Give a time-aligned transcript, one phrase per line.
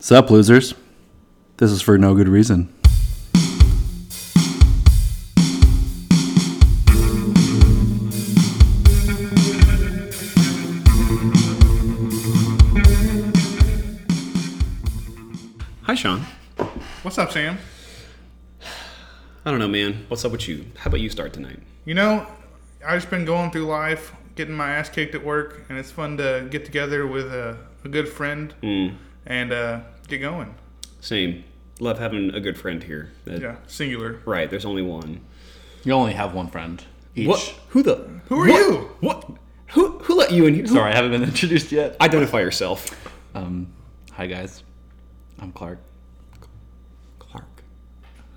[0.00, 0.74] Sup, losers?
[1.56, 2.72] This is for no good reason.
[15.82, 16.20] Hi, Sean.
[17.02, 17.58] What's up, Sam?
[19.44, 20.04] I don't know, man.
[20.08, 20.66] What's up with you?
[20.76, 21.60] How about you start tonight?
[21.84, 22.26] You know,
[22.86, 26.18] I've just been going through life, getting my ass kicked at work, and it's fun
[26.18, 28.96] to get together with a, a good friend Mm,
[29.28, 30.54] and uh, get going.
[31.00, 31.44] same.
[31.80, 33.12] Love having a good friend here.
[33.24, 34.18] That- Yeah, singular.
[34.24, 34.50] Right.
[34.50, 35.20] There's only one.
[35.84, 36.82] You only have one friend
[37.14, 37.28] each.
[37.28, 37.54] What?
[37.68, 38.08] Who the?
[38.28, 38.58] Who are what?
[38.58, 38.90] you?
[38.98, 39.30] What?
[39.68, 39.98] Who?
[40.00, 40.66] Who let you in here?
[40.66, 41.96] Sorry, I haven't been introduced yet.
[42.00, 42.90] Identify yourself.
[43.36, 43.72] Um,
[44.12, 44.64] hi guys,
[45.38, 45.78] I'm Clark.
[47.20, 47.62] Clark.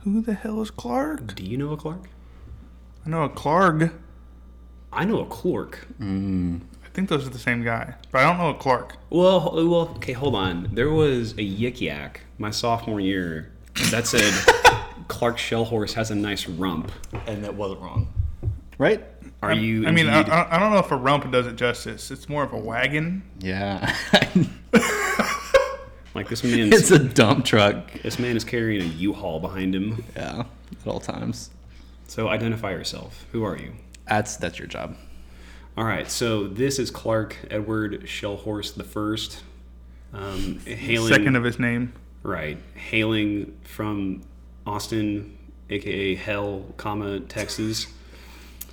[0.04, 1.34] Who the hell is Clark?
[1.34, 2.10] Do you know a Clark?
[3.06, 3.92] I know a Clark.
[4.94, 5.88] I know a Clark.
[6.00, 6.04] I
[6.94, 8.98] think those are the same guy, but I don't know a Clark.
[9.10, 10.70] Well, well, okay, hold on.
[10.74, 13.52] There was a Yik Yak my sophomore year
[13.92, 14.34] that said
[15.08, 16.92] Clark Shellhorse has a nice rump.
[17.28, 18.08] And that wasn't wrong,
[18.78, 19.04] right?
[19.42, 19.88] Are you?
[19.88, 22.12] I mean, I, I I don't know if a rump does it justice.
[22.12, 23.24] It's more of a wagon.
[23.40, 23.96] Yeah,
[26.14, 27.92] like this man's it's a dump truck.
[28.04, 30.04] this man is carrying a U-Haul behind him.
[30.16, 30.44] Yeah,
[30.80, 31.50] at all times.
[32.08, 33.26] So identify yourself.
[33.32, 33.72] Who are you?
[34.08, 34.96] That's that's your job.
[35.78, 36.10] All right.
[36.10, 39.42] So this is Clark Edward Shellhorse the first.
[40.14, 41.94] Um, hailing Second of his name.
[42.24, 44.22] right, hailing from
[44.68, 45.38] Austin,
[45.70, 47.88] aka Hell, comma Texas.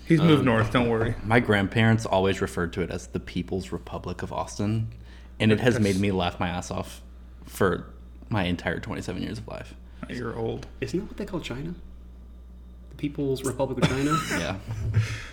[0.05, 0.73] He's moved north.
[0.73, 1.15] Don't worry.
[1.23, 4.89] My grandparents always referred to it as the People's Republic of Austin,
[5.39, 7.03] and it has made me laugh my ass off
[7.45, 7.87] for
[8.31, 9.75] my entire 27 years of life.
[10.09, 10.67] You're old.
[10.81, 11.75] Isn't that what they call China?
[12.99, 14.19] The People's Republic of China.
[14.31, 14.57] Yeah,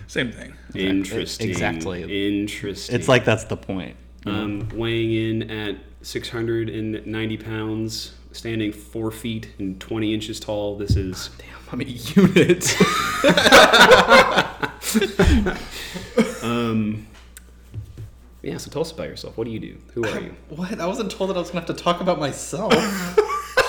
[0.07, 0.53] Same thing.
[0.75, 1.49] Interesting.
[1.49, 2.27] Exactly.
[2.27, 2.95] Interesting.
[2.95, 3.95] it's like that's the point.
[4.25, 10.77] um, weighing in at 690 pounds, standing four feet and 20 inches tall.
[10.77, 11.47] This is damn.
[11.71, 12.75] I mean, units.
[16.43, 17.07] um.
[18.43, 18.57] Yeah.
[18.57, 19.37] So tell us about yourself.
[19.37, 19.77] What do you do?
[19.95, 20.35] Who are you?
[20.49, 20.79] what?
[20.79, 22.73] I wasn't told that I was gonna have to talk about myself.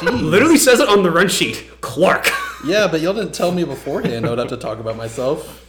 [0.03, 1.81] Literally says it on the run sheet.
[1.81, 2.29] Clark.
[2.65, 5.65] Yeah, but y'all didn't tell me beforehand I would have to talk about myself.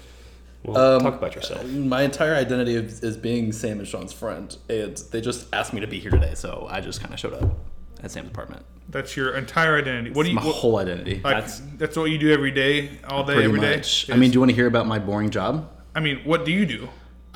[0.63, 1.65] Well, Um, talk about yourself.
[1.65, 4.55] My entire identity is, is being Sam and Sean's friend.
[4.69, 7.33] And they just asked me to be here today, so I just kind of showed
[7.33, 7.55] up
[8.03, 8.65] at Sam's apartment.
[8.89, 10.11] That's your entire identity.
[10.11, 10.35] What do you?
[10.35, 11.15] My What, whole identity.
[11.15, 13.75] like, That's- that's, what you do every day, all day, Pretty every day.
[13.77, 14.09] much.
[14.09, 15.69] I mean, do you want to hear about my boring job?
[15.93, 16.87] I mean, what do you do?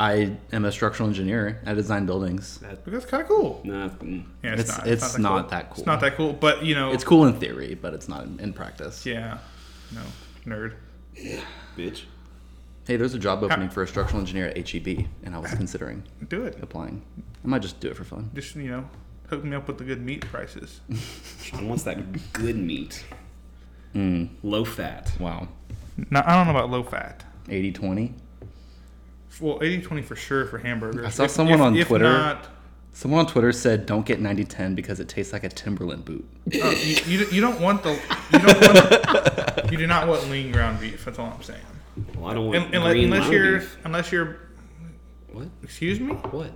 [0.01, 1.61] I am a structural engineer.
[1.65, 2.59] I design buildings.
[2.59, 3.61] That's kind of cool.
[3.63, 4.23] Nah, mm.
[4.43, 5.77] Yeah, It's- it's not that cool.
[5.77, 8.39] It's not that cool, but you know, It's cool in theory, but it's not in,
[8.39, 9.05] in practice.
[9.05, 9.37] yeah,
[9.93, 10.01] no,
[10.45, 10.73] nerd.
[11.15, 11.41] yeah,
[11.77, 12.05] bitch.
[12.87, 16.03] Hey, there's a job opening for a structural engineer at HEB, and I was considering
[16.27, 16.57] Do it.
[16.63, 17.03] applying.
[17.43, 18.31] I might just do it for fun.
[18.33, 18.89] Just you know,
[19.29, 20.81] hook me up with the good meat prices.
[21.43, 21.97] Sean wants that
[22.33, 23.05] good meat,
[23.93, 25.11] Mm, low fat.
[25.19, 25.47] wow.
[26.09, 27.23] no, I don't know about low fat.
[27.49, 28.13] 80 20?
[29.39, 31.05] Well, 80-20 for sure for hamburgers.
[31.05, 32.47] I saw someone on if Twitter- Not,
[32.93, 36.27] Someone on Twitter said, don't get 90 10 because it tastes like a Timberland boot.
[36.53, 37.91] uh, you, you, you don't want the
[38.33, 41.05] you don't want you do not want lean ground beef.
[41.05, 41.61] That's all I'm saying.
[42.17, 43.77] Well, I don't want Un- unless, green unless lima you're beef.
[43.85, 44.37] unless you're
[45.31, 45.47] What?
[45.63, 46.11] excuse me.
[46.15, 46.51] What?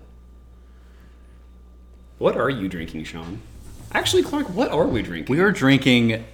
[2.17, 3.39] What are you drinking, Sean?
[3.93, 5.33] Actually, Clark, what are we drinking?
[5.33, 6.25] We are drinking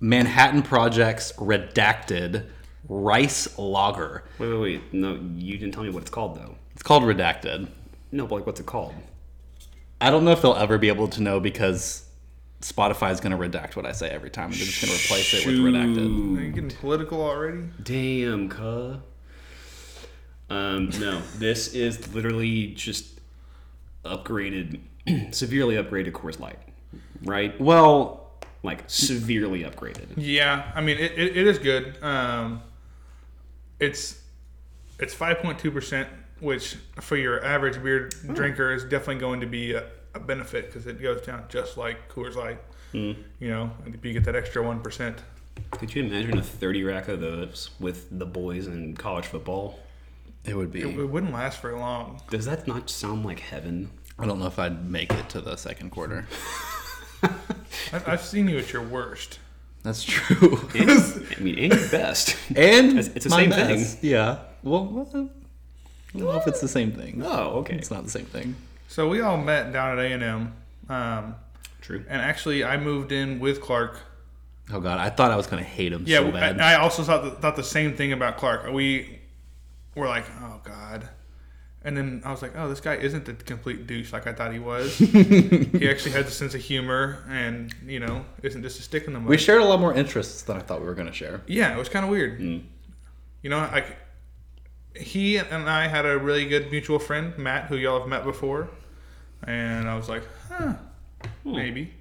[0.00, 2.46] Manhattan Project's Redacted
[2.88, 4.24] Rice Lager.
[4.38, 4.94] Wait, wait, wait.
[4.94, 6.54] No, you didn't tell me what it's called, though.
[6.72, 7.68] It's called Redacted.
[8.12, 8.94] No, but like, what's it called?
[10.00, 12.08] I don't know if they'll ever be able to know because
[12.60, 15.04] Spotify is going to redact what I say every time, and they're just going to
[15.04, 16.38] replace it with redacted.
[16.38, 17.64] Are you getting political already?
[17.82, 18.98] Damn, cuh.
[20.50, 23.20] Um, no, this is literally just
[24.04, 24.80] upgraded,
[25.34, 26.58] severely upgraded Coors Light,
[27.22, 27.60] right?
[27.60, 28.30] Well,
[28.62, 30.06] Like severely upgraded.
[30.16, 32.02] Yeah, I mean it, it, it is good.
[32.02, 32.62] Um,
[33.80, 34.22] it's
[34.98, 36.08] it's five point two percent,
[36.40, 38.34] which for your average beer hmm.
[38.34, 39.84] drinker is definitely going to be a,
[40.14, 42.58] a benefit because it goes down just like Coors Light.
[42.92, 43.12] Hmm.
[43.38, 45.18] You know, and if you get that extra one percent,
[45.72, 49.78] Could you imagine a thirty rack of those with the boys in college football?
[50.44, 50.80] it would be.
[50.80, 52.20] it, it wouldn't last very long.
[52.30, 53.90] Does that not sound like heaven?
[54.18, 56.26] I don't know if I'd make it to the second quarter.
[57.22, 59.38] I, I've seen you at your worst.
[59.82, 60.68] That's true.
[60.74, 60.90] And-
[61.36, 62.36] I mean, and your best.
[62.56, 64.02] and It's- it's the my same best.
[64.02, 64.38] Yeah.
[64.62, 65.30] Well, well, I don't
[66.14, 67.22] know if it's the same thing.
[67.24, 67.74] Oh, okay.
[67.76, 68.56] It's not the same thing.
[68.88, 70.52] So we all met down at A and M,
[70.88, 71.34] um,
[71.80, 72.04] True.
[72.08, 74.00] and actually I moved in with Clark.
[74.72, 76.52] Oh God, I thought I was gonna hate him Yeah, so I, bad.
[76.52, 78.70] and I also thought the, thought the same thing about Clark.
[78.72, 79.20] We
[79.94, 81.08] were like, oh God,
[81.88, 84.52] And then I was like, oh, this guy isn't the complete douche like I thought
[84.52, 84.98] he was.
[84.98, 89.14] he actually has a sense of humor and, you know, isn't just a stick in
[89.14, 89.30] the mud.
[89.30, 91.40] We shared a lot more interests than I thought we were going to share.
[91.46, 92.40] yeah, it was kind of weird.
[92.40, 92.58] Hmm.
[93.40, 93.96] You know, like
[94.94, 98.68] he and I had a really good mutual friend, Matt, who y'all have met before.
[99.44, 100.74] And I was like, huh,
[101.42, 101.52] hmm.
[101.56, 101.94] maybe.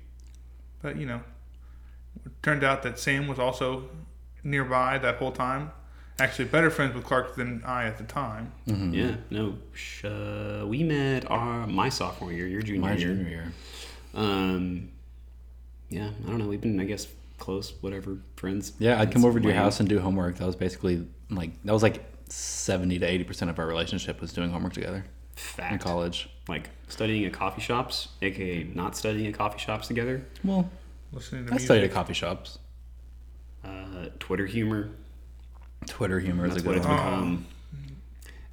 [0.82, 1.22] But, you know,
[2.26, 3.88] it turned out that Sam was also
[4.44, 5.72] nearby that whole time.
[6.20, 8.52] Actually, better friends with Clark than I at the time.
[8.66, 13.10] Yeah, no, sh- uh, we met our my sophomore year, your junior My year.
[13.10, 13.54] junior year.
[14.16, 14.90] Um,
[15.90, 16.48] yeah, I don't know.
[16.48, 18.74] We've been, I guess, close, whatever, friends.
[18.80, 19.62] Yeah, I'd come over to your lame.
[19.62, 20.38] house and do homework.
[20.38, 24.34] That was basically like that was like seventy to eighty percent of our relationship was
[24.34, 25.06] doing homework together
[25.36, 25.74] Fact.
[25.74, 26.30] in college.
[26.48, 30.26] Like studying at coffee shops, aka not studying at coffee shops together.
[30.44, 30.68] Well,
[31.14, 31.66] Listening to I music.
[31.68, 32.58] studied at coffee shops.
[33.64, 34.90] Uh, Twitter humor.
[35.86, 36.96] Twitter humor is a what good it's one.
[36.98, 37.46] become.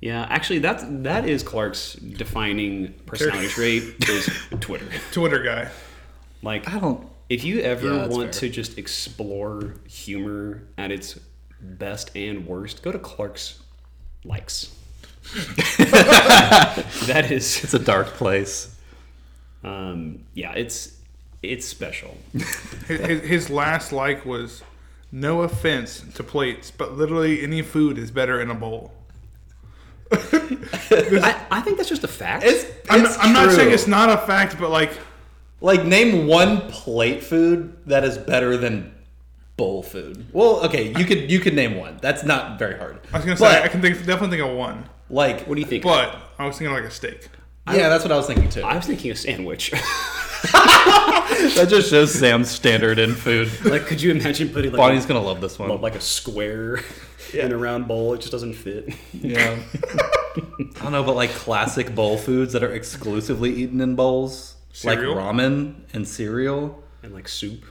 [0.01, 4.29] Yeah, actually, that's that is Clark's defining personality trait is
[4.61, 4.87] Twitter.
[5.13, 5.71] Twitter guy.
[6.43, 7.07] Like, I don't.
[7.31, 8.41] if you ever Yeah, want fair.
[8.43, 11.19] to just explore humor at its
[11.61, 13.63] best and worst, go to Clark's
[14.25, 14.75] likes.
[15.79, 18.75] that is, It's a dark place.
[19.63, 20.99] um, yeah, it's
[21.43, 22.17] it's special.
[22.33, 24.63] His, his, his last like was,
[25.15, 28.93] no offense to plates, but literally any food is better in a bowl.
[30.13, 32.45] I, I think that's just a fact.
[32.45, 32.65] It's.
[32.91, 34.99] I'm, it's I'm not saying it's not a fact, but like,
[35.61, 38.93] like name one plate food that is better than
[39.57, 40.27] bowl food.
[40.33, 41.99] Well, okay, you could you could name one.
[42.03, 42.99] That's not very hard.
[43.13, 45.61] I was gonna say But, I can think, definitely think of one, like what do
[45.61, 45.85] you think?
[45.85, 47.29] but I was thinking like a steak.
[47.71, 48.63] yeah, that's what I was thinking too.
[48.63, 49.73] I was thinking a sandwich.
[51.55, 53.51] that just shows Sam's standard in food.
[53.65, 55.81] like, could you imagine putting like Bonnie's a, gonna love this one.
[55.81, 56.81] like a square
[57.35, 58.15] in a round bowl?
[58.15, 58.95] It just doesn't fit.
[59.13, 59.59] Yeah.
[60.37, 65.15] I don't know, but like classic bowl foods that are exclusively eaten in bowls, Cereal?
[65.15, 67.65] like ramen and cereal And like soup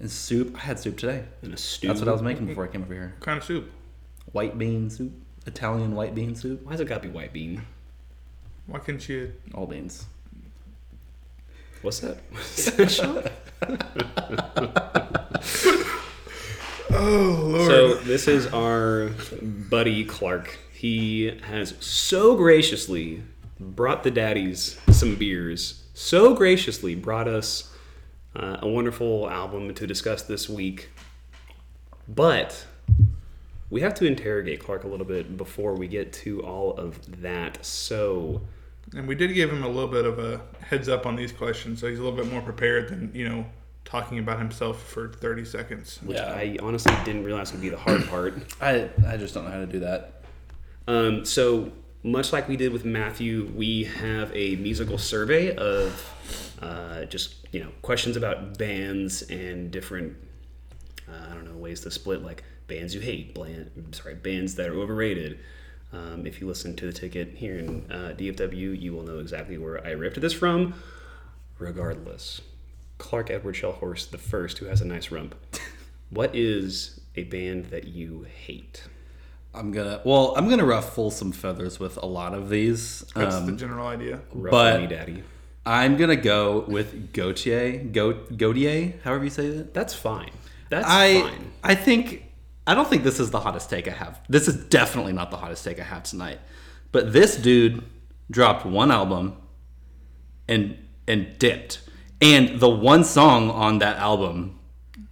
[0.00, 0.56] and soup.
[0.56, 1.24] I had soup today.
[1.42, 1.88] and a stew.
[1.88, 3.14] That's what I was making before I came over here.
[3.18, 3.70] What kind of soup?
[4.32, 5.12] White bean soup,
[5.46, 7.62] Italian white bean soup, Why does it got to be white bean?
[8.66, 9.32] Why couldn't you?
[9.54, 10.04] all beans.
[11.82, 12.18] What's that?
[12.30, 13.32] What's that shot?
[16.90, 17.66] Oh lord!
[17.66, 19.10] So this is our
[19.42, 20.58] buddy Clark.
[20.72, 23.22] He has so graciously
[23.60, 25.84] brought the daddies some beers.
[25.94, 27.72] So graciously brought us
[28.34, 30.90] uh, a wonderful album to discuss this week.
[32.08, 32.66] But
[33.70, 37.64] we have to interrogate Clark a little bit before we get to all of that.
[37.64, 38.42] So
[38.94, 41.80] and we did give him a little bit of a heads up on these questions,
[41.80, 43.46] so he's a little bit more prepared than you know
[43.84, 45.98] talking about himself for 30 seconds.
[46.02, 46.32] which Yeah.
[46.32, 48.34] I honestly didn't realize would be the hard part.
[48.60, 50.22] I I just don't know how to do that.
[50.86, 57.04] Um, so much like we did with Matthew, we have a musical survey of uh,
[57.04, 60.16] just you know questions about bands and different
[61.08, 64.68] uh, I don't know ways to split like bands you hate, bland, sorry bands that
[64.68, 65.38] are overrated.
[65.92, 69.56] Um, if you listen to the ticket here in uh, DFW, you will know exactly
[69.58, 70.74] where I ripped this from.
[71.58, 72.40] Regardless,
[72.98, 75.34] Clark Edward Shellhorse the first, who has a nice rump.
[76.10, 78.84] What is a band that you hate?
[79.52, 83.00] I'm gonna well, I'm gonna ruffle some feathers with a lot of these.
[83.14, 84.20] That's the Um, general idea.
[84.32, 85.22] Ruffle But- Daddy.
[85.66, 89.74] I'm gonna go with Gotye, Go- Gotye, however you say it.
[89.74, 90.30] That's fine.
[90.70, 91.52] That's I fine.
[91.62, 92.24] I think
[92.68, 94.20] I don't think this is the hottest take I have.
[94.28, 96.38] This is definitely not the hottest take I have tonight.
[96.92, 97.82] But this dude
[98.30, 99.36] dropped one album
[100.46, 101.80] and and dipped.
[102.20, 104.58] And the one song on that album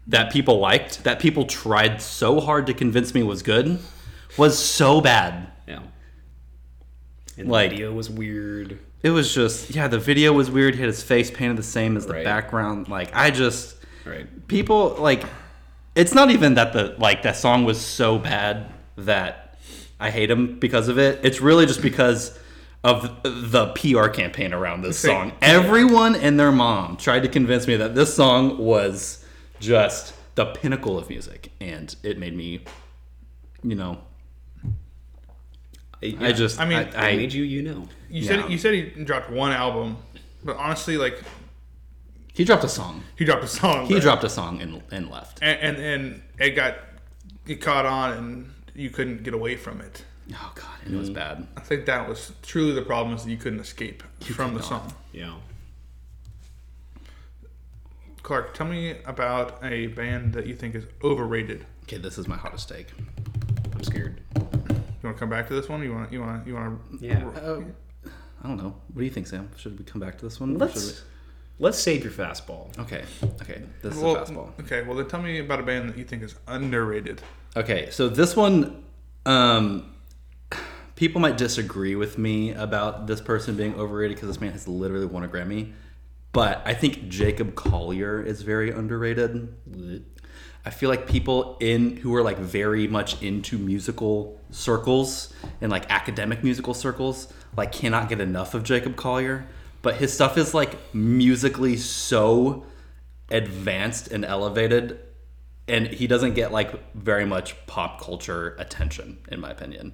[0.09, 3.79] that people liked, that people tried so hard to convince me was good,
[4.37, 5.49] was so bad.
[5.67, 5.81] Yeah.
[7.39, 8.79] And Like- the video was weird.
[9.03, 10.75] It was just yeah, the video was weird.
[10.75, 12.25] He had his face painted the same as the Right.
[12.25, 12.89] background.
[12.89, 14.27] Like I just Right.
[14.49, 15.25] people like
[15.97, 19.59] it's not even that the like that song was so bad that
[19.99, 21.21] I hate him because of it.
[21.25, 22.39] It's really just because
[22.85, 25.33] of the PR campaign around this song.
[25.43, 29.25] Everyone and their mom tried to convince me that this song was
[29.59, 32.63] just the pinnacle of music and it made me
[33.63, 33.99] you know
[36.03, 37.89] I just I mean, I, I I made you, you know.
[38.11, 38.43] You Yeah.
[38.43, 39.97] said you said he dropped one album,
[40.45, 41.21] but honestly, like
[42.37, 43.03] he dropped a song.
[43.17, 43.87] he dropped a song.
[43.87, 45.39] He dropped a song and, and left.
[45.41, 46.77] and, and and it got
[47.47, 50.05] it caught on, and you couldn't get away from it.
[50.35, 51.47] Oh god, and it was bad.
[51.57, 54.69] I think that was truly the problem is that you couldn't escape from the could
[54.69, 54.93] song.
[55.13, 55.35] Yeah.
[58.23, 61.65] Clark, tell me about a band that you think is overrated.
[61.85, 62.89] Okay, this is my hottest take.
[63.73, 64.21] I'm scared.
[64.37, 64.43] You
[65.05, 65.83] want to come back to this one?
[65.83, 67.07] You want you want you want to?
[67.07, 67.25] Yeah.
[67.29, 67.63] Uh,
[68.45, 68.75] I don't know.
[68.93, 69.49] What do you think, Sam?
[69.57, 70.59] Should we come back to this one?
[70.59, 71.05] Let's should
[71.59, 72.77] let's save your fastball.
[72.79, 73.05] Okay.
[73.43, 73.63] Okay.
[73.83, 74.61] This is Well, a fastball.
[74.61, 77.23] Okay, well then tell me about a band that you think is underrated.
[77.57, 78.85] Okay, so this one,
[79.25, 79.95] um,
[80.95, 85.07] people might disagree with me about this person being overrated because this man has literally
[85.07, 85.73] won a Grammy.
[86.33, 89.55] But I think Jacob Collier is very underrated.
[90.67, 95.33] I feel like people in who are like very much into musical circles
[95.63, 99.47] and like academic musical circles like cannot get enough of Jacob Collier.
[99.87, 102.67] But his stuff is like musically so
[103.31, 104.99] advanced and elevated
[105.69, 109.93] and he doesn't get like very much pop culture attention in my opinion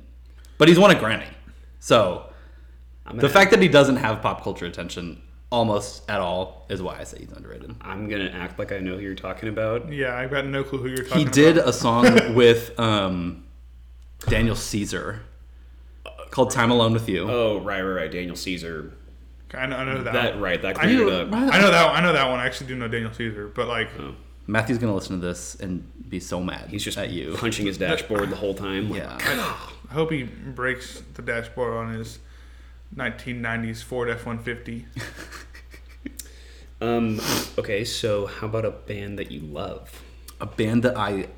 [0.56, 1.28] but he's won a grammy
[1.78, 2.24] so
[3.12, 5.20] the fact that he doesn't have pop culture attention
[5.50, 8.96] almost at all is why i say he's underrated I'm gonna act like I know
[8.96, 9.92] who you're talking about.
[9.92, 11.34] Yeah, I've got no clue who you're talking about.
[11.36, 11.54] he about.
[11.54, 13.44] did a song with um,
[14.20, 15.20] daniel caesar
[16.30, 18.10] called time alone with you Oh, right, right, right.
[18.10, 18.94] Daniel Caesar.
[19.54, 20.12] I know, I know that.
[20.12, 20.42] That one.
[20.42, 20.62] right.
[20.62, 21.40] That I, knew, cleared it up.
[21.54, 21.86] I know that.
[21.86, 21.96] One.
[21.96, 22.40] I know that one.
[22.40, 24.14] I actually do know Daniel Caesar, but like, Oh.
[24.46, 27.78] matthew's gonna listen to this and be so mad He's just at you punching his
[27.78, 28.90] dashboard the whole time.
[28.90, 29.18] Like, yeah
[29.90, 32.18] I hope he breaks the dashboard on his
[32.96, 34.84] 1990s Ford F-150.
[36.80, 37.20] Um.
[37.58, 37.84] Okay.
[37.84, 40.02] So, how about a band that you love?
[40.40, 41.28] a band that i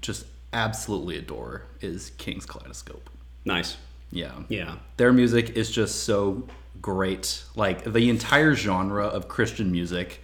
[0.00, 3.10] just absolutely adore is king's kaleidoscope
[3.44, 3.76] Nice.
[4.10, 4.76] yeah Yeah.
[4.96, 6.48] their music is just so
[6.80, 7.42] great.
[7.54, 10.22] Like the entire genre of Christian music,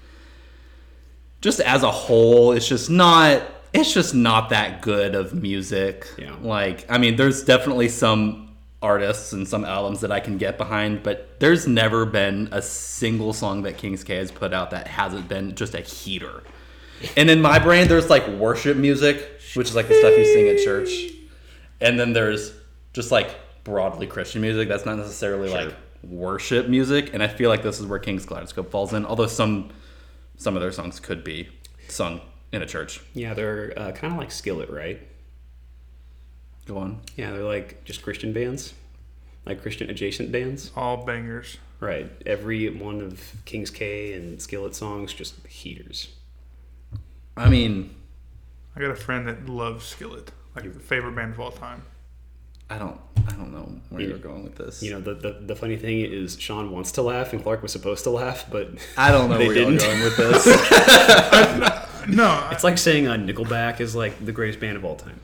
[1.41, 3.43] just as a whole, it's just not.
[3.73, 6.07] It's just not that good of music.
[6.19, 6.37] Yeah.
[6.43, 11.03] Like I mean, there's definitely some artists and some albums that I can get behind,
[11.03, 15.29] but there's never been a single song that Kings K has put out that hasn't
[15.29, 16.43] been just a heater.
[17.17, 20.49] And in my brain, there's like worship music, which is like the stuff you sing
[20.49, 21.13] at church
[21.83, 22.55] and then there's
[22.95, 27.63] just like broadly Christian music that's not necessarily like worship music, and I feel like
[27.63, 29.07] this is where King's Kaleidoscope falls in.
[29.07, 29.71] Although some
[30.37, 31.49] some of their songs could be
[31.89, 32.21] sung
[32.53, 33.01] in a church.
[33.15, 33.35] Yeah.
[33.35, 35.01] They're uh, kind of like Skillet, right?
[36.67, 37.01] Go on.
[37.17, 37.33] Yeah.
[37.33, 38.75] They're like just Christian bands,
[39.47, 40.71] like Christian adjacent bands.
[40.77, 41.59] All bangers.
[41.81, 42.11] Right.
[42.27, 46.09] Every one of King's K and Skillet songs just heaters.
[47.37, 47.95] I mean,
[48.77, 51.83] I got a friend that loves Skillet, like the favorite band of all time.
[52.75, 52.99] I don't
[53.29, 54.83] I don't know where You- you're going with this.
[54.83, 57.73] You know, the, the the funny thing is Sean wants to laugh and Clark was
[57.73, 59.81] supposed to laugh, but I don't know They where you're didn't.
[59.81, 60.47] going with this.
[62.09, 65.21] No, I, it's like saying uh, Nickelback is like the greatest band of all time.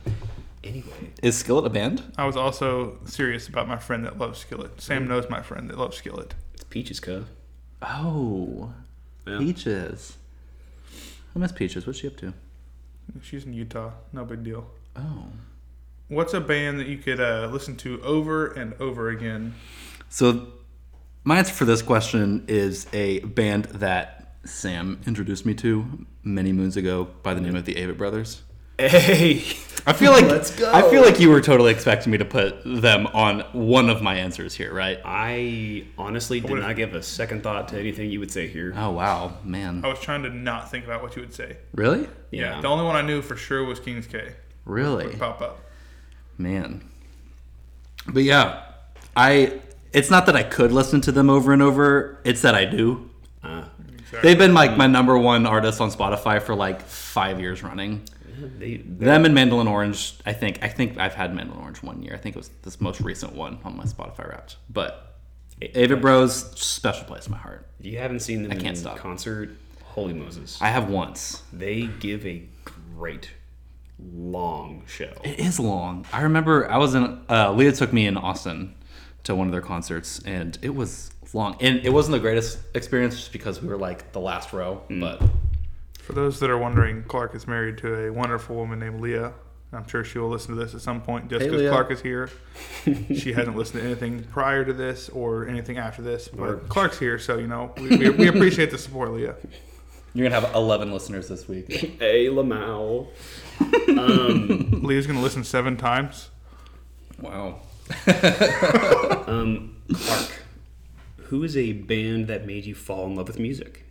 [0.62, 2.05] Anyway, is Skillet a band?
[2.17, 4.81] I was also serious about my friend that loves Skillet.
[4.81, 6.35] Sam knows my friend that loves Skillet.
[6.55, 7.26] it's Peaches Cove.
[7.83, 8.73] Oh,
[9.26, 9.38] Yeah.
[9.38, 10.19] Peaches.
[11.35, 11.85] I miss Peaches.
[11.85, 12.33] What's she up to?
[13.23, 13.90] She's in Utah.
[14.12, 14.69] No big deal.
[14.95, 15.25] Oh.
[16.09, 19.55] What's a band that you could uh, listen to over and over again?
[20.09, 20.49] So,
[21.23, 26.79] my answer for this question is a band that Sam introduced me to many moons
[26.79, 28.41] ago by the name of the Avett Brothers.
[28.79, 29.41] Hey,
[29.87, 30.73] I feel like Let's go.
[30.73, 34.15] I feel like you were totally expecting me to put them on one of my
[34.15, 35.00] answers here, right?
[35.05, 38.73] I honestly did not give a second thought to anything you would say here.
[38.75, 39.85] Oh wow, man.
[39.85, 41.59] I was trying to not think about what you would say.
[41.75, 42.09] Really?
[42.31, 42.62] Yeah.
[42.62, 44.37] The only one I knew for sure was King's K.
[44.65, 45.07] Really?
[45.07, 45.61] Would pop up.
[46.38, 46.88] Man.
[48.07, 48.62] But yeah,
[49.16, 49.61] I
[49.92, 53.11] it's not that I could listen to them over and over, it's that I do.
[53.42, 53.64] Uh,
[54.00, 54.30] Exactly.
[54.30, 58.04] They've been like my number one artist on Spotify for like 5 years running.
[58.59, 60.61] they, Them and Mandolin Orange, I think.
[60.62, 62.14] I think I've had Mandolin Orange one year.
[62.14, 64.57] I think it was this most recent one on my Spotify Wrapped.
[64.71, 65.14] But
[65.61, 67.66] Avett Bros, special place in my heart.
[67.83, 68.97] you haven't seen them I can't in stop.
[68.97, 69.50] concert,
[69.85, 70.57] holy Moses.
[70.62, 71.42] I have once.
[71.52, 72.42] they give a
[72.97, 73.30] great
[73.99, 75.12] long show.
[75.25, 76.07] It is long.
[76.12, 77.21] I remember I was in.
[77.28, 78.75] Uh, Leah took me in Austin
[79.25, 81.57] to one of their concerts, and it was long.
[81.61, 84.83] And it wasn't the greatest experience just because we were like the last row.
[84.88, 85.23] But
[86.00, 89.33] For those that are wondering, Clark is married to a wonderful woman named Leah.
[89.71, 91.69] I'm sure she will listen to this at some point just because Leah.
[91.71, 92.31] Clark is here.
[93.14, 96.99] she hasn't listened to anything prior to this or anything after this, but Or- Clark's
[96.99, 99.35] here, so you know we, we, we appreciate the support, Leah.
[100.14, 101.69] you're gonna have 11 listeners this week.
[101.99, 103.09] Hey, Lamau.
[103.61, 106.31] Um, Leah's gonna listen seven times.
[107.21, 107.61] wow.
[109.27, 110.43] um, Clark,
[111.17, 113.85] who is a band that made you fall in love with music?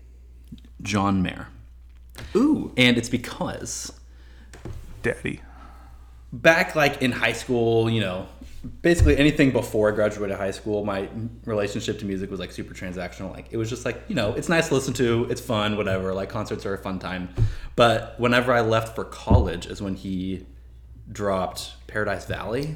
[0.82, 1.48] John Mayer,
[2.36, 2.72] Ooh.
[2.78, 3.92] and it's because
[5.02, 5.42] Daddy.
[6.32, 8.28] back like in high school, you know,
[8.82, 11.10] basically anything before I graduated high school, my
[11.46, 13.32] relationship to music was like super transactional.
[13.32, 16.14] Like it was just like, you know, it's nice to listen to, it's fun, whatever.
[16.14, 17.30] Like concerts are a fun time.
[17.76, 20.46] But whenever I left for college is when he
[21.12, 22.76] dropped Paradise Valley,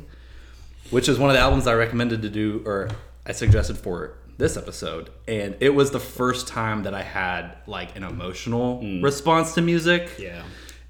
[0.90, 2.90] which is one of the albums I recommended to do or
[3.26, 7.96] I suggested for this episode, and it was the first time that I had like
[7.96, 9.04] an emotional mm.
[9.04, 10.10] response to music.
[10.18, 10.44] Yeah.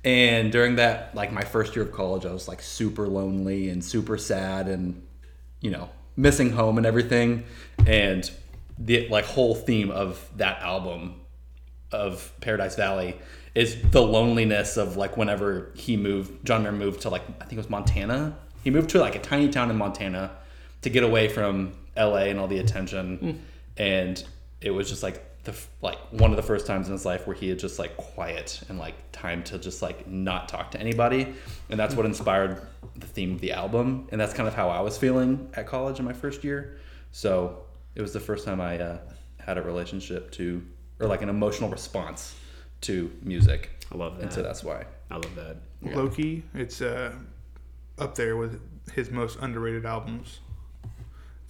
[0.03, 3.84] And during that, like my first year of college, I was like super lonely and
[3.84, 5.05] super sad and,
[5.60, 7.43] you know, missing home and everything.
[7.86, 8.29] And
[8.77, 11.22] the like whole theme of that album
[11.91, 13.20] of Paradise Valley
[13.53, 17.53] is the loneliness of like whenever he moved, John Mayer moved to like, I think
[17.53, 18.38] it was Montana.
[18.63, 20.31] He moved to like a tiny town in Montana
[20.81, 23.17] to get away from LA and all the attention.
[23.17, 23.31] Hmm.
[23.77, 24.24] And
[24.62, 27.36] it was just like, the like one of the first times in his life where
[27.36, 31.33] he had just like quiet and like time to just like not talk to anybody
[31.69, 32.62] and that's what inspired
[32.95, 35.98] the theme of the album and that's kind of how i was feeling at college
[36.00, 36.77] in my first year
[37.12, 37.63] so
[37.95, 39.00] it was the first time i uh,
[39.39, 40.63] had a relationship to
[41.00, 42.36] or like an emotional response
[42.81, 44.24] to music I love that.
[44.24, 45.57] and so that's why I love that.
[45.81, 47.13] Loki, it's uh,
[47.98, 48.62] up there with
[48.93, 50.39] his most underrated albums.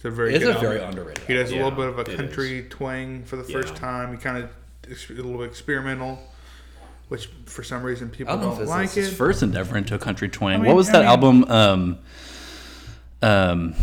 [0.02, 0.98] It's a very it's good a very album.
[0.98, 3.74] underrated He does a Yeah, little bit of a it country twang for the first
[3.74, 3.78] Yeah.
[3.78, 4.10] time.
[4.12, 4.50] He kind of
[4.90, 6.18] a little experimental,
[7.06, 9.16] which for some reason people I people don't know don't, if this like is his
[9.16, 10.58] first endeavor into a country twang.
[10.60, 11.44] mean- what was I that mean- album?
[11.44, 11.98] Um,
[13.22, 13.74] um,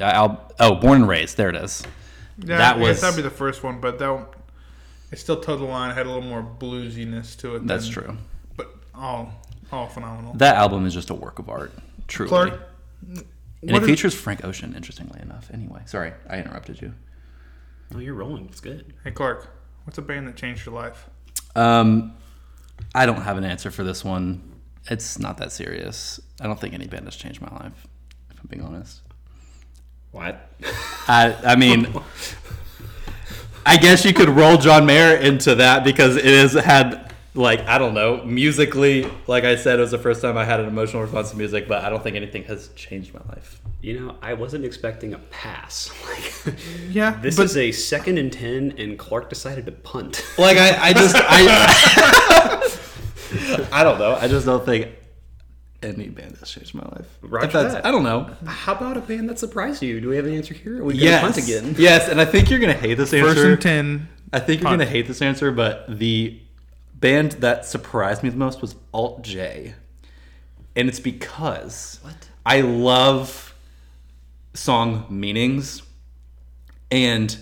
[0.00, 1.36] Al- oh, Born and Raised.
[1.36, 1.84] There it is.
[2.38, 4.26] Yeah, that was- that'd be the first one, but that one-
[5.12, 5.94] it still toed the line.
[5.94, 7.66] Had a little more bluesiness to it.
[7.68, 8.16] That's than- true.
[8.56, 9.32] but all
[9.70, 10.34] all phenomenal.
[10.34, 11.72] That album is just a work of art,
[12.08, 12.28] truly.
[12.30, 12.60] Clark,
[13.62, 15.50] and what it is- features Frank Ocean, interestingly enough.
[15.52, 16.94] Anyway, sorry, I interrupted you.
[17.94, 18.46] Oh, you're rolling.
[18.46, 18.94] It's good.
[19.04, 19.48] hey Clark,
[19.84, 21.08] what's a band that changed your life?
[21.56, 22.14] Um,
[22.94, 24.42] I don't have an answer for this one.
[24.88, 26.20] It's not that serious.
[26.40, 27.86] I don't think any band has changed my life,
[28.30, 29.02] if I'm being honest.
[30.12, 30.48] What?
[31.06, 31.92] I, I mean,
[33.66, 37.78] I guess you could roll John Mayer into that because it has had, like, I
[37.78, 41.02] don't know, musically, like I said, it was the first time I had an emotional
[41.02, 43.60] response to music, but I don't think anything has changed my life.
[43.82, 45.90] You know, I wasn't expecting a pass.
[46.44, 46.56] Like,
[46.90, 50.24] Yeah, this but is a second and ten, and Clark decided to punt.
[50.38, 52.78] Like, I, I just, I,
[53.72, 54.16] I don't know.
[54.16, 54.88] I just don't think
[55.82, 57.06] any band has changed my life.
[57.22, 57.86] Roger If that's- that.
[57.86, 58.28] I don't know.
[58.44, 60.00] How about a band that surprised you?
[60.00, 60.80] Do we have an answer here?
[60.80, 61.20] Are we gonna Yes.
[61.22, 61.74] punt again?
[61.78, 63.34] Yes, and I think you're going to hate this answer.
[63.34, 64.08] first and ten.
[64.32, 66.40] I think you're going to hate this answer, but the
[67.00, 69.74] band that surprised me the most was Alt J.
[70.76, 72.28] And it's because What?
[72.46, 73.54] I love
[74.54, 75.82] song meanings.
[76.90, 77.36] And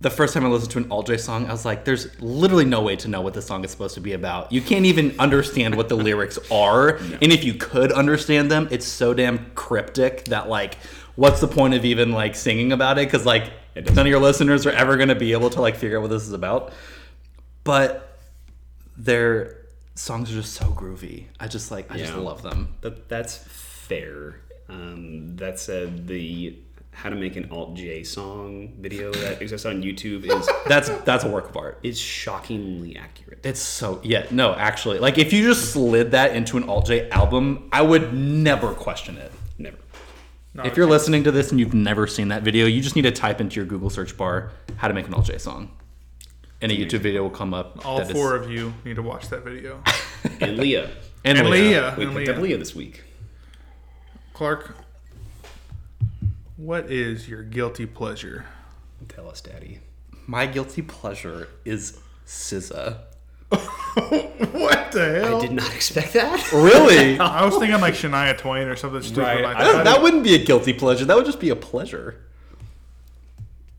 [0.00, 2.64] the first time I listened to an Alt J song, I was like, there's literally
[2.64, 4.50] no way to know what this song is supposed to be about.
[4.50, 6.96] You can't even understand what the lyrics are.
[6.96, 10.74] And if you could understand them, it's so damn cryptic that, like,
[11.14, 13.06] what's the point of even, like, singing about it?
[13.06, 15.98] Because, like, none of your listeners are ever going to be able to, like, figure
[15.98, 16.72] out what this is about.
[17.62, 18.11] But
[18.96, 19.58] their
[19.94, 21.26] songs are just so groovy.
[21.40, 22.74] I just, like, I just love them.
[22.80, 24.40] That that's fair.
[24.68, 26.56] Um, that said, the
[26.94, 31.24] how to make an alt J song video that exists on YouTube is That's that's
[31.24, 31.78] a work of art.
[31.82, 33.40] is shockingly accurate.
[33.44, 34.98] It's so yeah, no, actually.
[34.98, 39.16] Like if you just slid that into an Alt J album, I would never question
[39.16, 39.32] it.
[39.58, 39.78] Never.
[40.64, 43.10] if you're listening to this and you've never seen that video, you just need to
[43.12, 45.70] type into your Google search bar how to make an Alt J song.
[46.62, 47.84] And a YouTube video will come up.
[47.84, 49.82] All that is- four of you need to watch that video.
[50.40, 50.90] And Leah.
[51.24, 51.62] and, and Leah.
[51.62, 51.94] Leah.
[51.98, 52.36] We and picked Leah.
[52.36, 53.02] up Leah this week.
[54.34, 54.76] Clark,
[56.56, 58.44] what is your guilty pleasure?
[59.08, 59.80] Tell us, Daddy.
[60.28, 62.98] My guilty pleasure is SZA.
[64.52, 65.38] What the hell?
[65.38, 66.52] I did not expect that.
[66.52, 67.18] Really?
[67.20, 69.42] I was thinking like Shania Twain or something stupid Right.
[69.44, 69.84] like I that.
[69.84, 71.04] that wouldn't be a guilty pleasure.
[71.04, 72.20] That would just be a pleasure.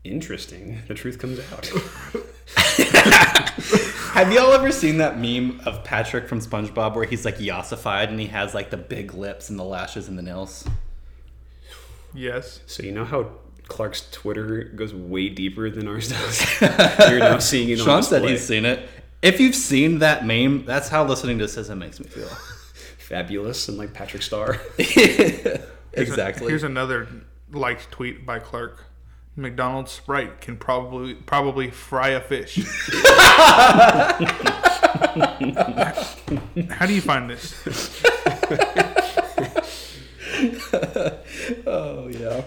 [0.04, 0.80] Interesting.
[0.88, 1.70] The truth comes out.
[4.14, 8.20] Have y'all ever seen that meme of Patrick from SpongeBob where he's like yassified and
[8.20, 10.64] he has like the big lips and the lashes and the nails?
[12.14, 12.60] Yes.
[12.66, 13.30] So you know how
[13.66, 16.60] Clark's Twitter goes way deeper than ours does.
[17.10, 18.88] You're now seeing it on Sean said he's seen it.
[19.20, 22.28] If you've seen that meme, that's how listening to SZA makes me feel.
[22.98, 24.60] fabulous and like Patrick Star.
[25.92, 26.48] exactly.
[26.48, 27.08] Here's another
[27.52, 28.84] liked tweet by Clark.
[29.36, 32.56] McDonald's Sprite can probably probably fry a fish.
[36.70, 37.54] How do you find this?
[41.66, 42.42] oh yeah.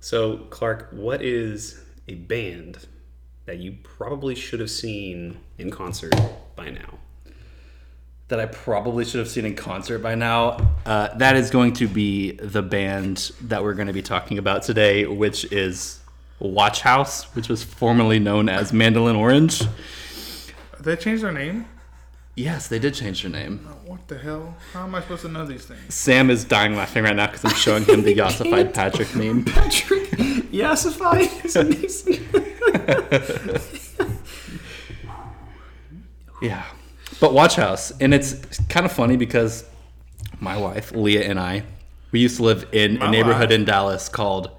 [0.00, 2.86] So Clark, what is a band
[3.46, 6.14] that you probably should have seen in concert
[6.54, 6.98] by now?
[8.28, 10.74] That I probably should have seen in concert by now.
[10.84, 14.64] Uh, that is going to be the band that we're going to be talking about
[14.64, 16.00] today, which is
[16.38, 19.62] Watch House, which was formerly known as Mandolin Orange.
[20.80, 21.66] They changed their name?
[22.34, 23.66] Yes, they did change their name.
[23.66, 24.54] Oh, what the hell?
[24.74, 25.94] How am I supposed to know these things?
[25.94, 29.44] Sam is dying laughing right now because I'm showing him the yassified Patrick meme.
[29.46, 30.10] Patrick.
[30.52, 32.22] Yassify is amazing.
[36.42, 36.64] Yeah.
[37.18, 39.64] But Watch House, and it's kind of funny because
[40.38, 41.62] my wife, Leah, and I,
[42.12, 43.58] we used to live in My a neighborhood wife.
[43.58, 44.50] in Dallas called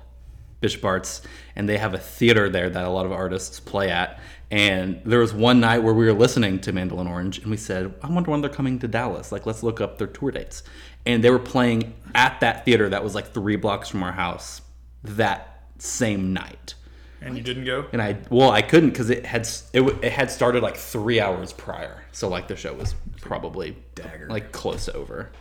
[0.59, 1.21] Bishop Arts,
[1.57, 4.19] and they have a theater there that a lot of artists play at.
[4.51, 7.93] And there was one night where we were listening to Mandolin Orange, and we said,
[8.01, 9.31] I wonder when they're coming to Dallas.
[9.31, 10.63] Like, let's look up their tour dates.
[11.05, 14.61] And they were playing at that theater that was like three blocks from our house
[15.03, 16.75] that same night.
[17.21, 17.87] And you didn't go?
[17.91, 21.51] And I well, I couldn't because it had it, it had started like three hours
[21.51, 24.27] prior, so like the show was probably Dagger.
[24.29, 25.31] like close over,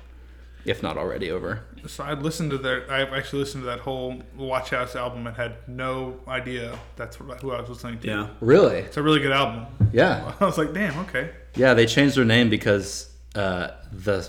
[0.67, 1.65] if not already over.
[1.87, 2.91] So I listened to their.
[2.91, 7.53] I actually listened to that whole Watch House album and had no idea that's who
[7.53, 8.07] I was listening to.
[8.07, 8.29] Yeah.
[8.41, 8.79] Really?
[8.79, 9.67] It's a really good album.
[9.93, 11.31] Yeah, I was like, damn, okay.
[11.55, 11.75] yeah.
[11.75, 14.29] They changed their name because uh, the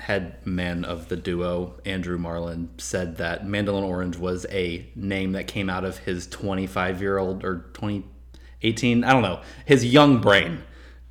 [0.00, 5.46] head man of the duo, Andrew Marlin, said that Mandolin Orange was a name that
[5.46, 10.62] came out of his 25 year old or 2018, I don't know, his young brain,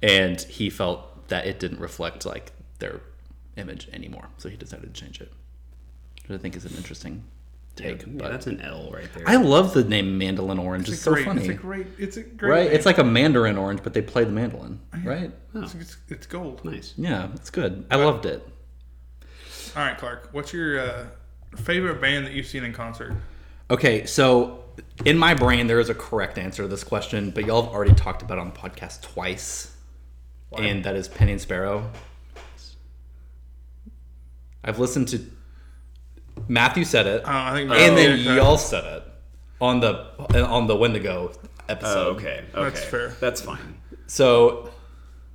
[0.02, 3.02] and he felt that it didn't reflect like their
[3.58, 5.32] image anymore, so he decided to change it.
[6.28, 7.24] Which I think is an interesting
[7.76, 8.02] take.
[8.02, 9.24] Yeah, but that's an L right there.
[9.28, 10.84] I love the name Mandolin Orange.
[10.90, 11.88] It's, It's, so great, funny, It's a great.
[11.98, 12.50] It's a great.
[12.50, 12.66] right?
[12.66, 12.74] name.
[12.76, 15.32] It's like a Mandarin orange, but they play the mandolin, right?
[15.56, 16.64] It's, it's, it's gold.
[16.66, 16.94] nice.
[16.98, 17.86] Yeah, it's good.
[17.90, 18.48] I loved it.
[19.76, 20.30] All right, Clark.
[20.32, 21.06] What's your uh,
[21.56, 23.16] favorite band that you've seen in concert?
[23.70, 24.64] Okay, so
[25.06, 27.94] in my brain there is a correct answer to this question, but y'all have already
[27.94, 29.76] talked about it on the podcast twice,
[30.58, 31.92] and that is Penny and Sparrow.
[34.64, 35.20] I've listened to
[36.48, 37.72] Matthew said it, Uh, I think.
[37.72, 39.04] and then yeah, y'all said it
[39.60, 40.06] on the
[40.46, 41.32] on the Wendigo
[41.68, 42.08] episode.
[42.08, 42.44] Oh, okay.
[42.54, 42.64] Okay.
[42.64, 43.10] That's fair.
[43.20, 43.80] That's fine.
[44.08, 44.70] So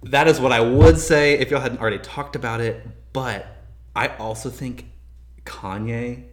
[0.04, 2.86] that is what I would say if y'all hadn't already talked about it.
[3.12, 3.46] But
[3.94, 4.86] I also think
[5.44, 6.24] Kanye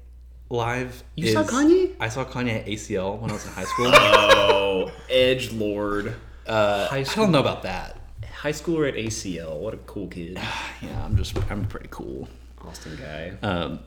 [0.49, 1.03] live.
[1.15, 1.95] You saw Kanye?
[1.99, 3.91] I saw Kanye at ACL when I was in high school.
[4.71, 6.15] Oh, Edge Lord.
[6.47, 7.23] Uh, High I school.
[7.25, 7.97] don't know about that.
[8.33, 9.57] High schooler at ACL.
[9.59, 10.39] What a cool kid.
[10.81, 12.29] Yeah, I'm just I'm pretty cool.
[12.65, 13.37] Austin guy.
[13.41, 13.79] Um,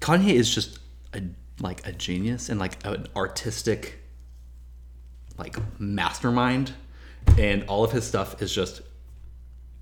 [0.00, 0.78] Kanye is just
[1.14, 1.22] a
[1.60, 3.98] like a genius and like an artistic
[5.38, 6.72] like mastermind,
[7.38, 8.82] and all of his stuff is just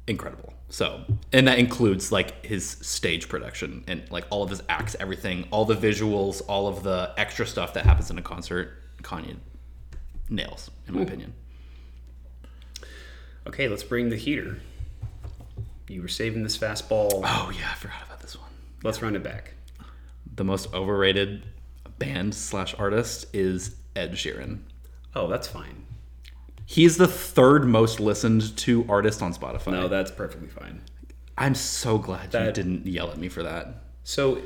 [0.06, 0.54] incredible.
[0.70, 5.46] So, and that includes like his stage production and like all of his acts, everything,
[5.50, 8.74] all the visuals, all of the extra stuff that happens in a concert.
[9.02, 9.36] Kanye
[10.28, 11.32] nails, in my opinion.
[13.46, 14.58] Okay, let's bring the heater.
[15.88, 17.22] You were saving this fastball.
[17.24, 18.07] Oh yeah, I forgot about this one.
[18.82, 19.54] Let's run it back.
[20.34, 21.44] The most overrated
[21.98, 24.60] band slash artist is Ed Sheeran.
[25.14, 25.84] Oh, that's fine.
[26.64, 29.72] He's the third most listened to artist on Spotify.
[29.72, 30.82] No, that's perfectly fine.
[31.36, 33.82] I'm so glad you didn't yell at me for that.
[34.04, 34.40] So,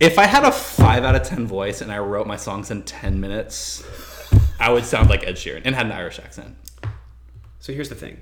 [0.00, 2.82] If I had a 5 out of 10 voice and I wrote my songs in
[2.82, 3.82] 10 minutes,
[4.60, 6.56] I would sound like Ed Sheeran and had an Irish accent.
[7.60, 8.20] so here's the thing.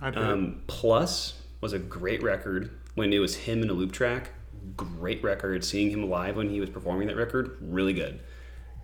[0.00, 0.08] I.
[0.08, 4.30] Um, Plus was a great record when it was him in a loop track.
[4.76, 5.64] Great record.
[5.64, 8.20] Seeing him live when he was performing that record, really good.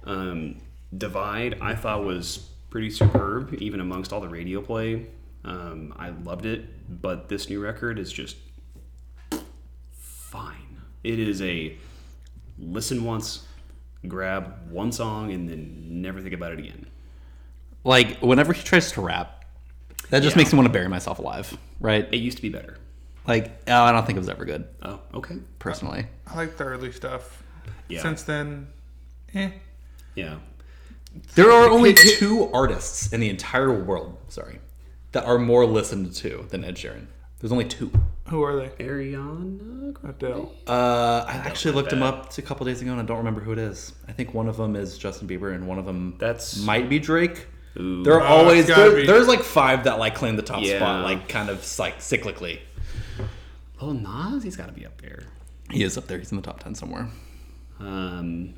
[0.05, 0.57] Um,
[0.97, 5.07] Divide, I thought was pretty superb, even amongst all the radio play.
[5.45, 6.65] Um, I loved it,
[7.03, 8.37] but this new record is just
[9.93, 10.81] fine.
[11.05, 11.77] It is a
[12.59, 13.47] listen once,
[14.09, 16.87] grab one song, and then never think about it again.
[17.85, 19.45] Like, whenever he tries to rap,
[20.11, 20.41] that just Yeah.
[20.41, 22.09] makes me want to bury myself alive, right?
[22.13, 22.79] It used to be better.
[23.27, 25.37] Like, oh, I don't think it was ever good, Oh, okay.
[25.59, 26.07] personally.
[26.27, 27.43] I like the early stuff.
[27.89, 28.03] Yeah.
[28.03, 28.69] Since then,
[29.35, 29.51] eh.
[30.15, 30.37] Yeah.
[31.35, 34.59] There are only two artists in the entire world, sorry,
[35.13, 37.07] that are more listened to than Ed Sheeran.
[37.41, 37.91] There's only two.
[38.29, 38.69] Who are they?
[38.85, 40.17] Ariana Grande?
[40.17, 40.53] Adele.
[40.67, 43.53] Uh, I actually looked him up a couple days ago, and I don't remember who
[43.53, 43.93] it is.
[44.09, 46.99] I think one of them is Justin Bieber, and one of them That's- might be
[46.99, 47.47] Drake.
[47.79, 48.03] Ooh.
[48.03, 49.07] There are Oh, always it's gotta there- be.
[49.07, 50.79] there's like five that like claim the top Yeah.
[50.79, 52.59] spot, like kind of like cyclically.
[53.81, 55.25] Oh, Nas, he's got to be up there.
[55.71, 56.19] He is up there.
[56.19, 57.09] He's in the top ten somewhere.
[57.79, 58.55] Um,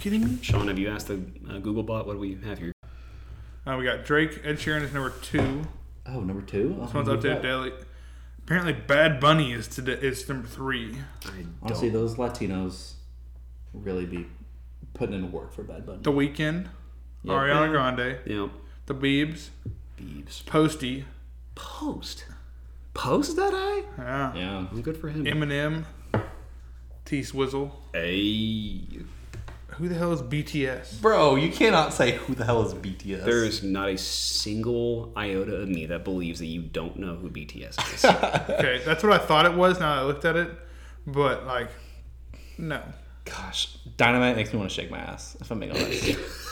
[0.00, 0.38] kidding me?
[0.42, 2.72] Sean, have you asked the uh, Google bot what do we have here?
[3.66, 4.40] Uh, we got Drake.
[4.44, 5.62] Ed Sheeran is number two.
[6.06, 6.76] Oh, number two.
[6.80, 7.72] This one's updated daily.
[8.44, 10.96] Apparently, Bad Bunny is today is number three.
[11.24, 11.30] I
[11.62, 12.00] Honestly, don't.
[12.02, 12.92] those Latinos
[13.72, 14.26] really be
[14.92, 16.00] putting in work for Bad Bunny.
[16.02, 16.66] The Weeknd,
[17.22, 17.32] Yeah.
[17.32, 18.50] Ariana Grande, Yep.
[18.86, 19.48] The Biebs,
[19.98, 20.44] Beebs.
[20.44, 21.06] Posty,
[21.54, 22.26] Post.
[22.94, 23.82] Post that I?
[23.98, 24.66] yeah, Yeah.
[24.70, 25.24] I'm good for him.
[25.24, 25.84] Eminem,
[27.04, 27.72] T Swizzle.
[27.92, 28.80] Hey.
[29.78, 31.00] Who the hell is BTS?
[31.02, 33.24] Bro, you cannot say who the hell is BTS.
[33.24, 37.28] There is not a single iota of me that believes that you don't know who
[37.28, 38.04] BTS is.
[38.56, 39.80] Okay, that's what I thought it was.
[39.80, 40.50] Now that I looked at it,
[41.08, 41.70] but like,
[42.56, 42.80] no.
[43.24, 45.36] Gosh, Dynamite makes me want to shake my ass.
[45.40, 46.18] If I'm being honest,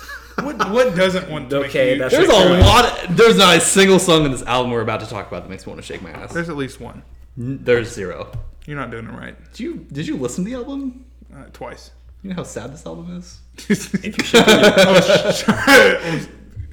[0.44, 2.62] What what doesn't want to Okay, make that's there's a ass?
[2.66, 2.85] lot.
[3.11, 5.48] Of, there's not a single song in this album we're about to talk about that
[5.50, 6.33] makes me want to shake my ass.
[6.33, 7.02] There's at least one.
[7.38, 8.31] N- There's zero.
[8.66, 9.37] You're not doing it right.
[9.52, 11.05] Did you Did you listen to the album?
[11.35, 11.90] Uh, twice.
[12.22, 13.40] You know how sad this album is.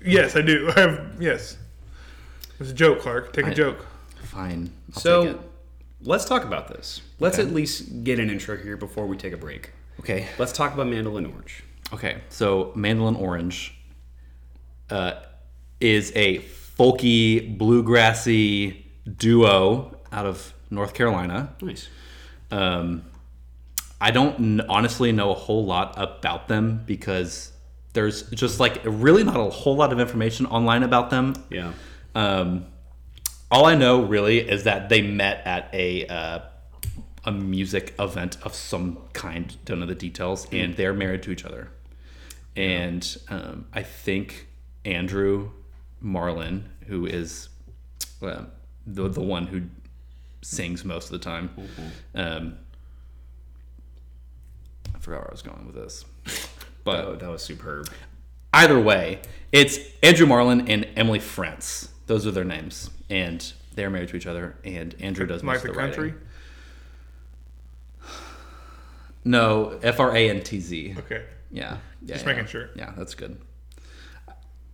[0.06, 0.72] yes, I do.
[0.76, 1.54] I have yes.
[2.54, 3.34] It was a joke, Clark.
[3.34, 3.86] Take a I- joke.
[4.24, 4.72] Fine.
[4.90, 5.40] I'll take So it.
[6.02, 7.02] let's talk about this.
[7.20, 7.48] Let's Okay.
[7.48, 9.72] at least get an intro here before we take a break.
[10.02, 10.28] okay.
[10.38, 11.64] Let's talk about Mandolin Orange.
[11.92, 13.76] Okay, so Mandolin Orange
[14.90, 15.14] uh,
[15.80, 18.84] is a folky, bluegrassy
[19.18, 21.56] duo out of North Carolina.
[21.62, 21.90] Nice.
[22.52, 23.04] Um,
[24.02, 27.52] I don't n- honestly know a whole lot about them because
[27.94, 31.34] there's just like really not a whole lot of information online about them.
[31.50, 31.74] Yeah.
[32.16, 32.66] Um,
[33.52, 36.40] all I know really is that they met at a uh,
[37.26, 39.58] a music event of some kind.
[39.66, 41.72] Don't know the details, and they're married to each other.
[42.60, 44.48] And um, I think
[44.84, 45.52] Andrew
[46.02, 47.48] Marlin, who is
[48.22, 48.44] uh,
[48.86, 49.62] the the one who
[50.42, 51.50] sings most of the time,
[52.16, 52.58] um,
[54.94, 56.04] I forgot where I was going with this,
[56.84, 57.88] but Oh, that was superb.
[58.54, 59.22] either way,
[59.54, 61.88] it's Andrew Marlin and Emily Frantz.
[62.08, 64.58] Those are their names, and they're married to each other.
[64.66, 66.10] And Andrew does most of the country.
[66.10, 66.22] writing.
[69.24, 70.96] No, F R A N T Z.
[71.00, 71.24] Okay.
[71.52, 72.14] Yeah, yeah.
[72.14, 72.32] Just yeah.
[72.34, 72.70] making sure.
[72.76, 73.40] Yeah, that's good.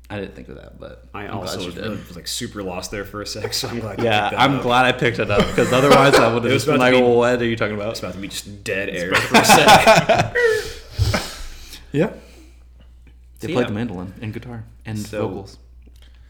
[0.10, 1.90] I didn't think of that, but I I'm also you was, did.
[1.90, 4.04] was, like super lost there for a sec, so I'm glad.
[4.04, 4.62] Yeah, I'm up.
[4.62, 7.42] glad I picked it up because otherwise I would have just been like, be- "What
[7.42, 10.36] are you talking about?" It's about to be just dead air for a sec.
[11.92, 12.12] Yeah,
[13.40, 13.64] they So, played yeah.
[13.68, 15.58] the mandolin and guitar and So- vocals.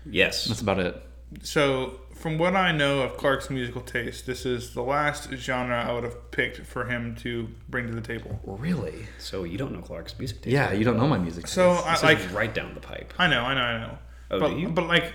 [0.05, 0.45] yes.
[0.45, 1.01] That's about it.
[1.41, 5.93] So, from what I know of Clark's musical taste, this is the last genre I
[5.93, 8.39] would have picked for him to bring to the table.
[8.45, 9.06] Really?
[9.19, 10.51] So you don't know Clark's music taste.
[10.54, 11.43] Yeah, you don't know my music.
[11.43, 11.54] Taste.
[11.54, 11.86] So, taste.
[11.88, 12.19] I This like.
[12.19, 13.13] is right down the pipe.
[13.19, 13.97] I know, I know, I know.
[14.32, 14.69] Oh, but, do you?
[14.69, 15.13] but like,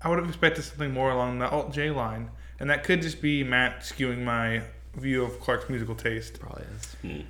[0.00, 2.30] I would have expected something more along the alt J line,
[2.60, 4.62] and that could just be Matt skewing my
[4.94, 6.96] view of Clark's musical taste probably is.
[7.02, 7.20] Hmm.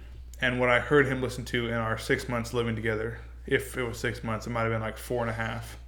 [0.40, 3.18] and what I heard him listen to in our six months living together.
[3.46, 5.78] If it was six months, it might have been like four and a half.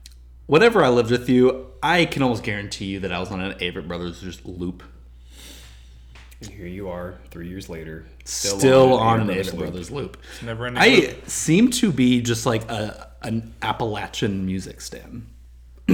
[0.49, 3.59] Whenever I lived with you, I can almost guarantee you that I was on an
[3.59, 4.83] Avett Brothers just loop.
[6.41, 9.59] And here you are, three years later, Still, on, an an Avett Avett loop.
[9.59, 10.17] Brothers loop.
[10.33, 10.83] It's never ending.
[10.83, 15.27] I seem to be just like a an Appalachian music stan.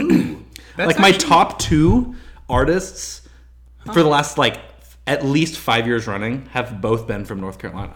[0.79, 2.15] like my top two
[2.49, 3.27] artists
[3.87, 4.61] for the last like
[5.09, 7.95] at least five years running have both been from North Carolina,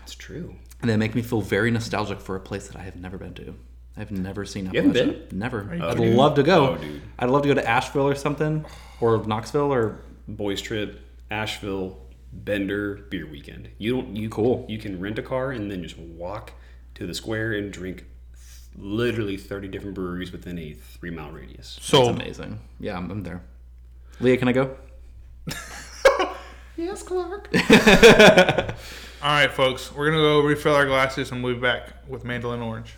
[0.00, 0.56] That's true.
[0.82, 3.32] and they make me feel very nostalgic for a place that I have never been
[3.34, 3.54] to.
[3.96, 5.32] I've never seen haven't Appalachia.
[5.32, 5.74] Never.
[5.74, 6.16] you I'd kidding?
[6.16, 6.74] love to go.
[6.74, 7.02] Oh, dude.
[7.18, 8.64] I'd love to go to Asheville or something,
[9.00, 11.98] or Knoxville, or Boys trip, Asheville,
[12.32, 13.70] Bender, beer weekend.
[13.78, 14.66] You don't you Cool.
[14.68, 16.52] You can rent a car and then just walk
[16.96, 18.04] to the square and drink
[18.78, 21.76] literally 30 different breweries within a three mile radius.
[21.78, 22.58] It's so amazing.
[22.78, 23.42] Yeah, I'm, I'm there.
[24.20, 24.76] Leah, can I go?
[26.76, 27.48] yes, Clark.
[29.22, 32.60] All right, folks, we're gonna go refill our glasses and we'll be back with Mandolin
[32.60, 32.94] Orange.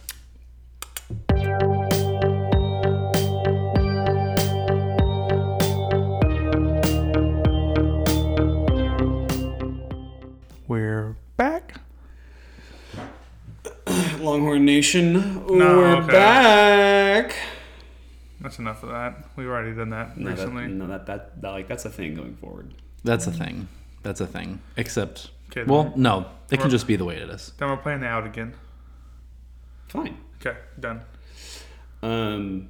[14.38, 15.12] Longhorn Nation,
[15.48, 16.12] No, we're okay.
[16.12, 17.34] back.
[18.40, 19.16] That's enough of that.
[19.34, 20.68] We've already done that No, that, recently.
[20.68, 22.72] no, that, that, that like that's a thing going forward.
[23.02, 23.66] That's a thing.
[24.04, 24.60] That's a thing.
[24.76, 27.52] Except, Okay, well, no, it can just be the way it is.
[27.58, 28.54] Then we're playing the out again.
[29.88, 30.16] Fine.
[30.40, 31.00] Okay, done.
[32.00, 32.68] Um,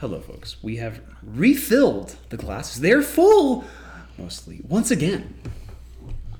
[0.00, 0.62] hello, folks.
[0.62, 2.82] We have refilled the glasses.
[2.82, 3.64] They're full,
[4.18, 5.34] mostly once again,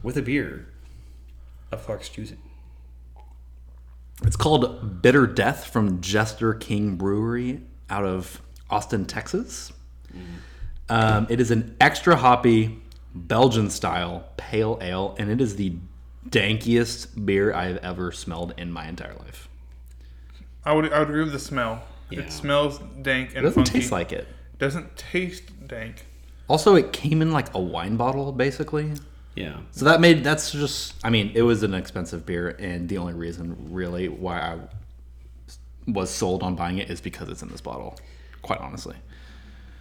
[0.02, 0.66] with a beer
[1.72, 2.38] of Clark's choosing.
[4.26, 7.60] It's called Bitter Death from Jester King Brewery
[7.90, 9.72] out of Austin, Texas.
[10.88, 12.78] Um, it is an extra hoppy
[13.14, 15.74] Belgian style pale ale, and it is the
[16.28, 19.48] dankiest beer I've ever smelled in my entire life.
[20.64, 21.82] I would I would agree with the smell.
[22.10, 22.20] Yeah.
[22.20, 23.80] It smells dank It and doesn't funky.
[23.80, 24.26] taste like it.
[24.58, 26.06] Doesn't taste dank.
[26.48, 28.92] Also, it came in like a wine bottle, basically.
[29.34, 29.56] Yeah.
[29.72, 30.94] So that made that's just.
[31.04, 34.58] I mean, it was an expensive beer, and the only reason really why I
[35.86, 37.98] was sold on buying it is because it's in this bottle.
[38.42, 38.96] Quite honestly.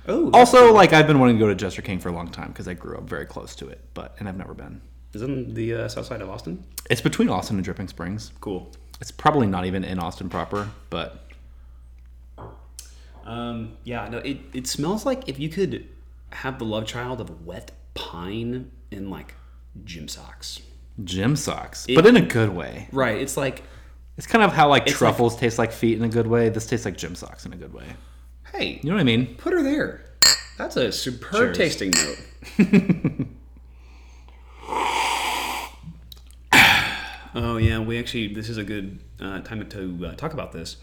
[0.07, 2.49] Oh, Also, like I've been wanting to go to Jester King for a long time
[2.49, 4.81] because I grew up very close to it, but and I've never been.
[5.13, 6.63] isn't the uh, south side of Austin?
[6.89, 8.31] It's between Austin and Dripping Springs.
[8.41, 8.69] Cool.
[8.99, 11.23] It's probably not even in Austin proper, but
[13.25, 15.87] Um, yeah, no, it, it smells like if you could
[16.31, 19.35] have the love child of wet pine in like
[19.83, 20.59] gym socks.
[21.03, 22.87] Gym socks, It- but in a good way.
[22.91, 23.19] Right.
[23.21, 23.63] It's like,
[24.17, 26.49] It's kind of how like truffles taste like feet in a good way.
[26.49, 27.85] This tastes like gym socks in a good way.
[28.53, 29.35] hey, You know what I mean?
[29.37, 30.01] put her there.
[30.57, 31.57] That's a superb Cheers.
[31.57, 33.27] tasting note.
[37.35, 40.77] oh yeah, we actually this is a good uh, time to uh, talk about this.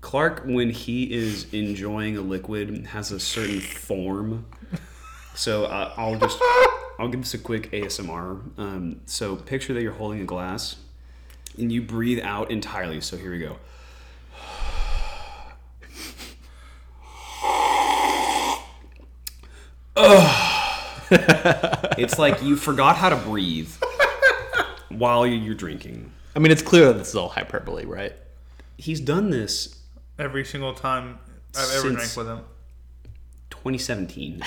[0.00, 4.46] Clark, when he is enjoying a liquid, has a certain form.
[5.34, 6.38] So uh, I'll just
[7.00, 8.58] I'll give this a quick ASMR.
[8.58, 10.76] Um, so picture that you're holding a glass,
[11.56, 13.00] and you breathe out entirely.
[13.00, 13.56] So here we go.
[21.98, 23.70] It's like you forgot how to breathe
[24.88, 26.12] while you're drinking.
[26.34, 28.12] I mean, it's clear that this is all hyperbole, right?
[28.76, 29.76] He's done this
[30.18, 31.18] Every single time
[31.56, 32.44] I've ever Since- drank with him.
[33.50, 34.42] 2017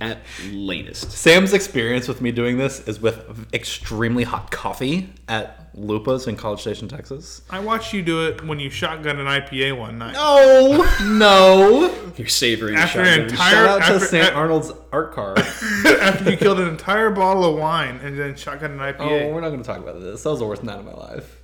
[0.00, 0.18] at
[0.52, 1.10] latest.
[1.12, 6.60] Sam's experience with me doing this is with extremely hot coffee at Lupa's in College
[6.60, 7.42] Station, Texas.
[7.50, 10.14] I watched you do it when you shotgun an IPA one night.
[10.18, 12.12] Oh no!
[12.16, 13.30] You're savoring After the an shotgun.
[13.30, 14.34] entire- Shout out to St.
[14.34, 15.38] Arnold's art car.
[15.38, 19.00] After you killed an entire bottle of wine and then shotgun an IPA.
[19.00, 20.22] oh, we're not going to talk about this.
[20.22, 21.42] That was the worst night of my life.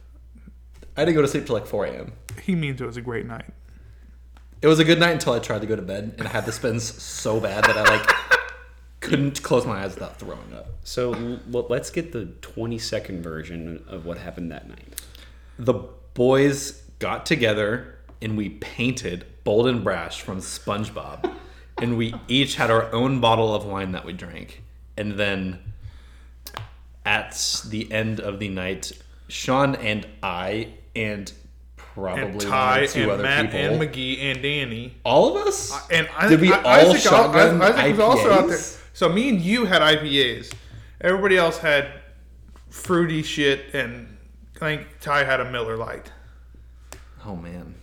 [0.97, 2.13] I had to go to sleep till like 4 a.m.
[2.43, 3.47] He means it was a great night.
[4.63, 6.47] It was a good night until I tried to go to bed and I had
[6.47, 8.09] the spins so bad that I like
[9.05, 10.67] couldn't close my eyes without throwing up.
[10.83, 15.03] So well, let's get the 20 second version of what happened that night.
[15.59, 15.75] The
[16.15, 21.33] boys got together and we painted Bold and Brash from SpongeBob.
[21.79, 24.63] and we each had our own bottle of wine that we drank.
[24.97, 25.59] And then
[27.05, 28.93] at the end of the night,
[29.29, 31.33] Sean and I and
[31.77, 34.95] probably And one Ty or two and other Matt people, and McGee and Danny.
[35.05, 38.01] all of us, uh, And I, did we I, all Isaac, shotgun Isaac, Isaac was
[38.01, 38.59] also out there.
[38.95, 38.97] IPAs?
[38.97, 40.53] So me and you had IPAs.
[41.01, 41.89] Everybody else had
[42.71, 44.17] fruity shit, and
[44.57, 46.11] I think Ty had a Miller Lite.
[47.27, 47.75] Oh man,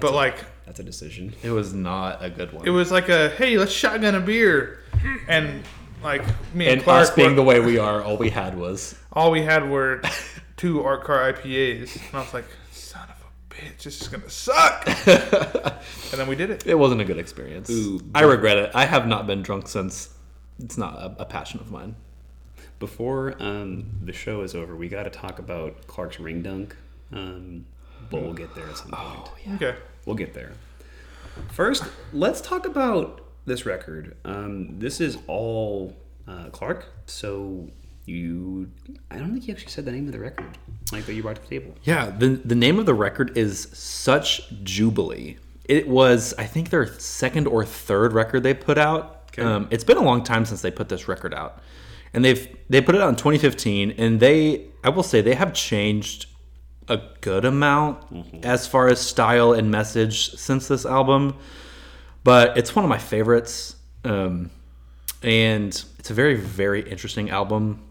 [0.00, 0.36] But like,
[0.66, 1.34] That's a decision.
[1.42, 2.66] it was not a good one.
[2.66, 4.80] it was like a hey, let's shotgun a beer,
[5.28, 5.62] and
[6.02, 6.22] like
[6.54, 8.94] me and, and Clark, us being were- the way we are, all we had was
[9.12, 10.00] all we had were
[10.56, 14.28] two Art Car IPAs, and I was like, son of a bitch, this is gonna
[14.30, 14.84] suck.
[15.06, 16.66] and then we did it.
[16.66, 17.68] it wasn't a good experience.
[17.70, 18.70] Ooh, I regret it.
[18.74, 20.08] I have not been drunk since.
[20.62, 21.96] It's not a, a passion of mine.
[22.78, 26.76] Before um, the show is over, we got to talk about Clark's ring dunk.
[27.12, 27.66] Um,
[28.10, 29.62] but we'll get there at some point.
[29.62, 29.78] Okay.
[30.06, 30.52] We'll get there.
[31.52, 34.16] First, let's talk about this record.
[34.24, 35.96] Um, this is all
[36.26, 36.86] uh, Clark.
[37.06, 37.68] So
[38.06, 38.70] you,
[39.10, 40.58] I don't think you actually said the name of the record,
[40.92, 41.74] like that you brought to the table.
[41.84, 45.36] Yeah, the the name of the record is Such Jubilee.
[45.64, 49.19] It was, I think, their second or third record they put out.
[49.40, 49.50] Okay.
[49.50, 51.60] Um, it's been a long time since they put this record out,
[52.12, 53.92] and they've they put it out in 2015.
[53.92, 56.26] And they, I will say, they have changed
[56.88, 61.36] a good amount as far as style and message since this album.
[62.24, 64.50] But it's one of my favorites, um,
[65.22, 67.82] and it's a very very interesting album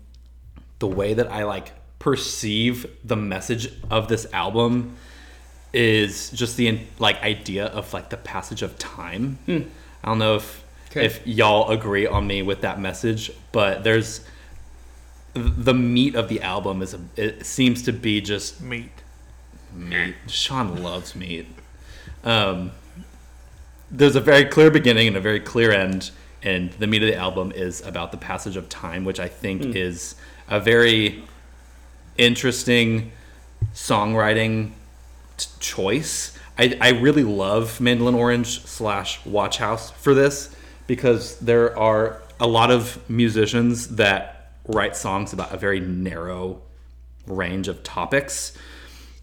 [0.80, 4.96] the way that I like perceive the message of this album
[5.74, 9.38] is just the like idea of like the passage of time.
[10.04, 11.06] I don't know if Okay.
[11.06, 14.22] if y'all agree on me with that message, but there's
[15.34, 18.90] the meat of the album is a, it seems to be just Meat.
[19.74, 20.16] meat.
[20.28, 21.48] Sean loves meat.
[22.24, 22.72] Um,
[23.92, 27.16] there's a very clear beginning and a very clear end, and the meat of the
[27.16, 30.16] album is about the passage of time, which I think is
[30.48, 31.24] a very
[32.18, 33.12] interesting
[33.74, 34.72] songwriting
[35.38, 36.38] t- choice.
[36.58, 40.56] I, I really love Mandolin Orange slash Watchhouse for this
[40.90, 46.64] because there are a lot of musicians that write songs about a very narrow
[47.28, 48.54] range of topics.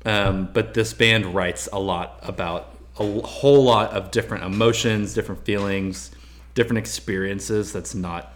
[0.04, 5.44] Um, but this band writes a lot about a whole lot of different emotions, different
[5.44, 6.12] feelings,
[6.54, 8.32] different experiences that's not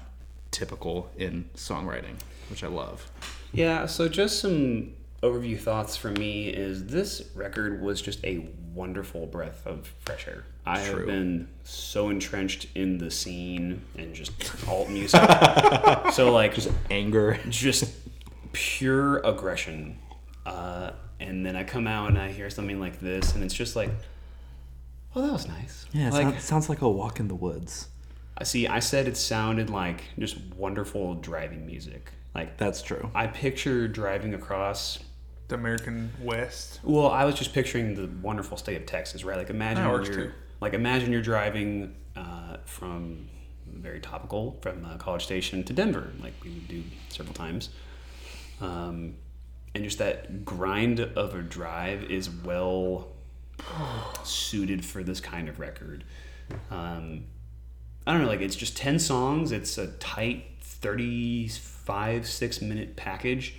[0.50, 2.16] typical in songwriting,
[2.48, 3.08] which I love.
[3.52, 9.26] Yeah, so just some overview thoughts from me is this record was just a wonderful
[9.26, 10.46] breath of fresh air.
[10.66, 14.32] I have been so entrenched in the scene and just
[14.68, 15.20] alt music.
[16.12, 17.38] so like just Anger.
[17.48, 17.92] just
[18.52, 19.98] pure aggression.
[20.44, 23.76] Uh, and then I come out and I hear something like this and it's just
[23.76, 23.90] like
[25.16, 25.86] Oh, that was nice.
[25.92, 27.88] Yeah, it like sounds, sounds like a walk in the woods.
[28.38, 32.12] I see, I said it sounded like just wonderful driving music.
[32.34, 33.10] Like That's true.
[33.14, 35.00] I picture driving across
[35.48, 36.80] The American West.
[36.84, 39.36] Well, I was just picturing the wonderful state of Texas, right?
[39.36, 40.32] Like imagine That works you're too.
[40.60, 43.28] Like imagine you're driving uh, from
[43.66, 47.70] very topical from uh, College Station to Denver, like we would do several times.
[48.60, 49.14] um,
[49.74, 53.08] and just that grind of a drive is well
[54.24, 56.02] suited for this kind of record.
[56.70, 57.24] Um,
[58.06, 59.52] I don't know, like it's just ten songs.
[59.52, 63.54] It's a tight thirty-five six minute package,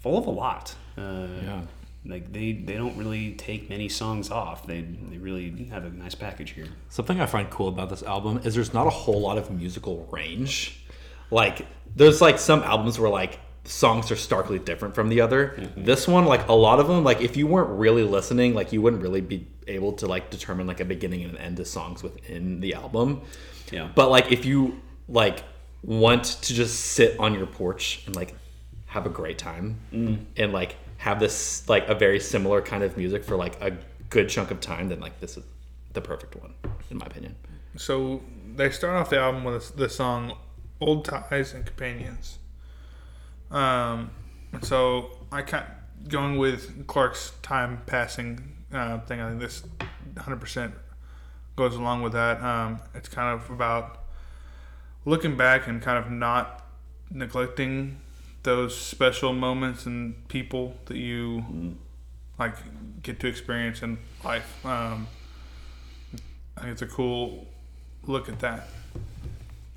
[0.00, 0.74] full of a lot.
[0.98, 1.62] Uh, Yeah.
[2.04, 4.66] Like they, they don't really take many songs off.
[4.66, 6.66] They they really have a nice package here.
[6.88, 10.08] Something I find cool about this album is there's not a whole lot of musical
[10.10, 10.82] range.
[11.30, 15.54] Like there's like some albums where like songs are starkly different from the other.
[15.56, 15.84] Mm-hmm.
[15.84, 18.80] This one, like a lot of them, like if you weren't really listening, like you
[18.80, 22.02] wouldn't really be able to like determine like a beginning and an end to songs
[22.02, 23.22] within the album.
[23.70, 23.90] Yeah.
[23.94, 25.44] But like if you like
[25.82, 28.34] want to just sit on your porch and like
[28.86, 30.24] have a great time mm.
[30.36, 33.74] and like have this like a very similar kind of music for like a
[34.10, 35.44] good chunk of time, then like this is
[35.94, 36.52] the perfect one
[36.90, 37.34] in my opinion.
[37.76, 38.20] So
[38.54, 40.36] they start off the album with the song
[40.78, 42.38] "Old Ties and Companions."
[43.50, 44.10] Um,
[44.60, 45.64] so I kind
[46.06, 49.20] going with Clark's time passing uh, thing.
[49.20, 49.62] I think this
[50.14, 50.72] 100%
[51.56, 52.42] goes along with that.
[52.42, 54.04] Um, it's kind of about
[55.06, 56.66] looking back and kind of not
[57.10, 58.00] neglecting
[58.42, 61.76] those special moments and people that you
[62.38, 62.56] like
[63.02, 64.64] get to experience in life.
[64.64, 65.06] Um,
[66.56, 67.46] I think it's a cool
[68.06, 68.68] look at that.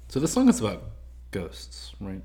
[0.08, 0.84] So this song is about
[1.32, 2.22] ghosts, right?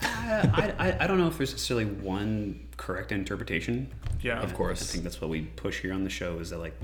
[0.00, 3.92] I, I, I don't know if there's necessarily one correct interpretation.
[4.20, 4.82] Yeah, Of course.
[4.82, 6.74] I think that's what we push here on the show is that like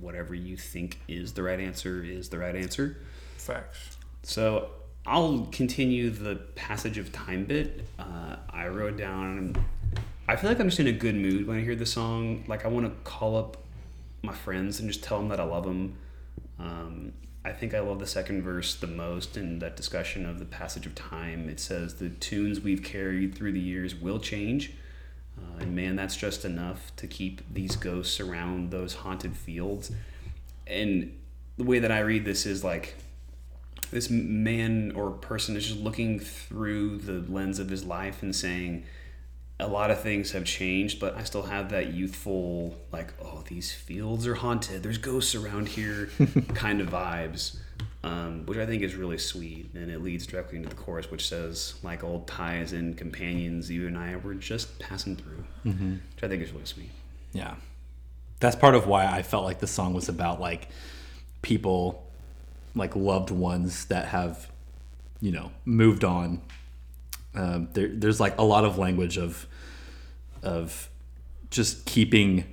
[0.00, 2.98] whatever you think is the right answer is the right answer.
[3.36, 3.96] Facts.
[4.22, 4.70] So
[5.08, 7.88] I'll continue the passage of time bit.
[7.98, 9.56] Uh, I wrote down.
[10.28, 12.44] I feel like I'm just in a good mood when I hear the song.
[12.46, 13.56] Like I want to call up
[14.22, 15.96] my friends and just tell them that I love them.
[16.58, 20.44] Um, I think I love the second verse the most in that discussion of the
[20.44, 21.48] passage of time.
[21.48, 24.74] It says the tunes we've carried through the years will change.
[25.38, 29.90] Uh, and man, that's just enough to keep these ghosts around those haunted fields.
[30.66, 31.18] And
[31.56, 32.96] the way that I read this is like
[33.90, 38.84] this man or person is just looking through the lens of his life and saying,
[39.60, 43.72] a lot of things have changed, but I still have that youthful, like, oh, these
[43.72, 44.82] fields are haunted.
[44.82, 46.10] There's ghosts around here
[46.54, 47.58] kind of vibes,
[48.04, 49.70] um, which I think is really sweet.
[49.74, 53.88] And it leads directly into the chorus, which says, like old ties and companions, you
[53.88, 55.92] and I were just passing through, mm-hmm.
[56.14, 56.90] which I think is really sweet.
[57.32, 57.54] Yeah.
[58.38, 60.68] That's part of why I felt like the song was about like
[61.42, 62.07] people
[62.74, 64.50] like loved ones that have
[65.20, 66.40] you know moved on.
[67.34, 69.46] Um, there, there's like a lot of language of
[70.42, 70.88] of
[71.50, 72.44] just keeping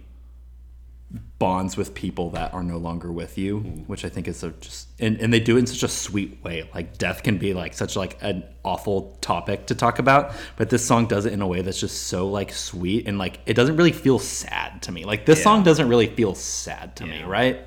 [1.37, 4.87] bonds with people that are no longer with you, which I think is so just
[4.99, 6.67] and, and they do it in such a sweet way.
[6.73, 10.85] Like death can be like such like an awful topic to talk about, but this
[10.85, 13.75] song does it in a way that's just so like sweet and like it doesn't
[13.77, 15.05] really feel sad to me.
[15.05, 17.27] Like this song doesn't really feel sad to me, Yeah.
[17.27, 17.59] right?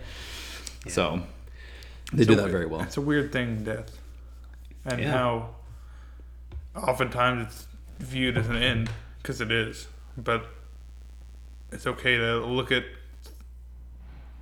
[0.89, 1.23] So
[2.13, 2.81] they do that very well.
[2.83, 3.99] It's a weird thing, death,
[4.85, 5.13] and Yeah.
[5.13, 5.57] how
[6.75, 7.67] oftentimes it's
[7.99, 8.91] viewed as an end
[9.21, 10.47] because it is, but
[11.71, 12.85] it's okay to look at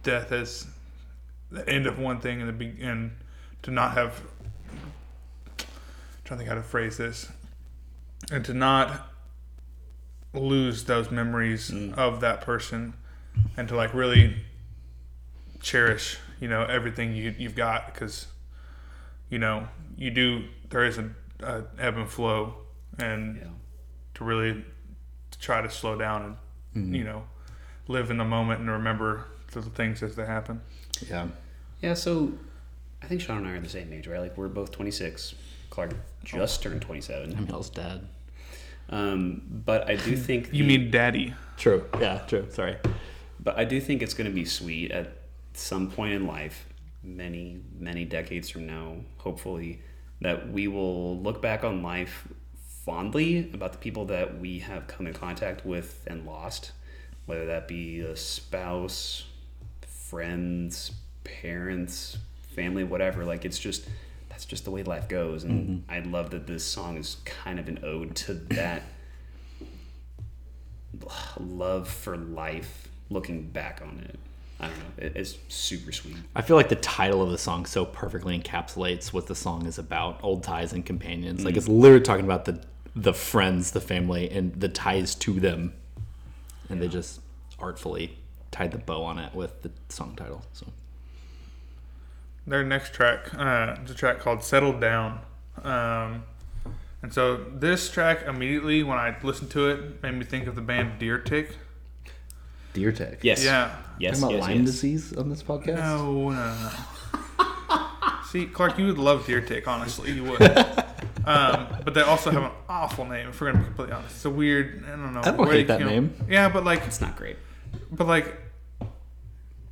[0.03, 0.67] death as
[1.51, 3.17] the end of one thing and the be- and
[3.62, 4.21] to not have.
[6.25, 7.31] trying to think how to phrase this,
[8.33, 9.12] and to not
[10.35, 11.97] lose those memories mm.
[11.97, 12.95] of that person,
[13.57, 14.45] and to like really
[15.61, 18.26] cherish you know everything you, you've got because
[19.30, 21.11] you know you do there is a,
[21.43, 22.55] a ebb and flow
[22.99, 23.43] and Yeah.
[24.14, 24.64] to really
[25.30, 26.37] to try to slow down
[26.74, 27.24] and you know
[27.89, 30.61] live in the moment and remember the things as they happen
[31.09, 31.28] Yeah.
[31.82, 32.32] Yeah, so
[33.03, 34.18] I think Sean and I are the same age, right?
[34.20, 35.34] Like we're both 26.
[35.68, 35.91] Clark
[36.24, 37.37] just turned 27.
[37.37, 38.09] Emil's dad.
[38.89, 41.84] Um, but I do think you the- mean daddy True.
[42.01, 42.47] Yeah, true.
[42.51, 42.76] Sorry.
[43.41, 45.16] But I do think it's going to be sweet at
[45.59, 46.66] some point in life,
[47.02, 49.80] many, many decades from now, hopefully,
[50.20, 52.28] that we will look back on life
[52.84, 56.72] fondly about the people that we have come in contact with and lost,
[57.26, 59.24] whether that be a spouse,
[59.86, 60.92] friends,
[61.24, 62.16] parents,
[62.54, 63.24] family, whatever.
[63.24, 63.88] Like, it's just,
[64.28, 65.44] that's just the way life goes.
[65.44, 65.90] And mm-hmm.
[65.90, 68.82] I love that this song is kind of an ode to that
[71.40, 74.18] love for life looking back on it.
[74.59, 75.11] I don't know.
[75.14, 76.16] It's super sweet.
[76.34, 79.78] I feel like the title of the song so perfectly encapsulates what the song is
[79.78, 81.44] about: old ties and companions.
[81.44, 82.62] Like it's literally talking about the
[82.94, 85.74] the friends, the family, and the ties to them,
[86.70, 87.20] and they just
[87.59, 88.16] artfully
[88.50, 90.42] tied the bow on it with the song title.
[90.54, 90.66] So
[92.46, 95.20] their next track uh, is a track called "Settled Down,"
[95.62, 96.24] um,
[97.02, 100.57] and And so this track immediately, when I listened to it, made me think of
[100.57, 101.50] the band Deer Tick.
[102.77, 103.24] Deer tech.
[103.24, 103.43] Yes.
[103.43, 103.74] Yeah.
[103.99, 104.20] Yes.
[104.20, 104.66] Talking about yes, Lyme yes.
[104.70, 105.77] disease on this podcast.
[105.79, 106.70] No, no, no.
[108.31, 110.43] See, Clark, you would love Deer Tick, honestly, you would.
[111.24, 113.29] um, but they also have an awful name.
[113.31, 114.85] If we're gonna be completely honest, it's a weird.
[114.87, 115.20] I don't know.
[115.20, 116.14] I don't where hate they that came- name.
[116.29, 117.37] Yeah, but like, It's not great.
[117.91, 118.27] but like,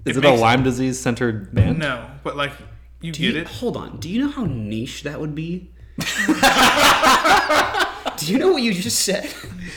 [0.06, 1.78] Is it it, a makes- Lyme disease centered band?
[1.78, 2.52] no, but like,
[3.02, 3.48] you Do get you, it.
[3.48, 3.98] Hold on.
[4.00, 5.70] Do you know how niche that would be?
[8.16, 9.30] Do you know what you just said?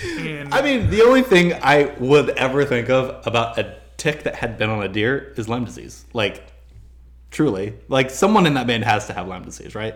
[0.04, 4.36] And I mean, the only thing I would ever think of about a tick that
[4.36, 6.06] had been on a deer is Lyme disease.
[6.14, 6.44] Like,
[7.32, 7.74] truly.
[7.88, 9.96] Like, someone in that band has to have Lyme disease, right?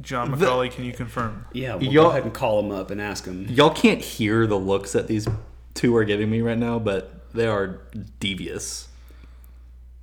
[0.00, 1.46] John McCauley, can you confirm?
[1.52, 3.46] Yeah, we'll Y'all- go ahead and call him up and ask him.
[3.48, 5.26] Y'all can't hear the looks that these
[5.72, 7.80] two are giving me right now, but they are
[8.20, 8.88] devious.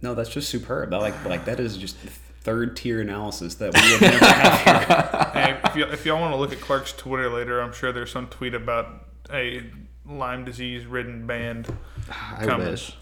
[0.01, 0.93] No, that's just superb.
[0.93, 1.95] I like like that is just
[2.41, 6.37] third tier analysis that we have never had hey, if, you, if y'all want to
[6.37, 9.63] look at Clark's Twitter later, I'm sure there's some tweet about a
[10.05, 11.67] Lyme disease ridden band.
[12.09, 12.67] I Coming.
[12.67, 12.95] wish.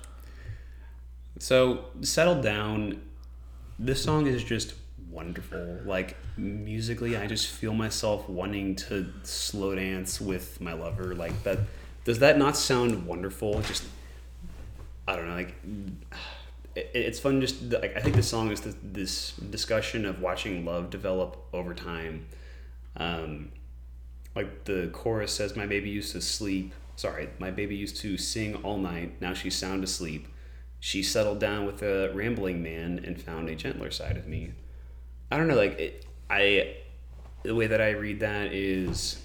[1.39, 3.01] So, settle down.
[3.77, 4.73] This song is just
[5.09, 5.79] wonderful.
[5.85, 11.15] Like musically, I just feel myself wanting to slow dance with my lover.
[11.15, 11.59] Like that.
[12.03, 13.61] Does that not sound wonderful?
[13.61, 13.83] Just
[15.07, 15.35] I don't know.
[15.35, 15.55] Like
[16.76, 17.41] it, it's fun.
[17.41, 21.74] Just like I think the song is this, this discussion of watching love develop over
[21.74, 22.28] time.
[22.97, 23.51] Um,
[24.36, 26.74] like the chorus says, "My baby used to sleep.
[26.95, 29.22] Sorry, my baby used to sing all night.
[29.22, 30.28] Now she's sound asleep.
[30.80, 34.53] She settled down with a rambling man and found a gentler side of me."
[35.32, 35.55] I don't know.
[35.55, 36.78] Like it, I,
[37.43, 39.22] the way that I read that is,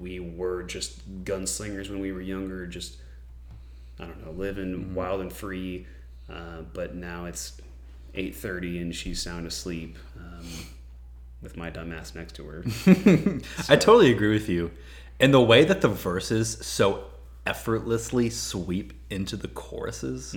[0.00, 2.66] we were just gunslingers when we were younger.
[2.66, 2.96] Just
[3.98, 5.86] I don't know, living wild and free.
[6.28, 7.60] Uh, but now it's
[8.14, 9.98] eight thirty and she's sound asleep.
[10.18, 10.46] Um,
[11.44, 12.64] with my dumb ass next to her.
[13.68, 14.72] I totally agree with you.
[15.20, 17.04] And the way that the verses so
[17.46, 20.34] effortlessly sweep into the choruses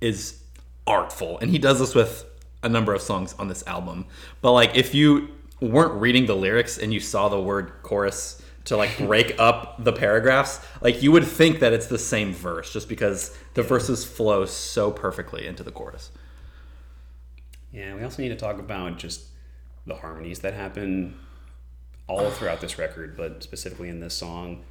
[0.00, 0.42] is
[0.86, 1.38] artful.
[1.38, 2.24] And he does this with
[2.62, 4.06] a number of songs on this album.
[4.42, 5.28] But like if you
[5.60, 9.92] weren't reading the lyrics and you saw the word chorus to like break up the
[9.92, 14.44] paragraphs, like you would think that it's the same verse just because the verses flow
[14.46, 16.10] so perfectly into the chorus.
[17.72, 19.24] Yeah, we also need to talk about just
[19.86, 21.18] the harmonies that happen
[22.06, 24.64] all throughout this record, but specifically in this song.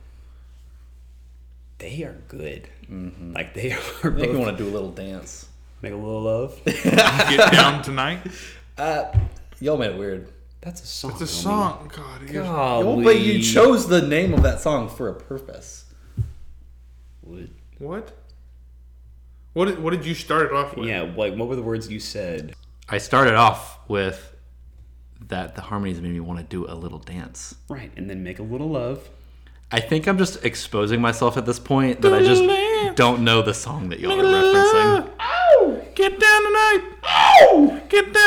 [1.79, 2.69] They are good.
[2.89, 3.77] Like they are.
[3.77, 5.47] I think both- you want to do a little dance.
[5.83, 6.59] make a little love.
[6.65, 8.19] Get down tonight.
[8.79, 9.11] Uh,
[9.59, 10.31] y'all made it weird.
[10.61, 11.11] That's a song.
[11.11, 11.43] It's a homie.
[11.43, 11.91] song.
[11.95, 15.85] God, you guys- Oh, but you chose the name of that song for a purpose.
[17.21, 17.49] What?
[17.79, 18.11] what?
[19.53, 20.87] What did, what did you start it off with?
[20.87, 22.53] Yeah, like what were the words you said?
[22.89, 24.33] I started off with
[25.29, 27.55] that the harmonies made me want to do a little dance.
[27.67, 29.09] Right, and then make a little love.
[29.71, 33.53] I think I'm just exposing myself at this point that I just don't know the
[33.53, 35.09] song that y'all are referencing.
[35.19, 35.81] Ow!
[35.95, 36.81] Get down tonight.
[37.03, 37.81] Ow!
[37.89, 38.26] Get down tonight.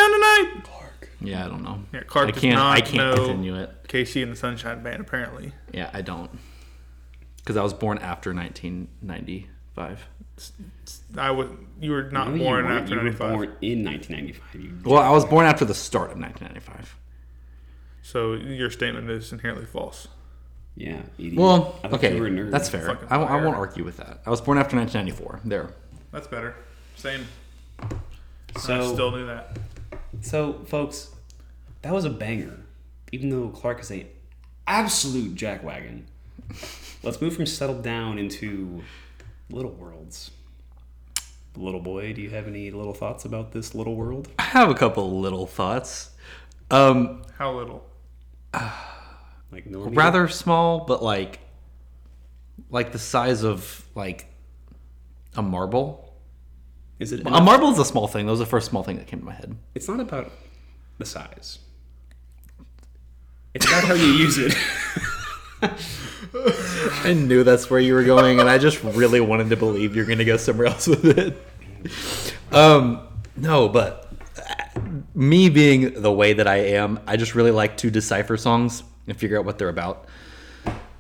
[1.31, 1.83] Yeah, I don't know.
[1.93, 2.55] Yeah, Clark I does can't.
[2.57, 3.71] not I can't know- continue it.
[3.89, 5.53] KC and the Sunshine Band, apparently.
[5.73, 6.31] Yeah, I don't.
[7.39, 10.07] Because I was born after 1995.
[11.17, 11.49] I was.
[11.81, 12.81] You were not No, you born weren't.
[12.83, 13.33] after you were 95.
[13.33, 14.61] born in 1995.
[14.61, 16.97] You Well, I was born after the start of 1995.
[18.03, 20.09] So your statement is inherently false.
[20.77, 21.03] Yeah.
[21.19, 21.37] idiot.
[21.37, 22.51] Well, I thought okay, you were a nerd.
[22.51, 22.87] that's fair.
[22.87, 23.45] Fucking I, won't- I liar.
[23.45, 24.21] won't argue with that.
[24.27, 25.41] I was born after 1994.
[25.45, 25.71] There.
[26.13, 26.55] That's better.
[26.97, 27.27] Same.
[28.59, 29.59] So, I still knew that.
[30.23, 31.11] so folks,
[31.83, 32.61] that was a banger.
[33.13, 34.07] Even though Clark is a
[34.67, 36.03] absolute jackwagon.
[37.03, 38.83] Let's move from settled down into
[39.51, 40.31] little worlds.
[41.57, 44.29] Little boy, do you have any little thoughts about this little world?
[44.39, 46.11] I have a couple little thoughts.
[46.71, 47.85] Um, How little?
[49.53, 49.97] Like millimeter?
[49.97, 51.41] rather small, but like,
[52.71, 54.27] like the size of like
[55.35, 56.15] a marble.
[57.01, 57.27] Is it?
[57.27, 58.27] A marble is a small thing.
[58.27, 59.57] That was the first small thing that came to my head.
[59.75, 60.31] It's not about
[60.99, 61.59] the size.
[63.53, 64.55] It's about how you use it.
[67.05, 70.07] I knew that's where you were going, and I just really wanted to believe you're
[70.07, 71.37] going to go somewhere else with it.
[72.55, 74.81] Um, no, but uh,
[75.15, 79.17] me being the way that I am, I just really like to decipher songs and
[79.17, 80.07] figure out what they're about.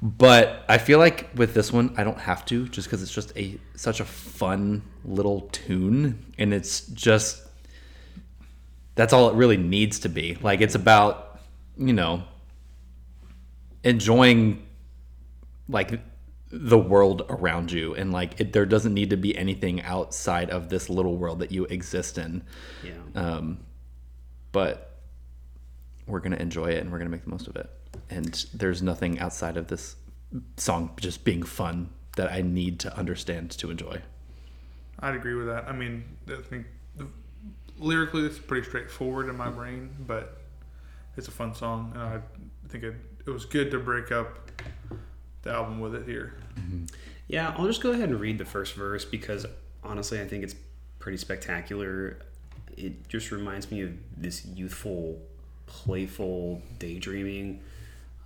[0.03, 3.37] But I feel like with this one, I don't have to, just because it's just
[3.37, 7.43] a such a fun little tune, and it's just
[8.95, 10.37] that's all it really needs to be.
[10.41, 11.39] Like it's about
[11.77, 12.25] you know
[13.85, 14.67] enjoying
[15.69, 16.01] like
[16.53, 20.69] the world around you and like it, there doesn't need to be anything outside of
[20.69, 22.43] this little world that you exist in
[22.85, 22.93] yeah.
[23.15, 23.59] um
[24.53, 24.91] but
[26.11, 27.71] we're gonna enjoy it and we're gonna make the most of it.
[28.09, 29.97] And there's nothing outside of this
[30.57, 34.01] song just being fun that I need to understand to enjoy.
[34.99, 35.69] I'd agree with that.
[35.69, 36.67] I mean, I think
[36.97, 37.07] the,
[37.79, 40.39] lyrically it's pretty straightforward in my brain, but
[41.17, 42.21] it's a fun song, and I
[42.69, 42.95] think it,
[43.27, 44.51] it was good to break up
[45.43, 46.35] the album with it here.
[47.29, 49.47] Yeah, I'll just go ahead and read the first verse because
[49.85, 50.55] honestly, I think it's
[50.99, 52.19] pretty spectacular.
[52.77, 55.21] It just reminds me of this youthful,
[55.67, 57.61] playful daydreaming.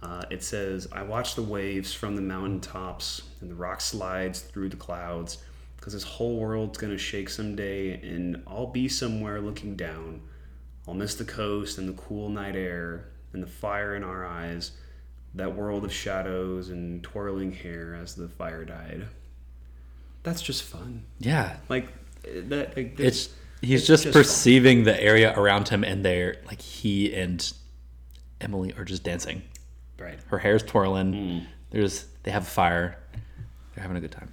[0.03, 4.68] Uh, it says, I watch the waves from the mountaintops and the rock slides through
[4.68, 5.38] the clouds
[5.76, 10.22] because this whole world's going to shake someday and I'll be somewhere looking down.
[10.86, 14.72] I'll miss the coast and the cool night air and the fire in our eyes,
[15.35, 19.07] that world of shadows and twirling hair as the fire died.
[20.22, 21.05] That's just fun.
[21.18, 21.89] Yeah, Like
[22.24, 22.76] that.
[22.76, 23.28] Like, it's
[23.61, 24.22] he's it's just, just fun.
[24.22, 27.53] perceiving the area around him, and they're like he and
[28.41, 29.43] Emily are just dancing.
[29.99, 30.18] right.
[30.28, 31.12] Her hair's twirling.
[31.12, 31.47] Mm.
[31.70, 32.99] There's they have a fire.
[33.74, 34.32] They're having a good time.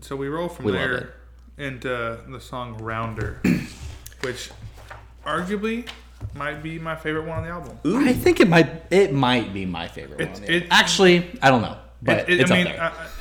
[0.00, 1.14] So we roll from We there
[1.58, 3.40] into the song Rounder,
[4.22, 4.50] which
[5.26, 5.86] arguably
[6.34, 7.78] might be my favorite one on the album.
[8.06, 10.48] I think it might it might be my favorite It's- one.
[10.48, 10.56] yeah.
[10.58, 12.72] it- Actually, I don't know, but It- it- it's I mean, up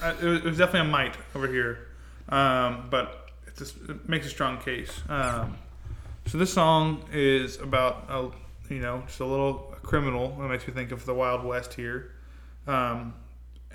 [0.01, 0.09] there.
[0.09, 1.87] I, I, it was- definitely a might over here,
[2.29, 4.91] um, but it, just, it makes a strong case.
[5.09, 5.57] Um,
[6.27, 8.29] so this song is about a
[8.73, 10.37] you know just a little criminal.
[10.43, 12.11] It makes me think of the Wild West here,
[12.67, 13.13] um,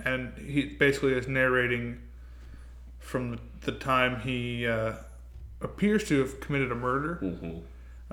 [0.05, 2.01] and he basically is narrating
[3.01, 4.93] from the time he uh,
[5.61, 7.19] appears to have committed a murder,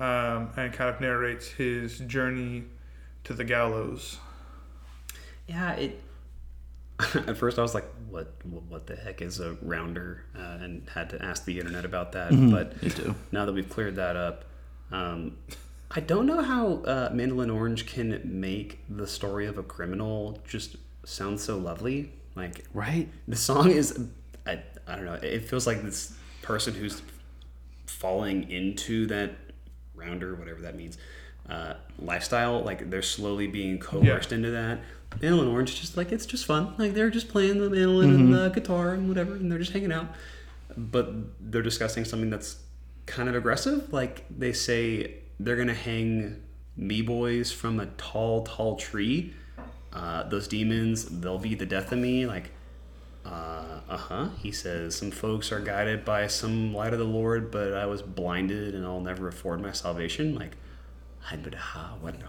[0.02, 2.64] um, and kind of narrates his journey
[3.24, 4.18] to the gallows.
[5.48, 5.74] Yeah.
[5.74, 6.02] It.
[7.16, 8.34] At first, I was like, "What?
[8.46, 12.30] What the heck is a rounder?" Uh, and had to ask the internet about that.
[12.30, 13.16] But Me too.
[13.32, 14.46] now that we've cleared that up,
[14.92, 15.38] um,
[15.90, 20.76] I don't know how uh, Mandolin Orange can make the story of a criminal just
[21.04, 22.12] sound so lovely.
[22.36, 23.10] Like Right?
[23.28, 24.00] the song is,
[24.46, 25.14] I, I don't know.
[25.16, 27.02] It feels like this person who's
[27.88, 29.32] falling into that
[30.02, 30.98] rounder, whatever that means,
[31.50, 32.62] uh, lifestyle.
[32.62, 34.80] Like they're slowly being coerced into that.
[35.22, 36.74] Mandolin Orange, just like it's just fun.
[36.78, 39.92] Like they're just playing the mandolin and the guitar and whatever, and they're just hanging
[39.92, 40.08] out.
[40.78, 41.14] But
[41.52, 42.58] they're discussing something that's
[43.06, 43.92] kind of aggressive.
[43.92, 46.42] Like they say they're gonna hang
[46.78, 49.34] me boys from a tall, tall tree.
[49.94, 52.26] Uh, those demons, they'll be the death of me.
[52.26, 52.52] Like,
[53.26, 54.30] uh huh.
[54.40, 58.02] He says, Some folks are guided by some light of the Lord, but I was
[58.02, 60.36] blinded and I'll never afford my salvation.
[60.36, 60.56] Like,
[61.30, 61.98] I but how?
[62.02, 62.16] What?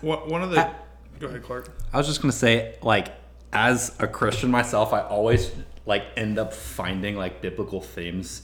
[0.00, 0.70] What one of the
[1.18, 1.76] go ahead, Clark.
[1.92, 3.08] I was just gonna say, like,
[3.52, 5.50] as a Christian myself, I always
[5.86, 8.42] like end up finding like biblical themes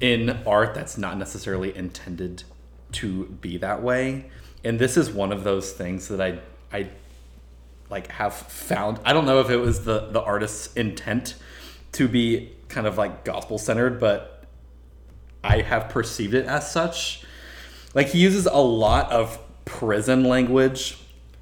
[0.00, 2.42] in art that's not necessarily intended
[2.92, 4.30] to be that way.
[4.64, 6.40] And this is one of those things that I
[6.76, 6.90] I
[7.90, 9.00] like have found.
[9.04, 11.34] I don't know if it was the the artist's intent
[11.92, 14.44] to be kind of like gospel centered, but
[15.42, 17.24] I have perceived it as such.
[17.94, 20.98] Like he uses a lot of prison language.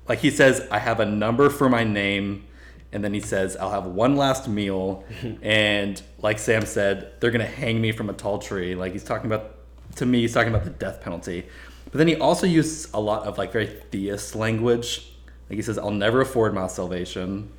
[0.09, 2.47] Like he says, I have a number for my name,
[2.93, 5.05] and then he says, I'll have one last meal.
[5.43, 8.75] and like Sam said, they're gonna hang me from a tall tree.
[8.75, 9.55] Like he's talking about
[9.97, 11.47] to me, he's talking about the death penalty.
[11.91, 15.13] But then he also uses a lot of like very theist language.
[15.49, 17.51] Like he says, I'll never afford my salvation.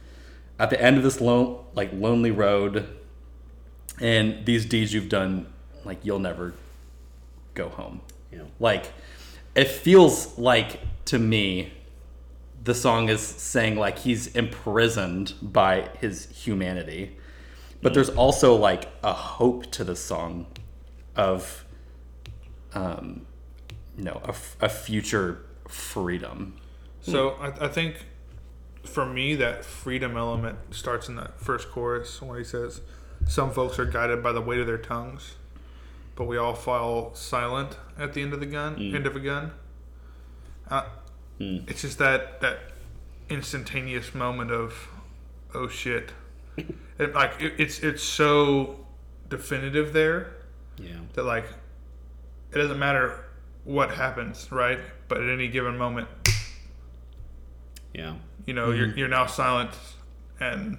[0.57, 2.87] At the end of this lone like lonely road,
[3.99, 5.47] and these deeds you've done,
[5.85, 6.53] like you'll never
[7.53, 8.01] go home.
[8.31, 8.47] Know.
[8.59, 8.91] Like
[9.55, 11.73] it feels like to me
[12.63, 17.17] the song is saying like he's imprisoned by his humanity.
[17.81, 20.45] But there's also like a hope to the song
[21.15, 21.65] of
[22.73, 23.25] um
[23.99, 24.33] you know, a,
[24.65, 26.55] a future freedom.
[27.01, 27.43] So hmm.
[27.43, 28.05] I, I think
[28.83, 32.81] for me that freedom element starts in that first chorus when he says,
[33.27, 35.35] "Some folks are guided by the weight of their tongues,
[36.15, 38.75] but we all fall silent at the end of the gun.
[38.75, 38.95] Hmm.
[38.95, 39.51] End of a gun."
[40.69, 40.83] Uh,
[41.37, 41.57] hmm.
[41.67, 42.59] It's just that that
[43.29, 44.87] instantaneous moment of,
[45.53, 46.11] "Oh shit!"
[46.57, 48.85] it, like it, it's it's so
[49.29, 50.33] definitive there
[50.77, 50.97] Yeah.
[51.13, 51.45] that like
[52.51, 53.25] it doesn't matter
[53.63, 54.79] what happens, right?
[55.07, 56.07] But at any given moment,
[57.93, 58.15] Yeah.
[58.45, 58.97] you know you're, mm-hmm.
[58.97, 59.71] you're now silent
[60.39, 60.77] and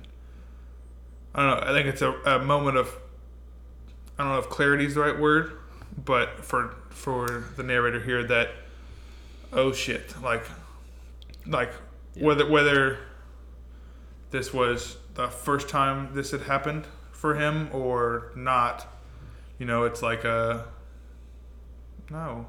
[1.34, 2.94] i don't know i think it's a, a moment of
[4.18, 5.52] i don't know if clarity is the right word
[6.04, 8.50] but for for the narrator here that
[9.52, 10.44] oh shit like
[11.46, 11.72] like
[12.16, 12.98] whether whether
[14.30, 18.86] this was the first time this had happened for him or not
[19.58, 20.66] you know it's like a
[22.10, 22.46] no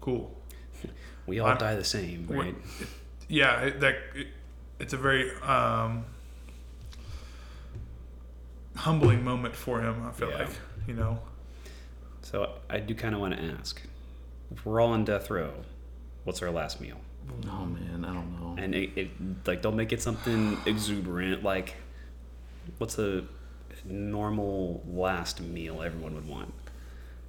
[0.00, 0.36] cool
[1.26, 2.54] We all I'm- die the same, right?
[3.32, 4.26] Yeah, it, that it,
[4.78, 6.04] it's a very um,
[8.76, 10.06] humbling moment for him.
[10.06, 10.38] I feel Yeah.
[10.38, 10.48] like
[10.86, 11.18] you know.
[12.22, 13.80] So I do kind of want to ask:
[14.54, 15.52] if we're all on death row,
[16.24, 17.00] what's our last meal?
[17.48, 18.62] Oh man, I don't know.
[18.62, 19.10] And it, it
[19.46, 21.42] like don't make it something exuberant.
[21.42, 21.76] Like,
[22.78, 23.24] what's a
[23.84, 26.52] normal last meal everyone would want?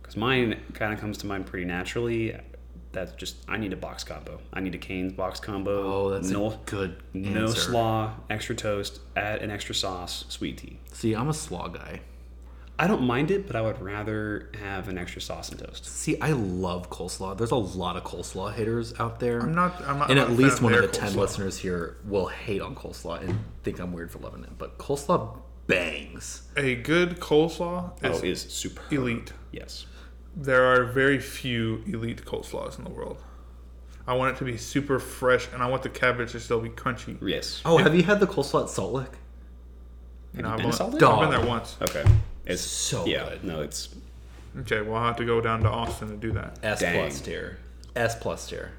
[0.02, 2.36] Because mine kind of comes to mind pretty naturally.
[2.94, 4.40] That's just I need a box combo.
[4.54, 5.84] I need a Cane's box combo.
[6.06, 7.60] Oh, that's no a good no answer.
[7.60, 10.80] slaw, extra toast, add an extra sauce, sweet tea.
[10.94, 12.02] See, I'm a slaw guy.
[12.80, 15.86] I don't mind it, but I would rather have an extra sauce and toast.
[15.86, 17.38] See, I love coleslaw.
[17.38, 19.42] There's a lot of coleslaw haters out there.
[19.42, 19.80] I'm not.
[19.88, 20.10] I'm not.
[20.10, 21.16] and I'm at least one of their the 10 coleslaw.
[21.18, 24.58] listeners here will hate on coleslaw and think I'm weird for loving it.
[24.58, 25.38] But coleslaw
[25.68, 26.44] bangs.
[26.58, 29.34] A good coleslaw Oh, is is super elite.
[29.52, 29.86] Yes.
[30.36, 33.18] There are very few elite coleslaws in the world.
[34.08, 36.70] I want it to be super fresh, and I want the cabbage to still be
[36.70, 37.18] crunchy.
[37.22, 37.62] Yes.
[37.64, 39.12] Oh, have you had the coleslaw at Salt Lick?
[40.36, 41.78] You know, you I've, been to only- Salt I've been there once.
[41.82, 42.04] Okay.
[42.46, 43.30] It's So yeah.
[43.30, 43.44] good.
[43.44, 43.90] No, it's
[44.60, 46.60] Okay, well I'll have to go down to Austin to do that.
[46.62, 47.00] S Dang.
[47.00, 47.58] plus tier.
[47.96, 48.72] S plus tier.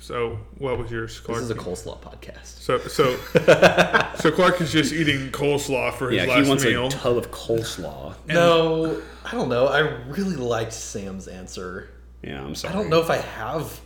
[0.00, 1.40] So, what was yours, Clark?
[1.40, 2.46] This is a coleslaw podcast.
[2.46, 3.16] so, so,
[4.20, 6.32] so Clark is just eating coleslaw for his yeah.
[6.32, 6.86] last He wants meal.
[6.86, 8.14] a tub of coleslaw.
[8.26, 9.66] No, I don't know.
[9.68, 9.78] I
[10.08, 11.90] really liked Sam's answer.
[12.22, 12.74] Yeah, I'm sorry.
[12.74, 13.80] I don't know if I have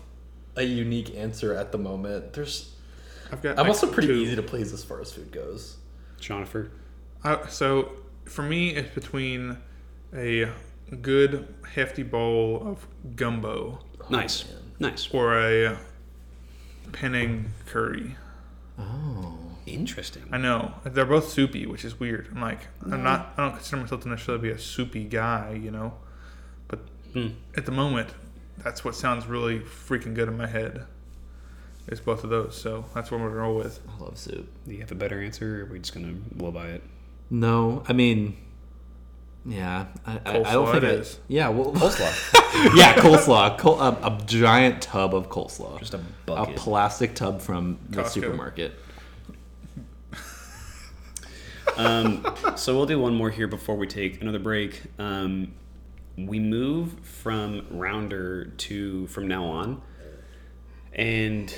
[0.57, 2.33] a unique answer at the moment.
[2.33, 2.75] There's.
[3.31, 3.53] I've got.
[3.53, 4.15] I'm like, also pretty two.
[4.15, 5.77] easy to please as far as food goes.
[6.21, 6.71] Jonathan.
[7.23, 7.93] I, so,
[8.25, 9.59] for me, it's between
[10.15, 10.49] a
[11.03, 12.87] good hefty bowl of
[13.17, 13.81] gumbo
[14.11, 14.45] Nice.
[14.51, 15.09] Oh, nice.
[15.13, 15.79] or a
[16.93, 18.17] Penang curry.
[18.79, 19.37] Oh,
[19.67, 20.23] interesting.
[20.31, 22.29] I know they're both soupy, which is weird.
[22.35, 23.35] I'm like, I'm not.
[23.37, 25.95] I don't consider myself to necessarily be a soupy guy, you know.
[26.69, 26.81] But
[27.13, 27.29] Hmm.
[27.57, 28.11] at the moment,
[28.59, 30.85] that's what sounds really freaking good in my head.
[31.89, 33.81] Is both of those, so that's what we're gonna roll with.
[33.89, 34.47] I love soup.
[34.67, 35.61] Do you have a better answer?
[35.61, 36.83] Or are we just gonna blow by it?
[37.31, 38.37] No, I mean,
[39.49, 41.19] yeah, I, I, I don't think it I.
[41.29, 42.77] Yeah, well, coleslaw.
[42.77, 43.59] yeah, coleslaw.
[43.59, 45.79] Col- a, a giant tub of coleslaw.
[45.79, 48.09] Just a a plastic tub from the Costco.
[48.09, 48.79] supermarket.
[51.77, 52.27] Um,
[52.57, 54.83] so we'll do one more here before we take another break.
[54.99, 55.53] Um,
[56.17, 59.81] we move from rounder to from now on,
[60.93, 61.55] and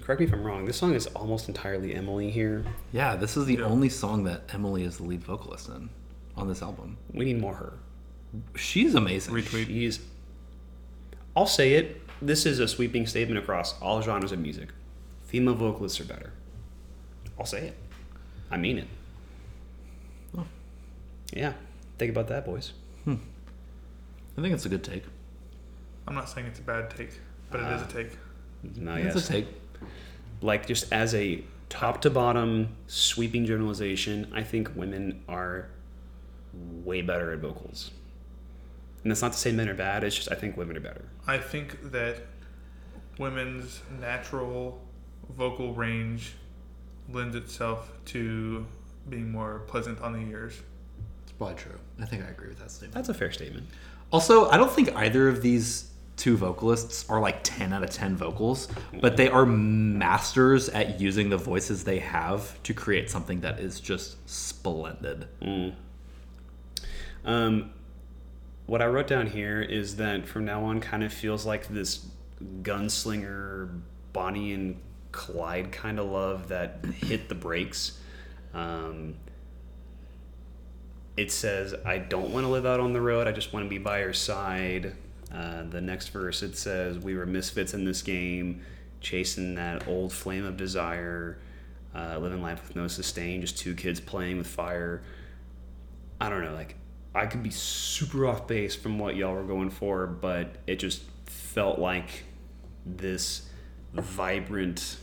[0.00, 0.64] correct me if I'm wrong.
[0.64, 2.64] This song is almost entirely Emily here.
[2.90, 5.90] Yeah, this is the only song that Emily is the lead vocalist in
[6.42, 6.98] on this album.
[7.14, 7.72] We need more her.
[8.54, 9.34] She's amazing.
[9.34, 9.66] Retweet.
[9.66, 10.00] She's.
[11.34, 12.00] I'll say it.
[12.20, 14.68] This is a sweeping statement across all genres of music.
[15.24, 16.32] Female vocalists are better.
[17.38, 17.76] I'll say it.
[18.50, 18.88] I mean it.
[21.32, 21.54] Yeah.
[21.98, 22.72] Think about that, boys.
[23.04, 23.14] Hmm.
[24.36, 25.04] I think it's a good take.
[26.06, 27.18] I'm not saying it's a bad take,
[27.50, 27.88] but it is a ah.
[27.88, 28.10] take.
[28.76, 29.28] No, It's yes.
[29.28, 29.46] a take.
[30.40, 35.68] like just as a top to bottom sweeping generalization, I think women are
[36.84, 37.90] way better at vocals.
[39.02, 40.04] And that's not to say men are bad.
[40.04, 41.04] It's just I think women are better.
[41.26, 42.18] I think that
[43.18, 44.80] women's natural
[45.30, 46.34] vocal range
[47.08, 48.66] lends itself to
[49.08, 50.60] being more pleasant on the ears.
[51.22, 51.78] It's probably true.
[52.00, 52.94] I think I agree with that statement.
[52.94, 53.66] That's a fair statement.
[54.12, 58.16] Also, I don't think either of these two vocalists are like 10 out of 10
[58.16, 58.68] vocals,
[59.00, 63.80] but they are masters at using the voices they have to create something that is
[63.80, 65.26] just splendid.
[65.40, 65.74] Mm.
[67.24, 67.72] Um,
[68.66, 72.06] what I wrote down here is that from now on, kind of feels like this
[72.62, 73.80] gunslinger
[74.12, 74.80] Bonnie and
[75.12, 77.98] Clyde kind of love that hit the brakes.
[78.54, 79.14] Um,
[81.16, 83.26] it says, I don't want to live out on the road.
[83.26, 84.94] I just want to be by your side.
[85.32, 88.62] Uh, the next verse, it says, We were misfits in this game,
[89.00, 91.38] chasing that old flame of desire,
[91.94, 95.02] uh, living life with no sustain, just two kids playing with fire.
[96.20, 96.76] I don't know, like
[97.14, 101.02] I could be super off base from what y'all were going for, but it just
[101.26, 102.24] felt like
[102.86, 103.48] this
[103.92, 104.96] vibrant,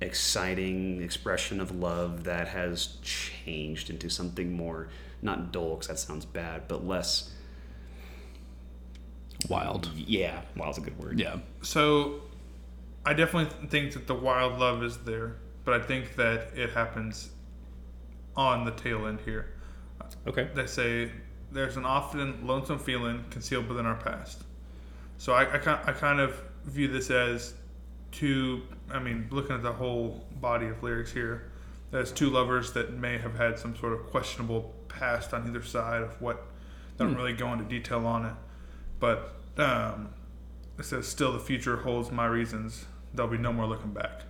[0.00, 4.88] exciting expression of love that has changed into something more
[5.22, 7.32] not dull because that sounds bad, but less
[9.48, 9.90] Wild.
[9.96, 11.18] yeah, wild's a good word.
[11.18, 11.38] Yeah.
[11.62, 12.22] So,
[13.04, 17.30] I definitely think that the wild love is there, but I think that it happens
[18.36, 19.48] on the tail end here.
[20.26, 20.48] Okay.
[20.54, 21.10] They say
[21.52, 24.42] there's an often lonesome feeling concealed within our past.
[25.18, 27.54] So I, I, I kind of view this as
[28.10, 31.50] two, I mean, looking at the whole body of lyrics here,
[31.92, 36.02] as two lovers that may have had some sort of questionable past on either side
[36.02, 36.42] of what,
[36.96, 38.34] they don't really go into detail on it.
[39.00, 40.10] But um,
[40.78, 42.86] it says, "Still, the future holds my reasons.
[43.12, 44.22] There'll be no more looking back."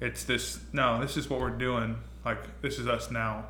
[0.00, 0.60] It's this.
[0.72, 1.98] No, this is what we're doing.
[2.24, 3.46] Like this is us now.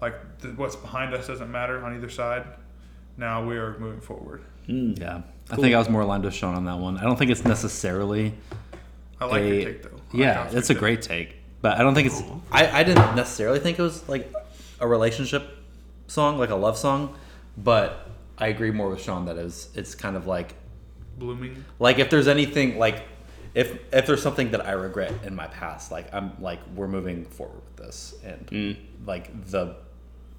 [0.00, 2.44] Like th- what's behind us doesn't matter on either side.
[3.16, 4.42] Now we are moving forward.
[4.66, 4.92] Hmm.
[4.96, 6.98] Yeah, I think I was more aligned with Sean on that one.
[6.98, 8.34] I don't think it's necessarily.
[9.20, 10.00] I like a, your take though.
[10.12, 10.80] I Yeah, how it's a take.
[10.80, 12.22] great take, but I don't think it's.
[12.50, 14.32] I, I didn't necessarily think it was like
[14.80, 15.56] a relationship
[16.08, 17.16] song, like a love song,
[17.56, 20.54] but I agree more with Sean that it was, it's kind of like
[21.18, 21.64] blooming.
[21.78, 23.04] like if there's anything like
[23.54, 27.24] if if there's something that I regret in my past, like I'm like we're moving
[27.24, 29.06] forward with this, and hmm.
[29.06, 29.76] like the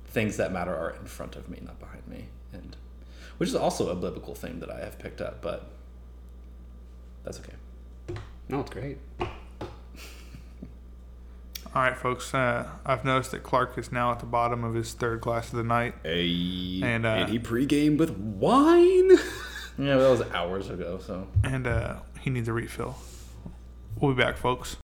[0.08, 2.76] things that matter are in front of me, not behind me, and
[3.38, 5.70] which is also a biblical thing that I have picked up, but
[7.24, 7.54] that's okay.
[8.50, 8.98] No, it's great.
[11.76, 12.34] All right, folks.
[12.34, 15.58] Uh, I've noticed that Clark is now at the bottom of his third glass of
[15.58, 15.94] the night.
[16.02, 19.12] Hey, And, uh, and he pre-gamed with wine.
[19.80, 22.98] Yeah, that was hours ago, so and uh, he needs a refill.
[24.02, 24.78] We'll be back, folks.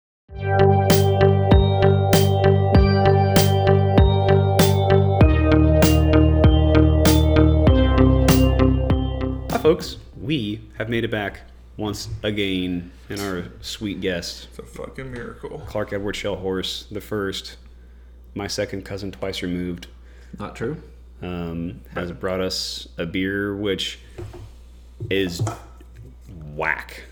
[9.63, 9.99] Folks.
[10.19, 11.41] We have made it back
[11.77, 15.59] once again, and our sweet guest, It's a fucking miracle.
[15.67, 17.57] Clark Edward Shellhorse, the first,
[18.35, 19.87] my second cousin twice removed,
[20.39, 20.83] not true.
[21.23, 23.99] um, has brought us a beer which
[25.11, 25.43] is
[26.55, 27.05] whack.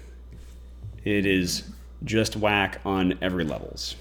[1.05, 1.69] It is
[2.05, 3.95] just whack on every levels.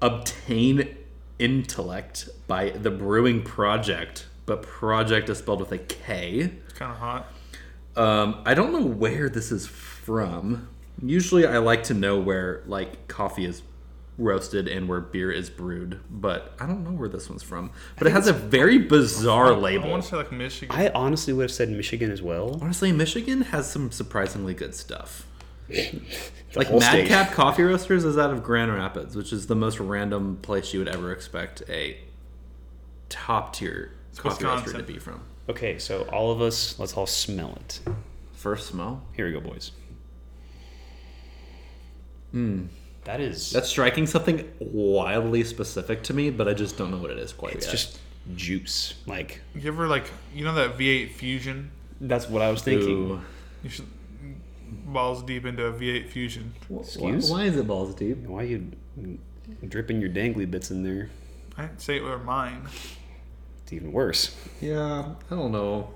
[0.00, 0.96] Obtain
[1.40, 6.50] intellect by the Brewing Projekt, but project is spelled with a K.
[6.68, 7.32] It's kind of hot.
[7.96, 10.68] Um, I don't know where this is from.
[11.02, 13.62] Usually, I like to know where like coffee is
[14.18, 17.70] roasted and where beer is brewed, but I don't know where this one's from.
[17.96, 19.90] But it has a very bizarre I label.
[19.90, 20.74] want to say like Michigan.
[20.76, 22.58] I honestly would have said Michigan as well.
[22.60, 25.26] Honestly, Michigan has some surprisingly good stuff.
[26.54, 27.10] Like whole state.
[27.10, 30.78] Madcap Coffee Roasters is out of Grand Rapids, which is the most random place you
[30.80, 31.98] would ever expect a
[33.10, 35.20] top tier coffee roaster to be from.
[35.48, 37.80] Okay, so all of us, let's all smell it.
[38.34, 39.02] First smell.
[39.14, 39.72] Here we go, boys.
[42.32, 42.66] Hmm.
[43.04, 47.10] That is That's striking something wildly specific to me, but I just don't know what
[47.10, 47.72] it is quite it's yet.
[47.72, 48.00] just
[48.36, 48.94] juice.
[49.06, 51.70] Like you ever like you know that V8 Fusion?
[52.02, 53.12] that's what I was thinking.
[53.12, 53.20] Ooh.
[53.62, 53.86] You should
[54.84, 56.52] balls deep into a V8 Fusion.
[56.78, 57.30] Excuse?
[57.30, 58.18] Why is it balls deep?
[58.18, 58.72] Why are you
[59.66, 61.08] dripping your dangly bits in there?
[61.56, 62.68] I didn't say it were mine.
[63.68, 64.34] It's even worse.
[64.62, 65.90] Yeah, I don't know.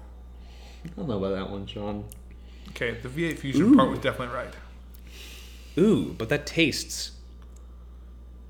[0.85, 2.05] I don't know about that one, Sean.
[2.73, 4.53] Okay, the V8 Fusion part was definitely right.
[5.79, 7.13] Ooh, but that tastes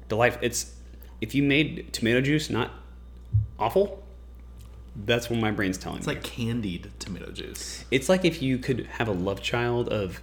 [0.08, 0.40] delightful.
[0.44, 0.74] It's
[1.20, 2.72] if you made tomato juice not
[3.60, 4.02] awful,
[5.06, 6.14] that's what my brain's telling It's me.
[6.14, 7.84] It's like candied tomato juice.
[7.92, 10.20] It's like if you could have a love child of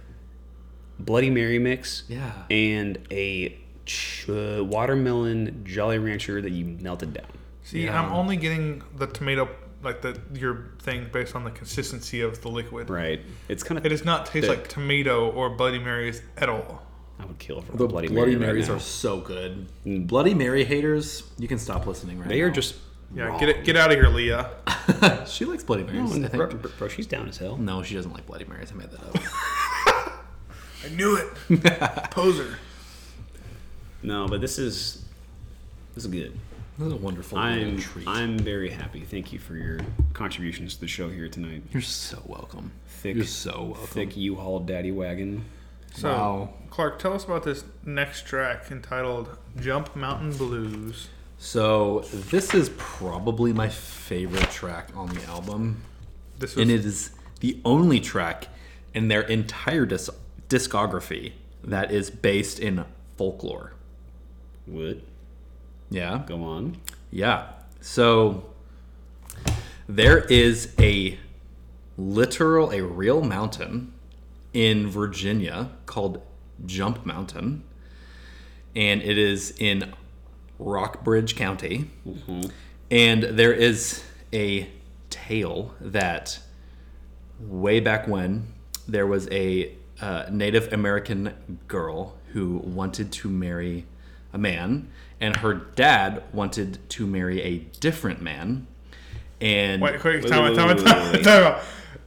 [0.98, 2.32] Bloody Mary mix Yeah.
[2.50, 7.24] and a ch- watermelon Jolly Rancher that you melted down.
[7.70, 8.00] See, Yeah.
[8.02, 9.48] I'm only getting the tomato
[9.82, 12.90] like the your thing based on the consistency of the liquid.
[12.90, 13.20] Right.
[13.48, 13.86] It's kind of.
[13.86, 14.58] It does not taste Thick.
[14.58, 16.82] like tomato or Bloody Marys at all.
[17.18, 18.74] I would kill for The Bloody, Bloody, Mary right Marys now.
[18.74, 19.68] are so good.
[20.06, 22.46] Bloody Mary haters, you can stop listening right They now.
[22.46, 22.74] are just.
[23.14, 23.40] Yeah, wrong.
[23.40, 24.50] get it, get out of here, Leah.
[25.26, 26.16] she likes Bloody Marys.
[26.16, 26.78] No, I bro, think.
[26.78, 27.56] bro, she's down as hell.
[27.56, 28.70] No, she doesn't like Bloody Marys.
[28.72, 29.16] I made that up.
[30.84, 32.10] I knew it.
[32.10, 32.56] Poser.
[34.02, 35.04] No, but this is
[35.94, 36.38] this is good.
[36.80, 38.08] This is a wonderful I'm treat.
[38.08, 39.00] I'm very happy.
[39.00, 39.80] Thank you for your
[40.14, 41.62] contributions to the show here tonight.
[41.72, 42.72] You're so welcome.
[42.88, 43.86] Thick, You're so welcome.
[43.86, 45.44] thick U-Haul daddy wagon.
[45.94, 46.54] So, Wow.
[46.70, 52.00] Clark, tell us about this next track entitled "Jump Mountain Blues." So
[52.30, 55.82] this is probably my favorite track on the album,
[56.38, 57.10] This was and it is
[57.40, 58.48] the only track
[58.94, 60.08] in their entire dis-
[60.48, 62.86] discography that is based in
[63.18, 63.74] folklore.
[64.66, 65.02] Would
[65.90, 66.22] Yeah.
[66.26, 66.76] go on.
[67.10, 67.48] Yeah.
[67.80, 68.44] So
[69.88, 71.18] there is a
[71.98, 73.92] literal, a real mountain
[74.52, 76.22] in Virginia called
[76.66, 77.64] Jump Mountain,
[78.74, 79.92] and it is in
[80.58, 81.90] Rockbridge County.
[82.90, 84.68] And there is a
[85.10, 86.38] tale that
[87.40, 88.46] way back when
[88.86, 93.86] there was a uh, Native American girl who wanted to marry
[94.32, 94.88] a man,
[95.20, 98.66] and her dad wanted to marry a different man.
[99.40, 101.60] And wait, quick, Wait, time out, wait, time out, time out, time.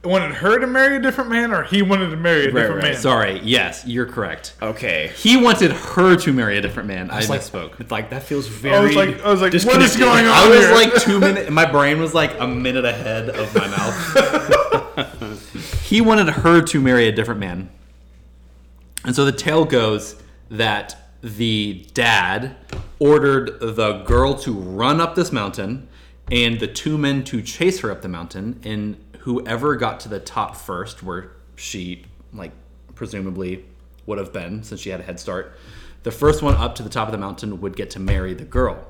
[0.04, 2.94] Wanted her to marry a different man, or he wanted to marry a different man.
[2.96, 4.54] sorry, yes, you're correct.
[4.60, 5.10] Okay.
[5.16, 7.10] He wanted her to marry a different man.
[7.10, 7.90] I, like, misspoke.
[7.90, 8.76] Like that feels very.
[8.76, 10.24] I was like, I was like, what is going on?
[10.24, 10.32] Here?
[10.32, 10.74] I was here?
[10.74, 11.50] like two minutes.
[11.50, 14.54] My brain was like a minute ahead of my mouth.
[15.84, 17.70] he wanted her to marry a different man,
[19.04, 20.16] And so the tale goes
[20.50, 22.54] that the dad
[22.98, 25.88] ordered the girl to run up this mountain
[26.30, 30.20] and the two men to chase her up the mountain and whoever got to the
[30.20, 32.04] top first where she
[32.34, 32.52] like
[32.94, 33.64] presumably
[34.04, 35.56] would have been since she had a head start
[36.02, 38.44] the first one up to the top of the mountain would get to marry the
[38.44, 38.86] girl.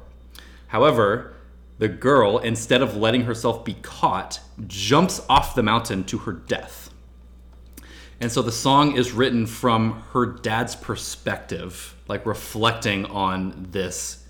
[0.66, 1.35] However
[1.78, 6.84] the girl instead of letting herself be caught jumps off the mountain to her death
[8.20, 14.24] and so the song is written from her dad's perspective, like reflecting on this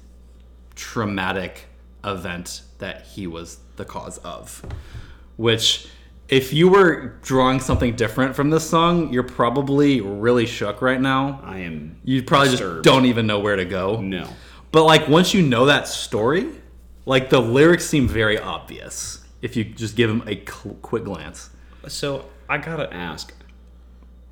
[0.74, 1.66] traumatic
[2.04, 4.64] event that he was the cause of.
[5.36, 5.88] Which,
[6.28, 11.40] if you were drawing something different from this song, you're probably really shook right now.
[11.44, 11.96] I am.
[12.04, 12.84] You probably disturbed.
[12.84, 14.00] just don't even know where to go.
[14.00, 14.28] No.
[14.72, 16.48] But like once you know that story,
[17.06, 21.50] like the lyrics seem very obvious if you just give them a cl- quick glance.
[21.86, 23.32] So I gotta ask,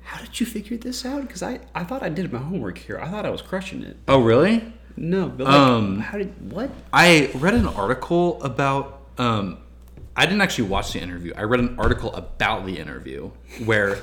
[0.03, 1.21] how did you figure this out?
[1.21, 2.99] Because I, I thought I did my homework here.
[2.99, 3.97] I thought I was crushing it.
[4.07, 4.73] Oh, really?
[4.95, 6.69] No, but like, Um, how did what?
[6.91, 9.01] I read an article about.
[9.17, 9.57] Um,
[10.15, 11.33] I didn't actually watch the interview.
[11.35, 13.31] I read an article about the interview
[13.65, 13.97] where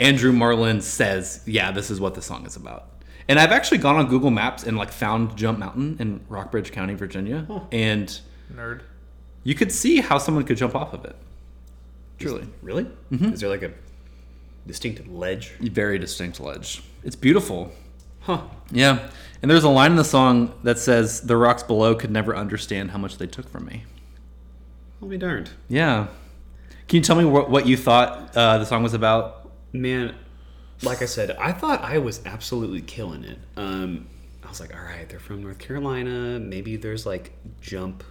[0.00, 2.88] Andrew Marlin says, "Yeah, this is what the song is about."
[3.28, 6.94] And I've actually gone on Google Maps and like found Jump Mountain in Rockbridge County,
[6.94, 8.18] Virginia, and
[8.52, 8.80] Nerd.
[9.44, 11.14] you could see how someone could jump off of it.
[12.18, 12.84] Truly, Really?
[13.12, 13.34] Mm-hmm.
[13.34, 13.70] Is there like a
[14.68, 15.54] distinct ledge?
[15.60, 16.82] very distinct ledge.
[17.02, 17.72] It's beautiful.
[18.20, 18.42] Huh.
[18.70, 19.08] Yeah,
[19.42, 22.92] and there's a line in the song that says, "The rocks below could never understand
[22.92, 23.84] how much they took from me."
[25.02, 25.50] I'll be darned.
[25.68, 26.08] Yeah.
[26.88, 29.50] Can you tell me what, what you thought uh, the song was about?
[29.72, 30.14] Man,
[30.82, 33.38] like I said, I thought I was absolutely killing it.
[33.56, 34.06] Um,
[34.42, 36.38] I was like, all right, they're from North Carolina.
[36.40, 38.02] Maybe there's like jump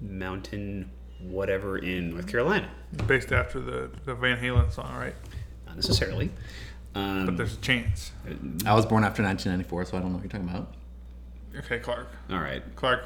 [0.00, 0.90] mountain
[1.20, 2.70] whatever in North Carolina.
[3.06, 5.14] Based after the, the Van Halen song, right?
[5.70, 6.30] Not necessarily.
[6.96, 8.10] Um, But there's a chance.
[8.66, 10.74] I was born after 1994, so I don't know what you're talking about.
[11.56, 12.08] Okay, Clark.
[12.28, 12.62] all right.
[12.74, 13.04] Clark,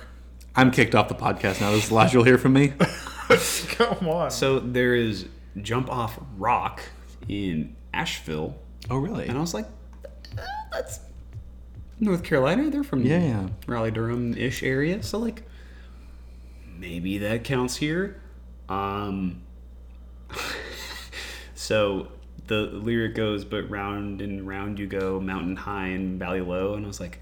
[0.56, 1.70] I'm kicked off the podcast now.
[1.72, 2.68] This is the last you'll hear from me.
[3.68, 4.30] come on.
[4.30, 5.26] So there is
[5.60, 6.80] Jump Off Rock
[7.28, 8.56] in Asheville.
[8.88, 9.28] Oh, really?
[9.28, 9.66] And I was like,
[10.38, 10.42] uh,
[10.72, 11.00] that's
[12.00, 12.70] North Carolina.
[12.70, 13.48] They're from Yeah, yeah.
[13.66, 15.02] Raleigh Durham ish area.
[15.02, 15.42] So like,
[16.78, 18.20] maybe that counts here.
[18.70, 19.42] Um,
[21.54, 22.08] so
[22.46, 26.84] the lyric goes, "But round and round you go, mountain high and valley low." And
[26.84, 27.18] I was like,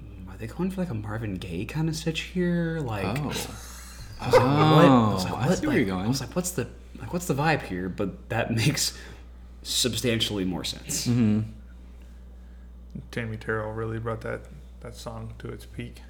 [0.00, 2.80] "Hmm, are they going for like a Marvin Gaye kind of stitch here?
[2.80, 3.22] Like, Oh.
[4.20, 4.44] I was like, what?
[4.44, 5.48] I was like, Oh, what?
[5.50, 6.04] I see where Like, you're going.
[6.04, 6.66] I was like, what's the
[7.00, 7.88] like, what's the vibe here?
[7.88, 8.98] But that makes
[9.62, 11.06] substantially more sense.
[11.06, 11.40] Mm-hmm.
[13.12, 14.40] Tammy Terrell really brought that,
[14.80, 16.02] that song to its peak.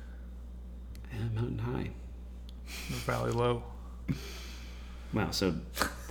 [1.12, 1.90] Yeah, Mountain High.
[2.88, 3.62] The Valley Low.
[5.12, 5.30] Wow.
[5.30, 5.54] So,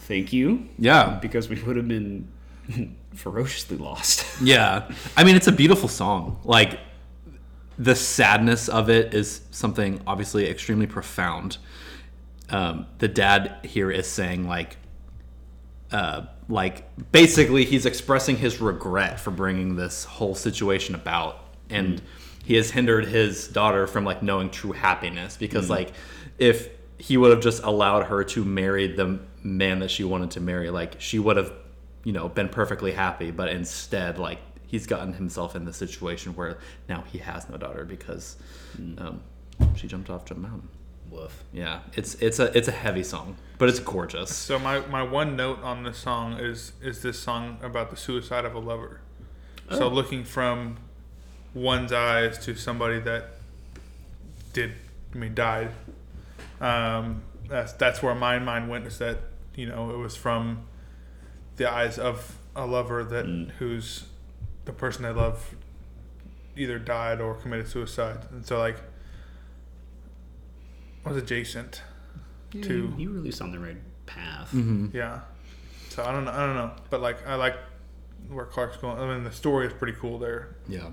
[0.08, 1.20] thank you Yeah.
[1.22, 2.28] because we would have been
[3.14, 4.26] ferociously lost.
[4.42, 4.90] Yeah.
[5.16, 6.40] I mean, it's a beautiful song.
[6.44, 6.80] Like,
[7.80, 11.58] the sadness of it is something obviously extremely profound.
[12.50, 14.78] Um, the dad here is saying, like,
[15.92, 22.02] uh, like basically he's expressing his regret for bringing this whole situation about and
[22.44, 25.92] he has hindered his daughter from like knowing true happiness because like
[26.38, 30.40] if he would have just allowed her to marry the man that she wanted to
[30.40, 31.52] marry like she would have
[32.04, 36.58] you know been perfectly happy but instead like he's gotten himself in the situation where
[36.90, 38.36] now he has no daughter because
[38.98, 39.22] um,
[39.76, 40.68] she jumped off Jump Mountain
[41.10, 41.44] Woof.
[41.54, 45.36] yeah it's it's a it's a heavy song but it's gorgeous So my, my one
[45.36, 49.02] note on this song is is this song about the suicide of a lover.
[49.72, 50.78] So looking from
[51.56, 53.32] one's eyes to somebody that
[54.54, 54.74] did
[55.14, 55.72] I mean died.
[56.62, 59.20] Um, that's that's where my mind went is that
[59.56, 60.66] you know it was from
[61.58, 63.50] the eyes of a lover that mm.
[63.52, 64.06] who's
[64.66, 65.56] the person they love
[66.56, 68.78] either died or committed suicide, and so like
[71.06, 71.82] was adjacent
[72.52, 74.50] Yeah, to you, you were at least on the right path.
[74.50, 74.96] Mm-hmm.
[74.96, 75.22] yeah.
[75.90, 76.32] So I don't know.
[76.32, 77.56] I don't know, but like I like
[78.30, 78.98] where Clark's going.
[79.00, 80.56] I mean, the story is pretty cool there.
[80.68, 80.90] Yeah.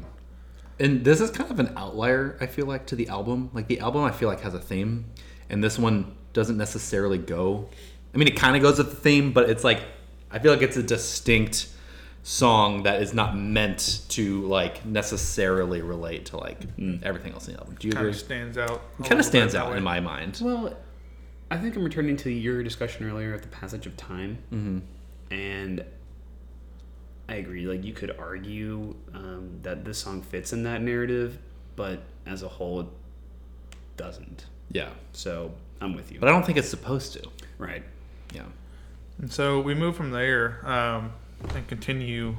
[0.78, 3.50] And this is kind of an outlier, I feel like, to the album.
[3.52, 5.06] Like the album, I feel like has a theme,
[5.48, 7.68] and this one doesn't necessarily go.
[8.14, 9.80] I mean, it kind of goes with the theme, but it's like
[10.30, 11.68] I feel like it's a distinct
[12.22, 16.58] song that is not meant to like necessarily relate to like
[17.02, 17.76] everything else in the album.
[17.78, 18.12] Do you Kind agree?
[18.12, 18.82] of stands out.
[18.98, 20.40] It kind of stands out in my mind.
[20.42, 20.74] Well,
[21.50, 24.78] I think I'm returning to your discussion earlier of the passage of time, mm-hmm.
[25.32, 25.84] and
[27.28, 27.66] I agree.
[27.66, 31.38] Like you could argue um, that this song fits in that narrative,
[31.76, 32.86] but as a whole, it
[33.96, 34.46] doesn't.
[34.70, 36.18] Yeah, So I'm with you.
[36.20, 37.22] but I don't think it's supposed to.
[37.58, 37.82] right.
[38.32, 38.42] Yeah.
[39.20, 41.12] And so we move from there um,
[41.54, 42.36] and continue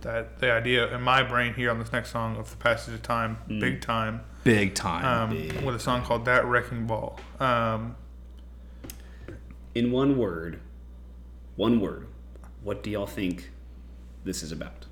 [0.00, 3.02] that the idea in my brain here on this next song of the passage of
[3.02, 5.04] time, big time, Big time.
[5.30, 7.94] um, with a song called "That Wrecking Ball." Um,
[9.74, 10.60] In one word,
[11.56, 12.06] one word,
[12.64, 13.50] what do y'all think
[14.24, 14.86] this is about?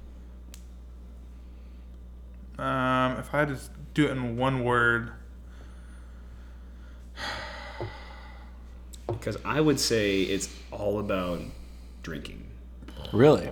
[2.58, 3.58] um, if I had to
[3.94, 5.10] do it in one word,
[9.26, 11.40] Because I would say it's all about
[12.04, 12.46] drinking.
[13.12, 13.50] really?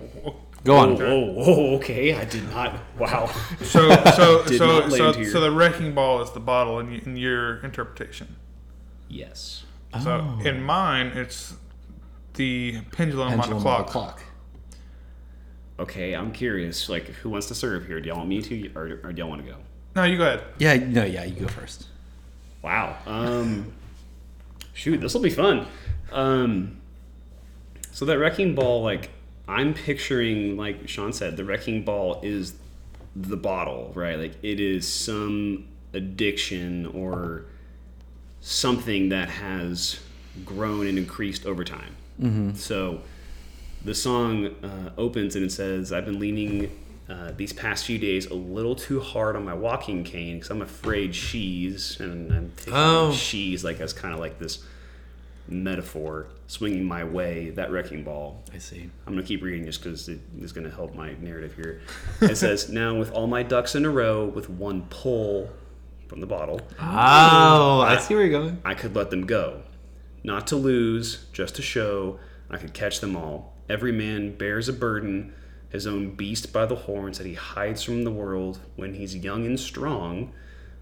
[0.63, 1.01] Go on.
[1.01, 2.13] Oh, oh, okay.
[2.15, 2.79] I did not.
[2.97, 3.25] Wow.
[3.61, 5.29] so so Did so not so, land here.
[5.29, 8.37] so the wrecking ball is the bottle in, y- in your interpretation.
[9.09, 9.65] Yes.
[10.01, 11.55] So in mine, it's
[12.35, 13.85] the pendulum, on Pendulum the on clock.
[13.87, 14.23] the clock.
[15.77, 16.87] Okay, I'm curious.
[16.87, 17.99] Like, who wants to serve here?
[17.99, 19.57] Do y'all want me to, or, or do y'all want to go?
[19.93, 20.43] No, you go ahead.
[20.57, 21.87] Yeah, no, yeah, you go first.
[22.61, 22.97] Wow.
[23.05, 23.73] Um,
[24.75, 25.65] shoot, this will be fun.
[26.11, 26.77] Um,
[27.91, 29.09] so that wrecking ball, like,
[29.47, 32.53] I'm picturing, like Sean said, the wrecking ball is
[33.15, 34.19] the bottle, right?
[34.19, 37.45] Like, it is some addiction or
[38.41, 39.99] something that has
[40.43, 41.95] grown and increased over time.
[42.55, 43.01] So
[43.83, 46.71] the song uh, opens and it says, I've been leaning
[47.09, 50.61] uh, these past few days a little too hard on my walking cane because I'm
[50.61, 53.11] afraid she's, and I'm taking Oh.
[53.13, 54.63] she's like as kind of like this
[55.47, 58.43] metaphor swinging my way, that wrecking ball.
[58.53, 58.89] I see.
[59.05, 61.81] I'm to keep reading just because it is to help my narrative here.
[62.21, 65.49] It says, Now with all my ducks in a row, with one pull
[66.07, 68.59] from the bottle, Oh, I see where you're going.
[68.65, 69.61] I could let them go.
[70.23, 73.53] Not to lose, just to show I could catch them all.
[73.69, 75.33] Every man bears a burden,
[75.75, 79.45] his own beast by the horns that he hides from the world when he's young
[79.45, 80.31] and strong,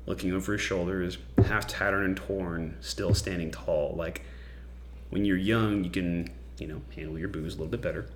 [0.06, 3.96] looking over his shoulders, half tattered and torn, still standing tall.
[3.98, 4.22] Like
[5.10, 6.30] when you're young, you can,
[6.60, 8.08] you know, handle your booze a little bit better.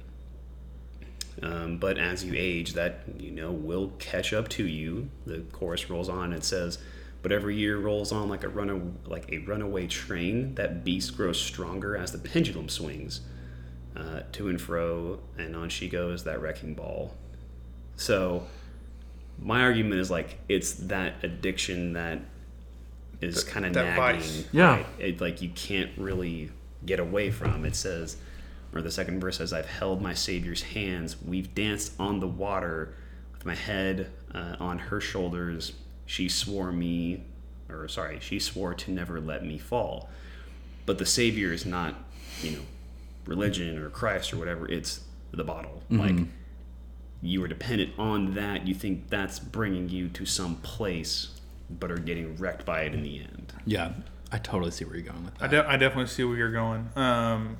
[1.42, 5.10] Um, but as you age, that you know will catch up to you.
[5.26, 6.34] The chorus rolls on.
[6.34, 6.80] It says,
[7.22, 10.56] "But every year rolls on like a run like a runaway train.
[10.56, 13.22] That beast grows stronger as the pendulum swings
[13.98, 17.14] uh, to and fro, and on she goes, that wrecking ball."
[17.96, 18.46] So,
[19.42, 22.20] my argument is like it's that addiction that
[23.22, 23.96] is kind of nagging.
[24.22, 24.46] vice.
[24.52, 24.78] Yeah.
[24.78, 24.86] right?
[25.00, 26.52] It like you can't really
[26.86, 27.66] get away from.
[27.66, 28.18] It says,
[28.74, 31.18] or the second verse says, "I've held my Savior's hands.
[31.22, 32.94] We've danced on the water
[33.34, 35.74] with my head uh, on her shoulders.
[36.06, 37.24] She swore me,
[37.70, 40.10] or sorry, she swore to never let me fall."
[40.86, 41.96] But the Savior is not,
[42.42, 42.62] you know,
[43.28, 44.70] religion or Christ or whatever.
[44.70, 45.02] It's
[45.32, 45.84] the bottle.
[45.90, 46.16] Like
[47.22, 48.68] you are dependent on that.
[48.68, 53.04] You think that's bringing you to some place, but are getting wrecked by it in
[53.04, 53.54] the end.
[53.66, 53.94] Yeah,
[54.32, 55.64] I totally see where you're going with I, that.
[55.64, 56.90] de- I definitely see where you're going.
[56.96, 57.58] Um,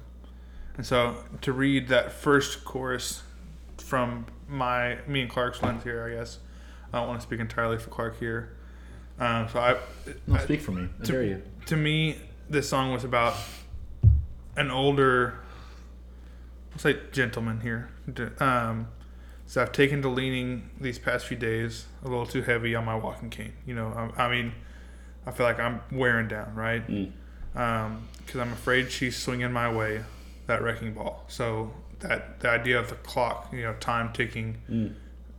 [0.78, 3.24] and so to read that first chorus
[3.78, 6.40] from my me and Clark's lens here, I guess
[6.94, 8.54] I don't want to speak entirely for Clark here.
[9.20, 9.78] Um, so I,
[10.28, 10.88] No, speak for me.
[11.02, 11.42] I dare you.
[11.66, 12.18] to me,
[12.50, 13.36] this song was about
[14.56, 15.40] an older,
[16.78, 17.90] let's say, gentleman here.
[18.40, 18.88] Um,
[19.48, 22.94] so I've taken to leaning these past few days a little too heavy on my
[22.94, 23.54] walking cane.
[23.66, 24.54] You know, I, I mean,
[25.26, 26.86] I feel like I'm wearing down, right?
[26.86, 30.04] Because I'm afraid she's swinging my way,
[30.46, 31.26] that wrecking ball.
[31.30, 34.58] So that the idea of the clock, you know, time ticking,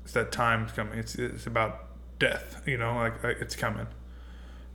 [0.03, 0.99] it's that time's coming.
[0.99, 1.85] It's it's about
[2.19, 2.63] death.
[2.67, 3.87] You know, like, like it's coming.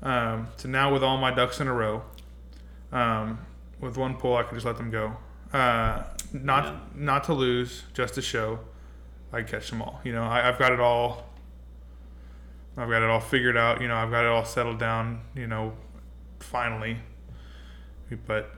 [0.02, 2.04] Um, so now with all my ducks in a row,
[2.94, 3.40] um,
[3.82, 5.18] with one pull I can just let them go.
[5.52, 6.04] Uh,
[6.34, 6.80] not Yeah.
[6.96, 8.60] not to lose, just to show
[9.32, 10.02] I catch them all.
[10.04, 11.30] You know, I, I've got it all.
[12.76, 13.82] I've got it all figured out.
[13.82, 15.22] You know, I've got it all settled down.
[15.36, 15.74] You know,
[16.40, 16.98] finally.
[18.28, 18.52] But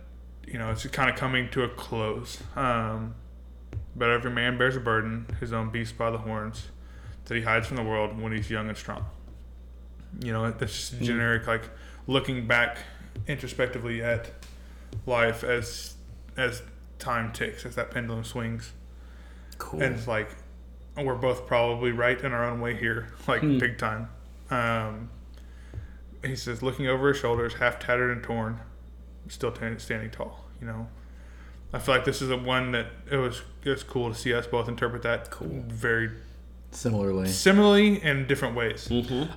[0.47, 2.41] you know, it's kind of coming to a close.
[2.55, 3.15] Um,
[3.95, 6.67] but every man bears a burden, his own beast by the horns,
[7.25, 9.05] that he hides from the world when he's young and strong.
[10.21, 11.69] You know, that's just generic, like
[12.07, 12.77] looking back
[13.27, 14.29] introspectively at
[15.05, 15.95] life as
[16.35, 16.61] as
[16.99, 18.71] time ticks, as that pendulum swings.
[19.57, 19.81] Cool.
[19.81, 20.29] And it's like
[20.97, 24.09] we're both probably right in our own way here, like big time.
[24.49, 25.09] Um,
[26.23, 28.59] he says, looking over his shoulders, half tattered and torn,
[29.27, 30.45] still t- standing tall.
[30.61, 30.87] You know,
[31.73, 34.33] I feel like this is a one that it was it was cool to see
[34.33, 35.63] us both interpret that Cool.
[35.67, 36.11] very
[36.71, 38.91] Similarly, similarly in different ways.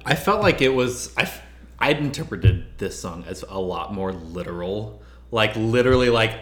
[0.04, 1.12] I felt like it was.
[1.16, 1.30] I
[1.78, 5.00] I'd interpreted this song as a lot more literal.
[5.30, 6.32] Like literally, like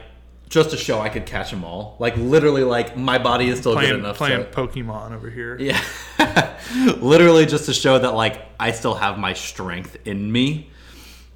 [0.48, 1.96] just to show I could catch them all.
[1.98, 4.16] Like literally, like my body is still good enough.
[4.16, 5.58] playing to, Pokemon over here.
[5.58, 5.80] Yeah.
[7.00, 10.70] Literally just to show that like I still have my strength in me.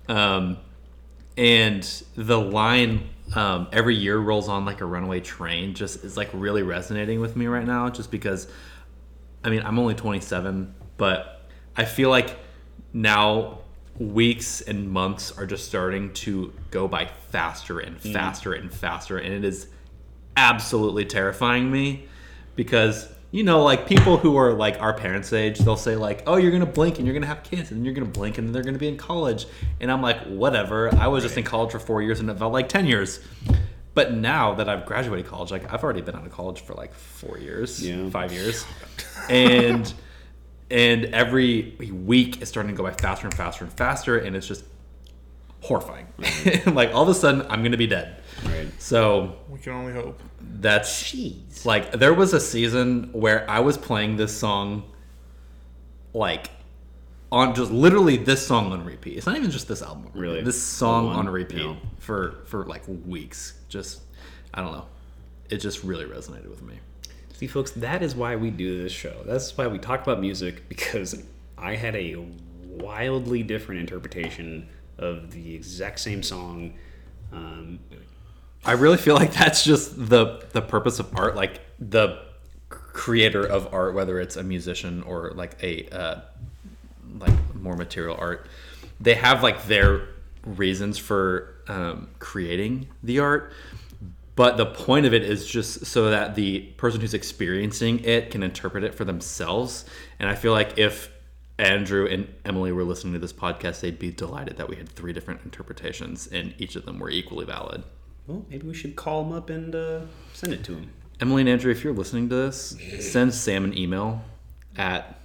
[0.09, 0.59] Um
[1.37, 1.83] and
[2.17, 6.63] the line um, every year rolls on like a runaway train just is like really
[6.63, 8.49] resonating with me right now just because
[9.43, 12.37] I mean, I'm only 27, but I feel like
[12.93, 13.61] now
[13.99, 18.13] weeks and months are just starting to go by faster and mm-hmm.
[18.13, 19.69] faster and faster, and it is
[20.37, 22.07] absolutely terrifying me
[22.57, 26.37] because you know like people who are like our parents age they'll say like oh
[26.37, 28.53] you're gonna blink and you're gonna have kids and then you're gonna blink and then
[28.53, 29.47] they're gonna be in college.
[29.81, 30.95] And i'm like whatever.
[30.95, 33.21] I was just in college for four years and it felt like 10 years.
[33.93, 36.95] But now that i've graduated college like i've already been out of college for like
[36.95, 38.09] four years Yeah.
[38.11, 38.65] five years.
[39.29, 39.93] And
[40.71, 44.47] and every week it's starting to go by faster and faster and faster and it's
[44.47, 44.65] just
[45.63, 46.07] horrifying
[46.75, 48.69] like all of a sudden i'm gonna be dead Right.
[48.81, 50.19] so We can only hope.
[50.41, 51.67] that's Jeez.
[51.67, 54.85] like there was a season where I was playing this song
[56.15, 56.51] like
[57.31, 59.17] on just literally this song on repeat.
[59.19, 60.11] It's not even just this album.
[60.15, 60.43] Really?
[60.43, 61.77] This song on repeat Yeah.
[61.99, 63.55] for for like weeks.
[63.69, 64.01] Just
[64.55, 64.87] I don't know.
[65.51, 66.81] It just really resonated with me.
[67.41, 69.23] See, folks, that is why we do this show.
[69.25, 71.25] That's why we talk about music because
[71.57, 72.17] I had a
[72.67, 74.69] wildly different interpretation
[74.99, 76.75] of the exact same song.
[77.33, 77.79] Um,
[78.63, 81.35] I really feel like that's just the the purpose of art.
[81.35, 82.21] Like the
[82.69, 86.21] creator of art, whether it's a musician or like a uh,
[87.21, 88.49] like more material art,
[89.01, 90.09] they have like their
[90.45, 93.55] reasons for um, creating the art.
[94.41, 98.43] But the point of it is just so that the person who's experiencing it can
[98.43, 99.85] interpret it for themselves.
[100.19, 101.11] And I feel like if
[101.59, 105.13] Andrew and Emily were listening to this podcast, they'd be delighted that we had three
[105.13, 107.83] different interpretations and each of them were equally valid.
[108.27, 110.01] well, maybe we should call them up and uh,
[110.33, 110.91] send it to them.
[111.21, 114.23] Emily and Andrew, if you're listening to this, send Sam an email
[114.75, 115.21] at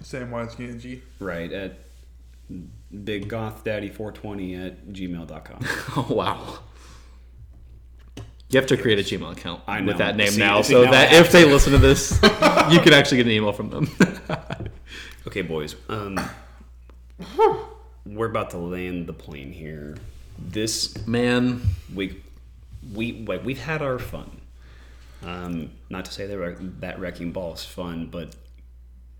[0.00, 1.02] Sam YSKNG.
[1.20, 1.80] Right at
[2.94, 5.58] biggothdaddy420 at gmail.com.
[5.98, 6.60] oh wow.
[8.50, 9.88] You have to create a Gmail account I know.
[9.88, 12.80] with that name See- now, see, so now that if they listen to this, you
[12.80, 13.90] can actually get an email from them.
[15.26, 15.76] okay, boys.
[15.88, 16.18] Um,
[18.06, 19.96] we're about to land the plane here.
[20.38, 21.60] This Man,
[21.94, 22.22] we
[22.94, 24.40] we like we've had our fun.
[25.22, 28.34] Um, not to say that wreck- that wrecking ball is fun, but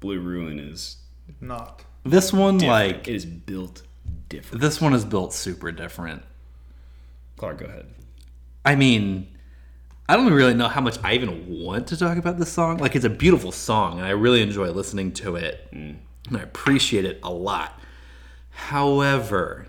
[0.01, 0.97] Blue Ruin is
[1.41, 1.83] Not.
[2.05, 2.97] this one different.
[2.97, 3.83] like it is built
[4.29, 4.61] different.
[4.63, 6.23] this one is built super different.
[7.37, 7.87] Clark, go ahead.
[8.69, 9.27] I mean,
[10.11, 12.77] I don't really know how much I even want to talk about this song.
[12.77, 17.07] Like, it's a beautiful song, and I really enjoy listening to it, and I appreciate
[17.07, 17.81] it a lot.
[18.51, 19.69] However,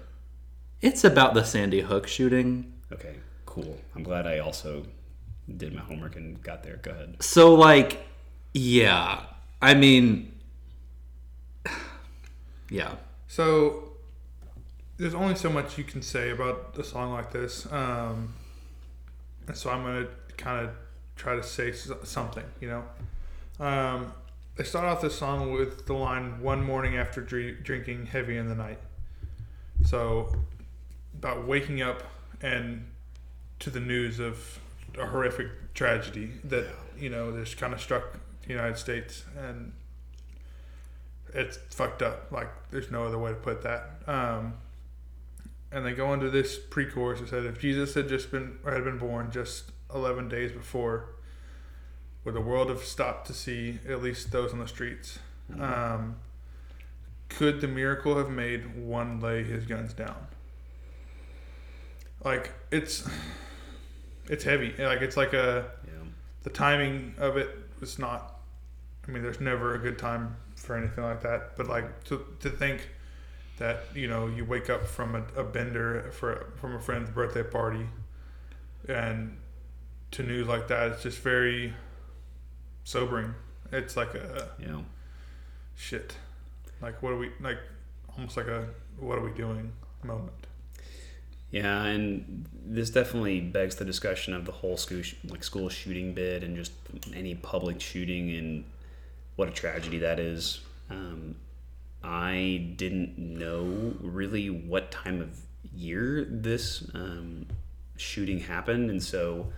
[0.82, 2.74] it's about the Sandy Hook shooting.
[2.92, 3.16] Okay,
[3.46, 3.78] cool.
[3.96, 4.86] I'm glad I also
[5.56, 6.76] did my homework and got there.
[6.76, 7.24] Go ahead.
[7.24, 8.06] So, like,
[8.54, 9.22] yeah,
[9.62, 10.34] I mean,
[12.70, 12.96] yeah,
[13.30, 13.94] So
[14.98, 17.66] there's only so much you can say about a song like this.
[17.72, 18.49] Um, and
[19.54, 20.72] so I'm going to kind of
[21.16, 22.84] try to say something, you know.
[23.64, 24.14] Um,
[24.56, 28.50] they start off this song with the line, one morning after dr- drinking heavy in
[28.50, 28.80] the night.
[29.86, 30.34] So
[31.14, 32.04] about waking up
[32.42, 32.86] and
[33.60, 34.60] to the news of
[34.98, 36.68] a horrific tragedy that,
[36.98, 38.14] you know, just kind of struck
[38.44, 39.24] the United States.
[39.38, 39.74] And
[41.34, 42.32] it's fucked up.
[42.32, 43.92] Like there's no other way to put that.
[44.08, 44.54] Um,
[45.72, 48.84] and they go into this pre-chorus that said, if Jesus had just been or had
[48.84, 51.10] been born just 11 days before,
[52.24, 55.20] would the world have stopped to see at least those on the streets?
[55.60, 56.18] Um,
[57.30, 60.28] could the miracle have made one lay his guns down?
[62.24, 63.08] Like it's
[64.30, 64.74] it's heavy.
[64.78, 65.92] Like it's like a Yeah.
[66.44, 68.36] the timing of it was not
[69.08, 72.50] i mean there's never a good time for anything like that but like to, to
[72.50, 72.90] think
[73.60, 77.44] that you know you wake up from a, a bender for from a friend's birthday
[77.44, 77.86] party
[78.88, 79.38] and
[80.12, 81.74] to news like that it's just very
[82.84, 83.34] sobering
[83.72, 84.82] it's like a Yeah.
[85.76, 86.16] shit
[86.82, 87.60] like what are we like
[88.16, 88.68] almost like a
[88.98, 89.72] what are we doing
[90.04, 90.34] moment
[91.52, 96.14] Yeah, and this definitely begs the discussion of the whole school sh- like school shooting
[96.14, 96.72] bid and just
[97.14, 98.64] any public shooting and
[99.36, 100.60] what a tragedy that is.
[100.92, 101.36] Um,
[102.04, 105.40] I didn't know really what time of
[105.74, 107.48] year this um,
[107.98, 109.52] shooting happened, and so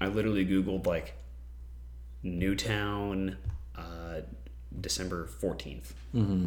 [0.00, 1.14] I literally googled like
[2.22, 3.36] Newtown,
[3.76, 4.20] uh,
[4.80, 5.92] December 14th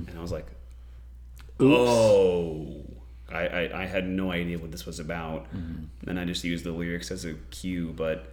[0.07, 0.47] and I was like,
[1.59, 2.83] oh.
[3.31, 5.47] I, I, I had no idea what this was about.
[6.05, 8.27] And I just used the lyrics as a cue, but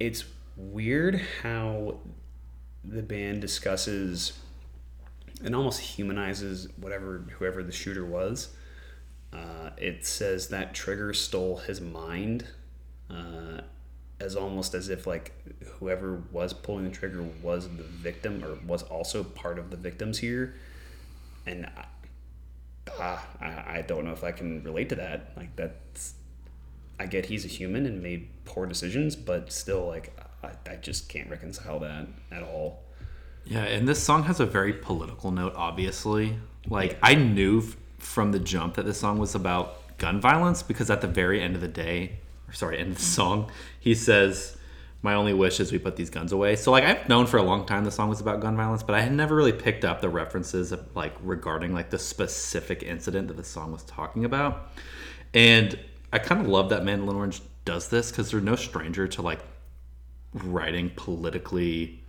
[0.00, 0.24] it's
[0.56, 1.98] weird how
[2.84, 4.32] the band discusses
[5.44, 8.50] and almost humanizes whatever whoever the shooter was.
[9.32, 12.46] Uh, it says that Trigger stole his mind,
[13.10, 13.60] uh,
[14.20, 15.32] as almost as if like
[15.78, 20.18] whoever was pulling the trigger was the victim or was also part of the victims
[20.18, 20.54] here,
[21.44, 21.84] and I,
[22.98, 25.32] ah, I, I don't know if I can relate to that.
[25.36, 26.14] Like that's,
[26.98, 31.08] I get he's a human and made poor decisions, but still like I, I just
[31.08, 32.85] can't reconcile that at all.
[33.46, 36.36] Yeah, and this song has a very political note, obviously.
[36.68, 40.90] Like, I knew f- from the jump that this song was about gun violence because
[40.90, 42.18] at the very end of the day,
[42.48, 43.12] or sorry, end of the mm-hmm.
[43.12, 44.56] song, he says,
[45.00, 46.56] My only wish is we put these guns away.
[46.56, 48.96] So, like, I've known for a long time the song was about gun violence, but
[48.96, 53.28] I had never really picked up the references of, like, regarding, like, the specific incident
[53.28, 54.72] that the song was talking about.
[55.34, 55.78] And
[56.12, 59.40] I kind of love that Mandolin Orange does this because they're no stranger to, like,
[60.34, 62.02] writing politically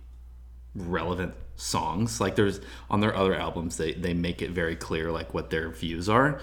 [0.78, 2.20] relevant songs.
[2.20, 2.60] Like there's
[2.90, 6.40] on their other albums they they make it very clear like what their views are.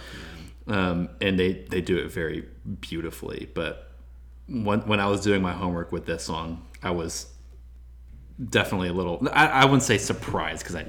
[0.67, 2.45] Um, and they they do it very
[2.81, 3.49] beautifully.
[3.53, 3.91] But
[4.47, 7.33] when when i was doing my homework with this song i was
[8.51, 10.85] definitely a little i, I wouldn't say surprised because i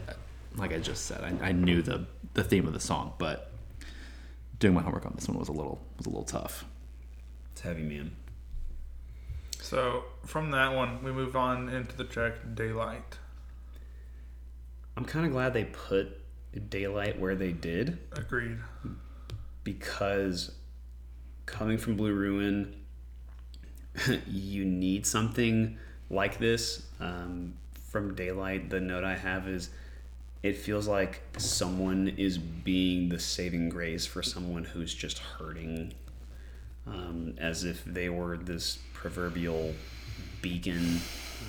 [0.59, 2.05] like i just said I, I knew the
[2.36, 3.14] the theme of the song.
[3.18, 3.51] But
[4.60, 6.64] doing my homework on this one was a little was a little tough.
[7.52, 8.14] It's heavy, man.
[9.60, 13.18] So from that one, we move on into the track Daylight.
[14.97, 16.20] I'm kind of glad they put
[16.70, 18.56] daylight where they did Agreed.
[19.62, 20.52] because
[21.44, 22.74] coming from Blue Ruin,
[24.27, 25.78] you need something
[26.10, 26.86] like this.
[27.01, 27.55] Um,
[27.90, 29.70] from Daylight, the note I have is
[30.43, 35.94] it feels like someone is being the saving grace for someone who's just hurting,
[36.86, 39.74] um, as if they were this proverbial
[40.43, 41.01] beacon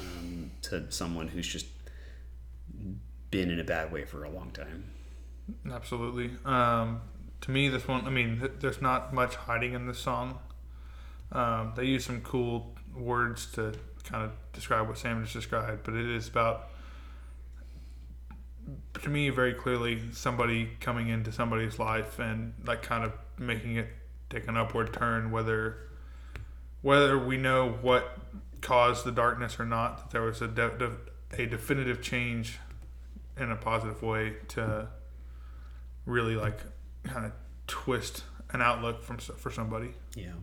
[0.01, 1.65] um, to someone who's just
[3.31, 4.85] been in a bad way for a long time.
[5.71, 6.31] Absolutely.
[6.45, 7.01] Um,
[7.41, 10.39] to me, this one, I mean, th- there's not much hiding in this song.
[11.31, 13.73] Um, they use some cool words to
[14.03, 16.69] kind of describe what Sam just described, but it is about,
[19.03, 23.87] to me, very clearly somebody coming into somebody's life and like kind of making it
[24.29, 25.77] take an upward turn, whether
[26.81, 28.17] whether we know what
[28.61, 29.97] caused the darkness or not.
[29.97, 32.59] That there was a de- de- a definitive change
[33.39, 34.87] in a positive way to
[36.05, 36.59] really like
[37.03, 37.31] kind of
[37.67, 39.91] twist an outlook from for somebody.
[40.15, 40.33] Yeah.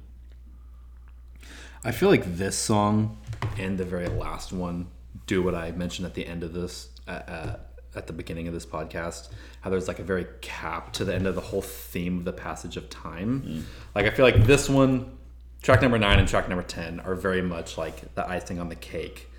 [1.85, 3.19] I feel like this song
[3.59, 4.89] and the very last one
[5.27, 8.55] do what I mentioned at the end of this, at, at, at the beginning of
[8.55, 9.29] this podcast.
[9.61, 12.33] How there's like a very cap to the end of the whole theme of the
[12.33, 13.43] passage of time.
[13.43, 13.63] Mm.
[13.95, 15.19] Like I feel like this one,
[15.63, 18.77] track number nine and track number ten are very much like the icing on the
[18.77, 19.31] cake.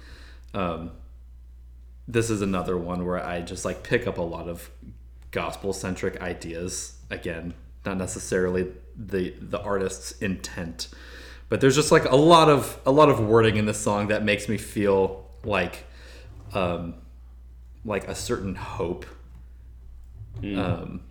[0.53, 0.91] Um,
[2.07, 4.69] this is another one where I just like pick up a lot of
[5.32, 6.98] gospel centric ideas.
[7.10, 7.53] Again,
[7.86, 10.88] not necessarily the the artist's intent,
[11.49, 14.23] but there's just like a lot of a lot of wording in this song that
[14.23, 15.86] makes me feel like
[16.53, 16.95] um,
[17.84, 19.06] like a certain hope.
[20.44, 21.02] Um,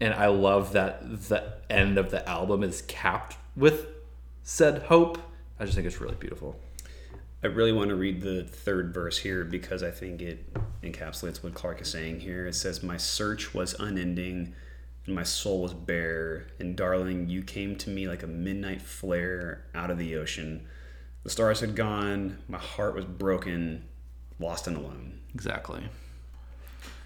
[0.00, 3.86] and I love that the end of the album is capped with
[4.42, 5.18] said hope.
[5.60, 6.58] I just think it's really beautiful.
[7.42, 10.52] I really want to read the third verse here because I think it
[10.82, 12.46] encapsulates what Clark is saying here.
[12.46, 14.54] It says, My search was unending
[15.06, 16.48] and my soul was bare.
[16.58, 20.66] And darling, you came to me like a midnight flare out of the ocean.
[21.22, 23.84] The stars had gone, my heart was broken,
[24.40, 25.20] lost and alone.
[25.34, 25.82] Exactly.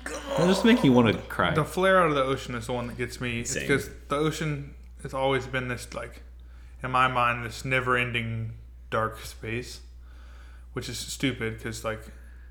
[0.06, 1.54] It'll just make you want to cry.
[1.54, 3.40] The flare out of the ocean is the one that gets me.
[3.40, 6.22] It's because the ocean has always been this like,
[6.82, 8.52] in my mind, this never-ending
[8.90, 9.80] dark space,
[10.72, 12.00] which is stupid because like,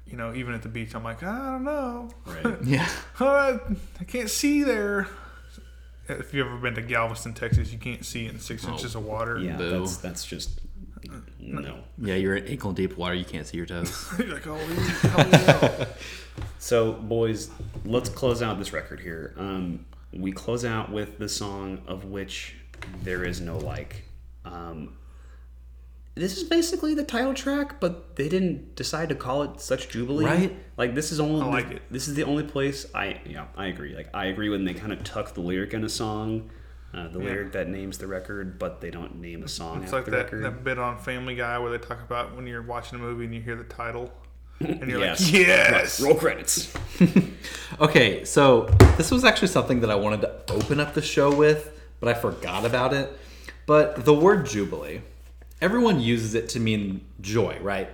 [0.06, 2.10] you know, even at the beach, I'm like, I don't know.
[2.26, 2.58] Right.
[2.64, 2.90] Yeah.
[3.20, 3.60] I
[4.00, 5.08] I can't see there.
[6.08, 9.40] If you've ever been to Galveston, Texas, you can't see in six inches of water.
[9.40, 9.80] Yeah, Boo.
[9.80, 10.60] that's that's just
[11.40, 11.80] no.
[11.98, 13.16] Yeah, you're in ankle deep water.
[13.16, 14.12] You can't see your toes.
[14.20, 15.86] Like, oh, hell yeah.
[16.60, 17.50] So, boys,
[17.86, 19.34] let's close out this record here.
[19.38, 22.56] Um, we close out with the song of which
[23.04, 24.04] there is no like.
[24.46, 24.96] Um,
[26.16, 30.26] this is basically the title track, but they didn't decide to call it such Jubilee.
[30.26, 30.56] Right.
[30.78, 31.82] Like this is only I like it.
[31.90, 33.96] This is the only place I yeah I agree.
[33.96, 36.50] Like I agree when they kind of tuck the lyric in a song,
[36.94, 37.26] uh, the Yeah.
[37.26, 40.12] lyric that names the record, but they don't name a song It's after like the
[40.12, 40.44] that, record.
[40.44, 43.34] that bit on Family Guy where they talk about when you're watching a movie and
[43.34, 44.12] you hear the title.
[44.60, 45.24] And you're yes.
[45.24, 46.00] like, yes.
[46.02, 46.08] Right.
[46.10, 46.74] Roll credits.
[47.80, 48.66] Okay, so
[48.98, 52.14] this was actually something that I wanted to open up the show with, but I
[52.14, 53.18] forgot about it.
[53.66, 55.02] But the word jubilee,
[55.62, 57.90] everyone uses it to mean joy, right?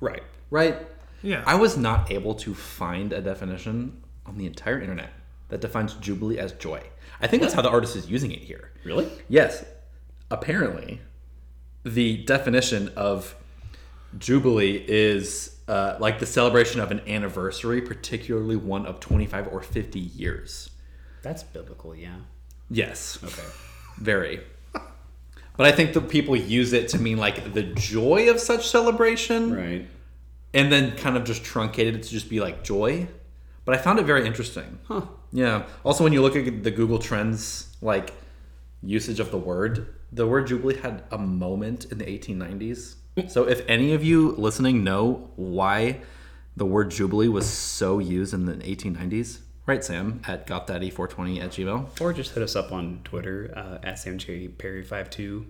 [0.00, 0.22] right.
[0.50, 0.76] Right?
[1.22, 1.42] Yeah.
[1.46, 5.10] I was not able to find a definition on the entire internet
[5.48, 6.82] that defines jubilee as joy.
[7.20, 8.72] I think that's how the artist is using it here.
[8.84, 9.08] Really?
[9.28, 9.64] Yes,
[10.30, 11.00] apparently,
[11.84, 13.36] the definition of
[14.18, 19.98] jubilee is uh, like the celebration of an anniversary, particularly one of 25 or 50
[20.00, 20.70] years.
[21.22, 22.16] That's biblical, yeah.
[22.70, 23.42] Yes, Okay.
[23.98, 24.40] very.
[25.56, 29.52] But I think the people use it to mean like the joy of such celebration,
[29.54, 29.86] Right.
[30.54, 33.08] and then kind of just truncated it to just be like joy.
[33.64, 34.78] But I found it very interesting.
[34.84, 35.02] Huh.
[35.32, 35.64] Yeah.
[35.84, 38.12] Also, when you look at the Google Trends like
[38.82, 42.94] usage of the word, the word jubilee had a moment in the 1890s.
[43.28, 46.00] So, if any of you listening know why
[46.56, 52.00] the word jubilee was so used in the 1890s, write Sam at gothdaddy420 at gmail.
[52.00, 55.46] Or just hit us up on Twitter uh, at SamJPerry52.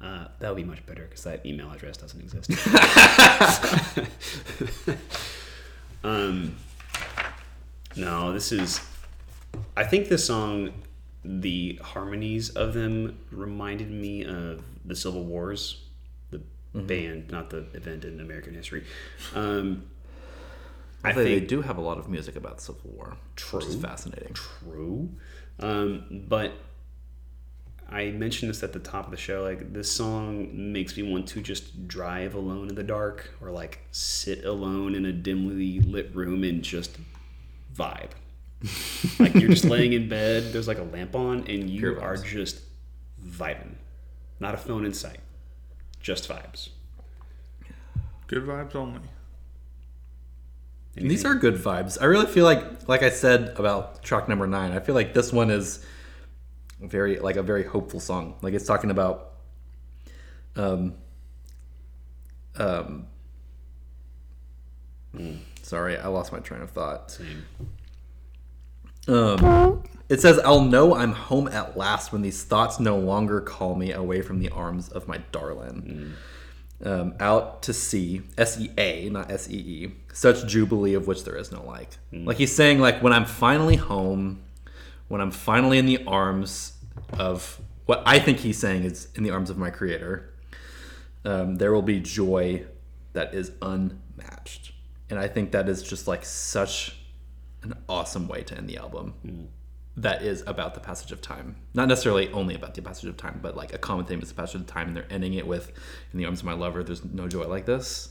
[0.00, 2.50] Uh, that would be much better because that email address doesn't exist.
[6.04, 6.54] um,
[7.96, 8.80] no, this is.
[9.76, 10.72] I think this song,
[11.24, 15.84] the harmonies of them reminded me of the Civil Wars,
[16.30, 16.42] the
[16.74, 18.84] band, not the event in American history.
[19.34, 19.84] Um,
[21.04, 23.16] I Although they do have a lot of music about the Civil War,
[23.52, 23.80] which is True.
[23.82, 24.32] fascinating.
[24.32, 25.10] true.
[25.60, 26.52] Um, but
[27.90, 29.42] I mentioned this at the top of the show.
[29.42, 33.80] Like this song makes me want to just drive alone in the dark, or like
[33.90, 36.96] sit alone in a dimly lit room and just
[37.76, 38.10] vibe.
[39.20, 40.52] like you're just laying in bed.
[40.52, 42.60] There's like a lamp on, and you are just
[43.22, 43.74] vibing.
[44.40, 45.20] Not a phone in sight.
[46.00, 46.70] Just vibes.
[48.26, 49.00] Good vibes only.
[50.96, 51.98] And these are good vibes.
[52.00, 55.32] I really feel like, like I said about track number nine, I feel like this
[55.32, 55.84] one is
[56.80, 58.36] very, like a very hopeful song.
[58.42, 59.32] Like it's talking about,
[60.54, 60.94] um,
[62.56, 63.06] um,
[65.62, 67.10] sorry, I lost my train of thought.
[67.10, 67.44] Same.
[69.06, 73.74] Um, it says, "I'll know I'm home at last when these thoughts no longer call
[73.74, 76.14] me away from the arms of my darling."
[76.82, 79.92] Um, out to sea, S E A, not S E E.
[80.12, 81.96] Such jubilee of which there is no like.
[82.26, 84.42] Like he's saying, like when I'm finally home,
[85.08, 86.74] when I'm finally in the arms
[87.18, 90.34] of what I think he's saying is in the arms of my Creator,
[91.24, 92.64] um, there will be joy
[93.12, 94.72] that is unmatched.
[95.08, 96.96] And I think that is just like such
[97.62, 99.14] an awesome way to end the album.
[99.96, 101.56] That is about the passage of time.
[101.72, 104.34] Not necessarily only about the passage of time, but like a common theme is the
[104.34, 104.88] passage of time.
[104.88, 105.70] And they're ending it with,
[106.12, 108.10] in the arms of my lover, there's no joy like this.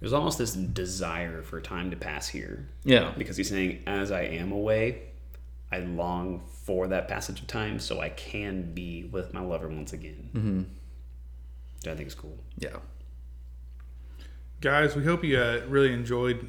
[0.00, 2.68] There's almost this desire for time to pass here.
[2.84, 3.12] Yeah.
[3.16, 5.02] because he's saying as i am away
[5.72, 9.94] i long for that passage of time so i can be with my lover once
[9.94, 10.58] again mm-hmm.
[11.76, 12.76] which i think is cool Yeah.
[14.60, 16.48] Guys, we hope you uh, really enjoyed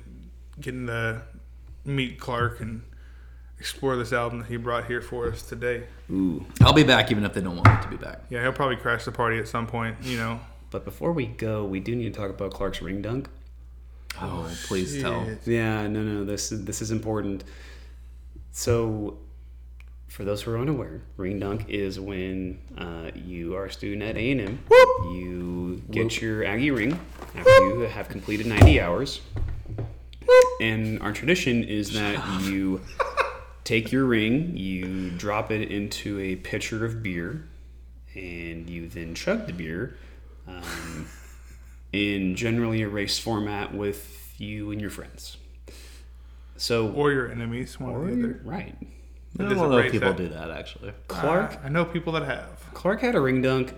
[0.60, 1.22] getting to
[1.84, 2.82] meet Clark and
[3.66, 5.82] explore this album that he brought here for us today.
[6.12, 6.46] ooh.
[6.62, 8.22] I'll be back even if they don't want me to be back.
[8.30, 10.40] Yeah, he'll probably crash the party at some point, you know.
[10.70, 13.28] but before we go we do need to talk about clark's ring dunk.
[14.22, 15.28] Oh, please tell.
[15.46, 17.44] Yeah no no this is this is important.
[18.52, 19.18] So
[20.10, 24.16] for those who are unaware ring dunk is when uh, you are a student at
[24.16, 24.60] a&m
[25.12, 27.00] you get your aggie ring
[27.36, 29.22] after you have completed 90 hours.
[30.62, 32.82] And our tradition is that you
[33.66, 37.46] take your ring, you drop it into a pitcher of beer,
[38.14, 39.98] and you then chug the beer
[40.48, 41.08] um,
[41.92, 45.36] in generally a race format with you and your friends.
[46.56, 48.42] So, Or your enemies, one or the other.
[48.46, 48.76] right.
[49.38, 50.94] I don't know if people that- do that actually.
[51.10, 52.64] Clark, Uh, I know people that have.
[52.74, 53.74] Clark had a ring dunk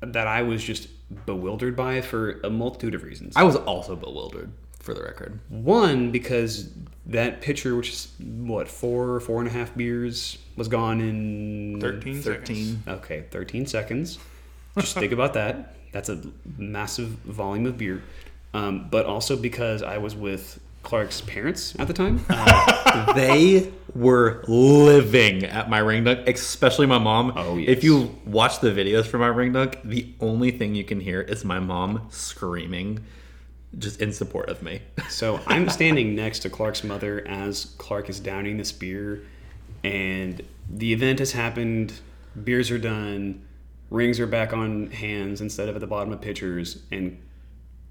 [0.00, 0.88] that I was just
[1.26, 3.34] bewildered by for a multitude of reasons.
[3.36, 4.50] I was also bewildered,
[4.86, 5.38] for the record.
[5.50, 6.70] One, because
[7.06, 12.22] that pitcher, which is what four, four and a half beers, was gone in 13
[12.22, 12.76] seconds.
[12.88, 14.18] Okay, thirteen seconds.
[14.78, 15.74] Just think about that.
[15.92, 16.22] That's a
[16.56, 18.02] massive volume of beer.
[18.54, 22.24] Um, but also because I was with Clark's parents at the time.
[22.96, 27.30] Uh, they were living at my ring dunk, especially my mom.
[27.36, 27.68] Oh, yes.
[27.68, 31.20] If you watch the videos from my ring dunk, the only thing you can hear
[31.20, 33.04] is my mom screaming,
[33.78, 34.80] just in support of me.
[35.08, 39.22] so I'm standing next to Clark's mother as Clark is downing this beer,
[39.84, 41.92] and the event has happened.
[42.42, 43.42] Beers are done.
[43.88, 47.22] Rings are back on hands instead of at the bottom of pitchers, and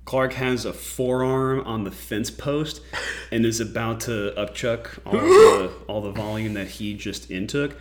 [0.04, 2.82] Clark has a forearm on the fence post
[3.32, 7.76] and is about to upchuck all the all the volume that he just intook.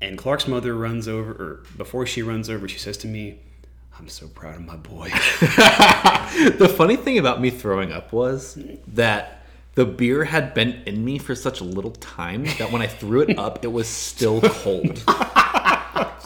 [0.00, 3.38] And Clark's mother runs over, or before she runs over, she says to me,
[3.98, 5.10] "I'm so proud of my boy."
[6.58, 8.58] the funny thing about me throwing up was
[8.88, 9.42] that
[9.74, 13.22] the beer had been in me for such a little time that when I threw
[13.22, 15.02] it up, it was still cold.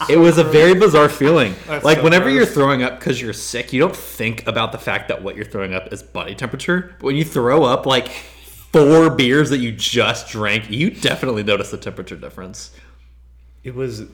[0.09, 1.55] it was a very bizarre feeling.
[1.67, 2.35] That's like so whenever gross.
[2.37, 5.45] you're throwing up because you're sick, you don't think about the fact that what you're
[5.45, 6.97] throwing up is body temperature.
[6.99, 11.71] But when you throw up like four beers that you just drank, you definitely notice
[11.71, 12.73] the temperature difference.
[13.63, 14.05] It was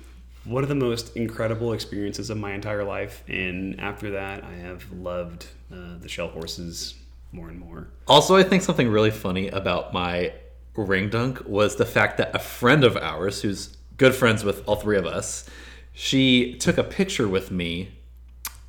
[0.45, 4.91] one of the most incredible experiences of my entire life, and after that, I have
[4.93, 6.95] loved uh, the shell horses
[7.33, 7.89] more and more.
[8.07, 10.33] Also, I think something really funny about my
[10.75, 14.77] ring dunk was the fact that a friend of ours, who's good friends with all
[14.77, 15.49] three of us,
[15.93, 17.91] she took a picture with me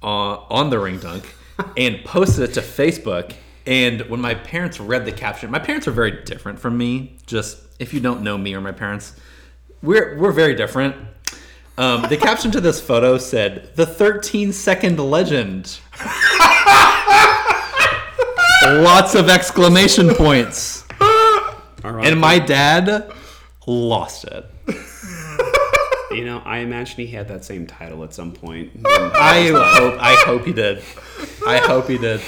[0.01, 1.33] uh, on the ring dunk
[1.77, 3.33] and posted it to Facebook.
[3.65, 7.17] And when my parents read the caption, my parents are very different from me.
[7.25, 9.15] Just if you don't know me or my parents,
[9.81, 10.95] we're we're very different.
[11.77, 15.79] Um, the caption to this photo said, "The 13 second legend."
[18.63, 20.85] Lots of exclamation points.
[21.01, 23.11] All right, And my dad
[23.67, 24.45] lost it.
[26.11, 28.71] you know, I imagine he had that same title at some point.
[28.85, 30.81] I hope I hope he did.
[31.45, 32.21] I hope he did.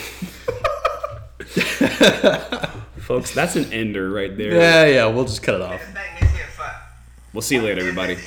[2.99, 4.55] Folks, that's an ender right there.
[4.55, 5.81] Yeah, yeah, we'll just cut it off.
[7.34, 8.17] We'll see you later, everybody.